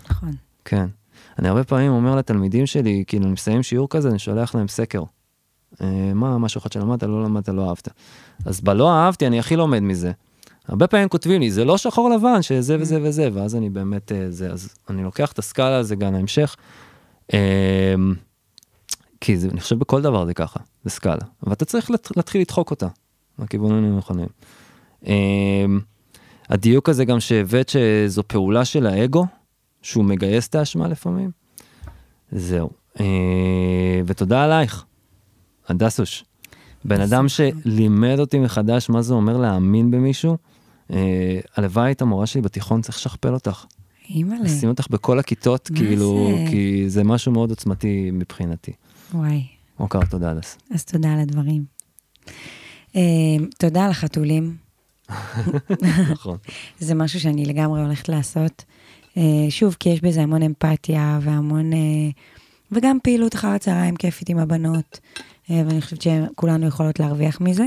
נכון. 0.09 0.31
כן. 0.65 0.85
אני 1.39 1.47
הרבה 1.47 1.63
פעמים 1.63 1.91
אומר 1.91 2.15
לתלמידים 2.15 2.65
שלי, 2.65 3.03
כאילו, 3.07 3.23
אני 3.25 3.33
מסיים 3.33 3.63
שיעור 3.63 3.89
כזה, 3.89 4.09
אני 4.09 4.19
שולח 4.19 4.55
להם 4.55 4.67
סקר. 4.67 5.03
אה, 5.81 6.11
מה, 6.15 6.37
משהו 6.37 6.59
אחד 6.59 6.71
שלמדת, 6.71 7.03
לא 7.03 7.23
למדת, 7.23 7.49
לא 7.49 7.69
אהבת. 7.69 7.87
אז 8.45 8.61
בלא 8.61 8.91
אהבתי, 8.91 9.27
אני 9.27 9.39
הכי 9.39 9.55
לומד 9.55 9.79
מזה. 9.79 10.11
הרבה 10.67 10.87
פעמים 10.87 11.09
כותבים 11.09 11.41
לי, 11.41 11.51
זה 11.51 11.65
לא 11.65 11.77
שחור 11.77 12.09
לבן, 12.09 12.41
שזה 12.41 12.77
וזה 12.79 12.99
וזה, 13.03 13.29
ואז 13.33 13.55
אני 13.55 13.69
באמת, 13.69 14.11
אה, 14.11 14.31
זה, 14.31 14.51
אז 14.51 14.73
אני 14.89 15.03
לוקח 15.03 15.31
את 15.31 15.39
הסקאלה, 15.39 15.77
הזה 15.77 15.95
גם 15.95 16.13
להמשך. 16.13 16.55
אה, 17.33 17.39
כי 19.21 19.37
זה, 19.37 19.49
אני 19.51 19.59
חושב 19.61 19.79
בכל 19.79 20.01
דבר 20.01 20.25
זה 20.25 20.33
ככה, 20.33 20.59
זה 20.83 20.89
סקאלה. 20.89 21.21
ואתה 21.43 21.65
צריך 21.65 21.91
לת- 21.91 22.17
להתחיל 22.17 22.41
לדחוק 22.41 22.71
אותה, 22.71 22.87
לכיוונים 23.39 23.93
הנכונים. 23.93 24.27
אה, 25.07 25.65
הדיוק 26.49 26.89
הזה 26.89 27.05
גם 27.05 27.19
שהבאת 27.19 27.69
שזו 27.69 28.23
פעולה 28.27 28.65
של 28.65 28.85
האגו, 28.87 29.25
שהוא 29.81 30.05
מגייס 30.05 30.47
את 30.47 30.55
האשמה 30.55 30.87
לפעמים. 30.87 31.31
זהו. 32.31 32.69
אה, 32.99 33.05
ותודה 34.05 34.43
עלייך, 34.43 34.85
הדסוש. 35.67 36.23
בן 36.85 37.01
אדם 37.01 37.25
שלימד 37.29 38.19
אותי 38.19 38.39
מחדש 38.39 38.89
מה 38.89 39.01
זה 39.01 39.13
אומר 39.13 39.37
להאמין 39.37 39.91
במישהו. 39.91 40.37
אה, 40.91 41.39
הלוואי 41.55 41.85
היית 41.85 42.01
המורה 42.01 42.25
שלי 42.25 42.41
בתיכון, 42.41 42.81
צריך 42.81 42.97
לשכפל 42.97 43.33
אותך. 43.33 43.65
אימא'לה. 44.09 44.43
לשים 44.43 44.69
אותך 44.69 44.87
בכל 44.89 45.19
הכיתות, 45.19 45.69
כאילו, 45.75 46.29
זה? 46.37 46.45
כי 46.49 46.89
זה 46.89 47.03
משהו 47.03 47.31
מאוד 47.31 47.49
עוצמתי 47.49 48.09
מבחינתי. 48.13 48.71
וואי, 49.13 49.43
הוקר 49.77 49.99
תודה, 50.09 50.31
הדס. 50.31 50.57
אז 50.71 50.85
תודה 50.85 51.13
על 51.13 51.19
הדברים. 51.19 51.65
אה, 52.95 53.01
תודה 53.57 53.85
על 53.85 53.91
החתולים. 53.91 54.55
נכון. 56.11 56.37
זה 56.79 56.95
משהו 56.95 57.19
שאני 57.19 57.45
לגמרי 57.45 57.81
הולכת 57.81 58.09
לעשות. 58.09 58.63
אה, 59.17 59.23
שוב, 59.49 59.75
כי 59.79 59.89
יש 59.89 60.01
בזה 60.01 60.21
המון 60.21 60.43
אמפתיה 60.43 61.19
והמון... 61.21 61.71
וגם 62.71 62.97
פעילות 63.03 63.35
אחר 63.35 63.47
הצהריים 63.47 63.95
כיפית 63.95 64.29
עם 64.29 64.37
הבנות, 64.37 64.99
ואני 65.49 65.81
חושבת 65.81 66.01
שכולנו 66.01 66.67
יכולות 66.67 66.99
להרוויח 66.99 67.41
מזה. 67.41 67.63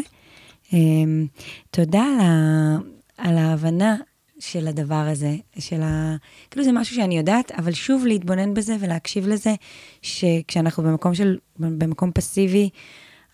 תודה 1.70 2.02
על, 2.02 2.20
ה... 2.20 2.78
על 3.18 3.38
ההבנה 3.38 3.96
של 4.38 4.68
הדבר 4.68 4.94
הזה, 4.94 5.36
של 5.58 5.82
ה... 5.82 6.16
כאילו 6.50 6.64
זה 6.64 6.72
משהו 6.72 6.96
שאני 6.96 7.18
יודעת, 7.18 7.52
אבל 7.52 7.72
שוב 7.72 8.06
להתבונן 8.06 8.54
בזה 8.54 8.76
ולהקשיב 8.80 9.26
לזה, 9.26 9.54
שכשאנחנו 10.02 10.82
במקום 10.82 11.14
של... 11.14 11.38
במקום 11.58 12.10
פסיבי, 12.14 12.70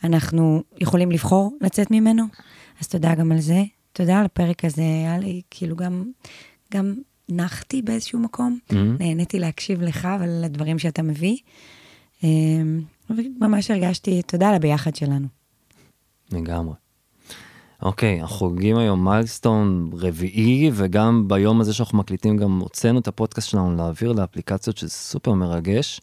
אנחנו 0.04 0.62
יכולים 0.80 1.10
לבחור 1.10 1.52
לצאת 1.60 1.90
ממנו. 1.90 2.24
אז 2.80 2.88
תודה 2.88 3.14
גם 3.14 3.32
על 3.32 3.40
זה. 3.40 3.62
תודה 3.92 4.18
על 4.18 4.24
הפרק 4.24 4.64
הזה, 4.64 4.82
היה 4.82 5.18
לי 5.18 5.42
כאילו 5.50 5.76
גם, 5.76 6.10
גם 6.74 6.94
נחתי 7.28 7.82
באיזשהו 7.82 8.18
מקום. 8.18 8.58
Mhm. 8.70 8.74
נהניתי 8.98 9.38
להקשיב 9.38 9.82
לך 9.82 10.08
ולדברים 10.20 10.78
שאתה 10.78 11.02
מביא. 11.02 11.36
אמ, 12.24 12.82
וממש 13.10 13.70
הרגשתי, 13.70 14.22
תודה 14.22 14.48
על 14.48 14.54
הביחד 14.54 14.94
שלנו. 14.96 15.26
לגמרי. 16.32 16.74
אוקיי, 17.82 18.20
אנחנו 18.20 18.36
חוגגים 18.36 18.76
היום 18.76 19.04
מיילסטון 19.04 19.90
רביעי, 19.92 20.70
וגם 20.74 21.28
ביום 21.28 21.60
הזה 21.60 21.74
שאנחנו 21.74 21.98
מקליטים 21.98 22.36
גם 22.36 22.58
הוצאנו 22.58 22.98
את 22.98 23.08
הפודקאסט 23.08 23.48
שלנו 23.48 23.76
להעביר 23.76 24.12
לאפליקציות, 24.12 24.76
שזה 24.76 24.90
סופר 24.90 25.32
מרגש. 25.34 26.00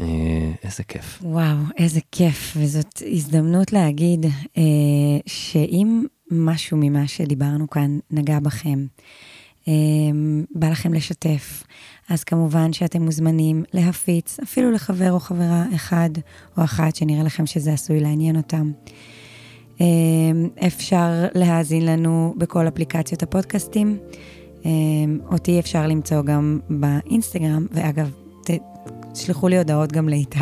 אה, 0.00 0.52
איזה 0.62 0.82
כיף. 0.84 1.22
וואו, 1.22 1.56
איזה 1.78 2.00
כיף, 2.12 2.56
וזאת 2.56 3.02
הזדמנות 3.12 3.72
להגיד 3.72 4.26
אה, 4.56 4.62
שאם 5.26 6.04
משהו 6.30 6.76
ממה 6.80 7.08
שדיברנו 7.08 7.70
כאן 7.70 7.98
נגע 8.10 8.40
בכם, 8.40 8.86
אה, 9.68 9.72
בא 10.54 10.68
לכם 10.68 10.94
לשתף, 10.94 11.64
אז 12.08 12.24
כמובן 12.24 12.72
שאתם 12.72 13.02
מוזמנים 13.02 13.64
להפיץ, 13.72 14.40
אפילו 14.40 14.72
לחבר 14.72 15.12
או 15.12 15.20
חברה 15.20 15.64
אחד 15.74 16.10
או 16.58 16.64
אחת 16.64 16.96
שנראה 16.96 17.22
לכם 17.22 17.46
שזה 17.46 17.72
עשוי 17.72 18.00
לעניין 18.00 18.36
אותם. 18.36 18.72
אה, 19.80 19.86
אפשר 20.66 21.08
להאזין 21.34 21.86
לנו 21.86 22.34
בכל 22.38 22.68
אפליקציות 22.68 23.22
הפודקאסטים. 23.22 23.98
אה, 24.66 24.70
אותי 25.32 25.58
אפשר 25.58 25.86
למצוא 25.86 26.22
גם 26.22 26.58
באינסטגרם, 26.70 27.66
ואגב, 27.72 28.10
תשלחו 29.12 29.48
לי 29.48 29.58
הודעות 29.58 29.92
גם 29.92 30.08
לאיתי. 30.08 30.38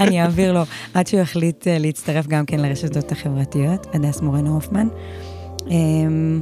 אני- 0.00 0.22
אעביר 0.22 0.52
לו 0.52 0.60
עד 0.94 1.06
שהוא 1.06 1.20
יחליט 1.20 1.68
אה, 1.68 1.78
להצטרף 1.78 2.26
גם 2.26 2.46
כן 2.46 2.60
לרשתות 2.60 3.12
החברתיות, 3.12 3.86
הדס 3.94 4.20
מורנו 4.20 4.54
הופמן. 4.54 4.88
אמ, 5.70 6.40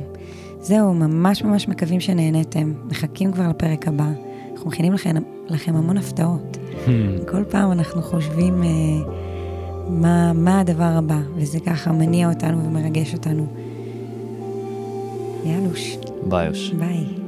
זהו, 0.61 0.95
ממש 0.95 1.43
ממש 1.43 1.69
מקווים 1.69 2.01
שנהניתם. 2.01 2.73
מחכים 2.91 3.33
כבר 3.33 3.49
לפרק 3.49 3.89
הבא. 3.89 4.09
אנחנו 4.53 4.71
מכינים 4.71 4.93
לכם, 4.93 5.15
לכם 5.49 5.77
המון 5.77 5.97
הפתעות. 5.97 6.57
כל 7.31 7.45
פעם 7.51 7.73
אנחנו 7.73 8.03
חושבים 8.03 8.63
אה, 8.63 8.69
מה, 10.01 10.33
מה 10.33 10.61
הדבר 10.61 10.93
הבא, 10.99 11.19
וזה 11.37 11.61
ככה 11.61 11.93
מניע 11.93 12.29
אותנו 12.29 12.65
ומרגש 12.65 13.15
אותנו. 13.15 13.47
יאלוש, 15.45 15.97
ביי. 16.29 16.51
ביי. 16.79 17.22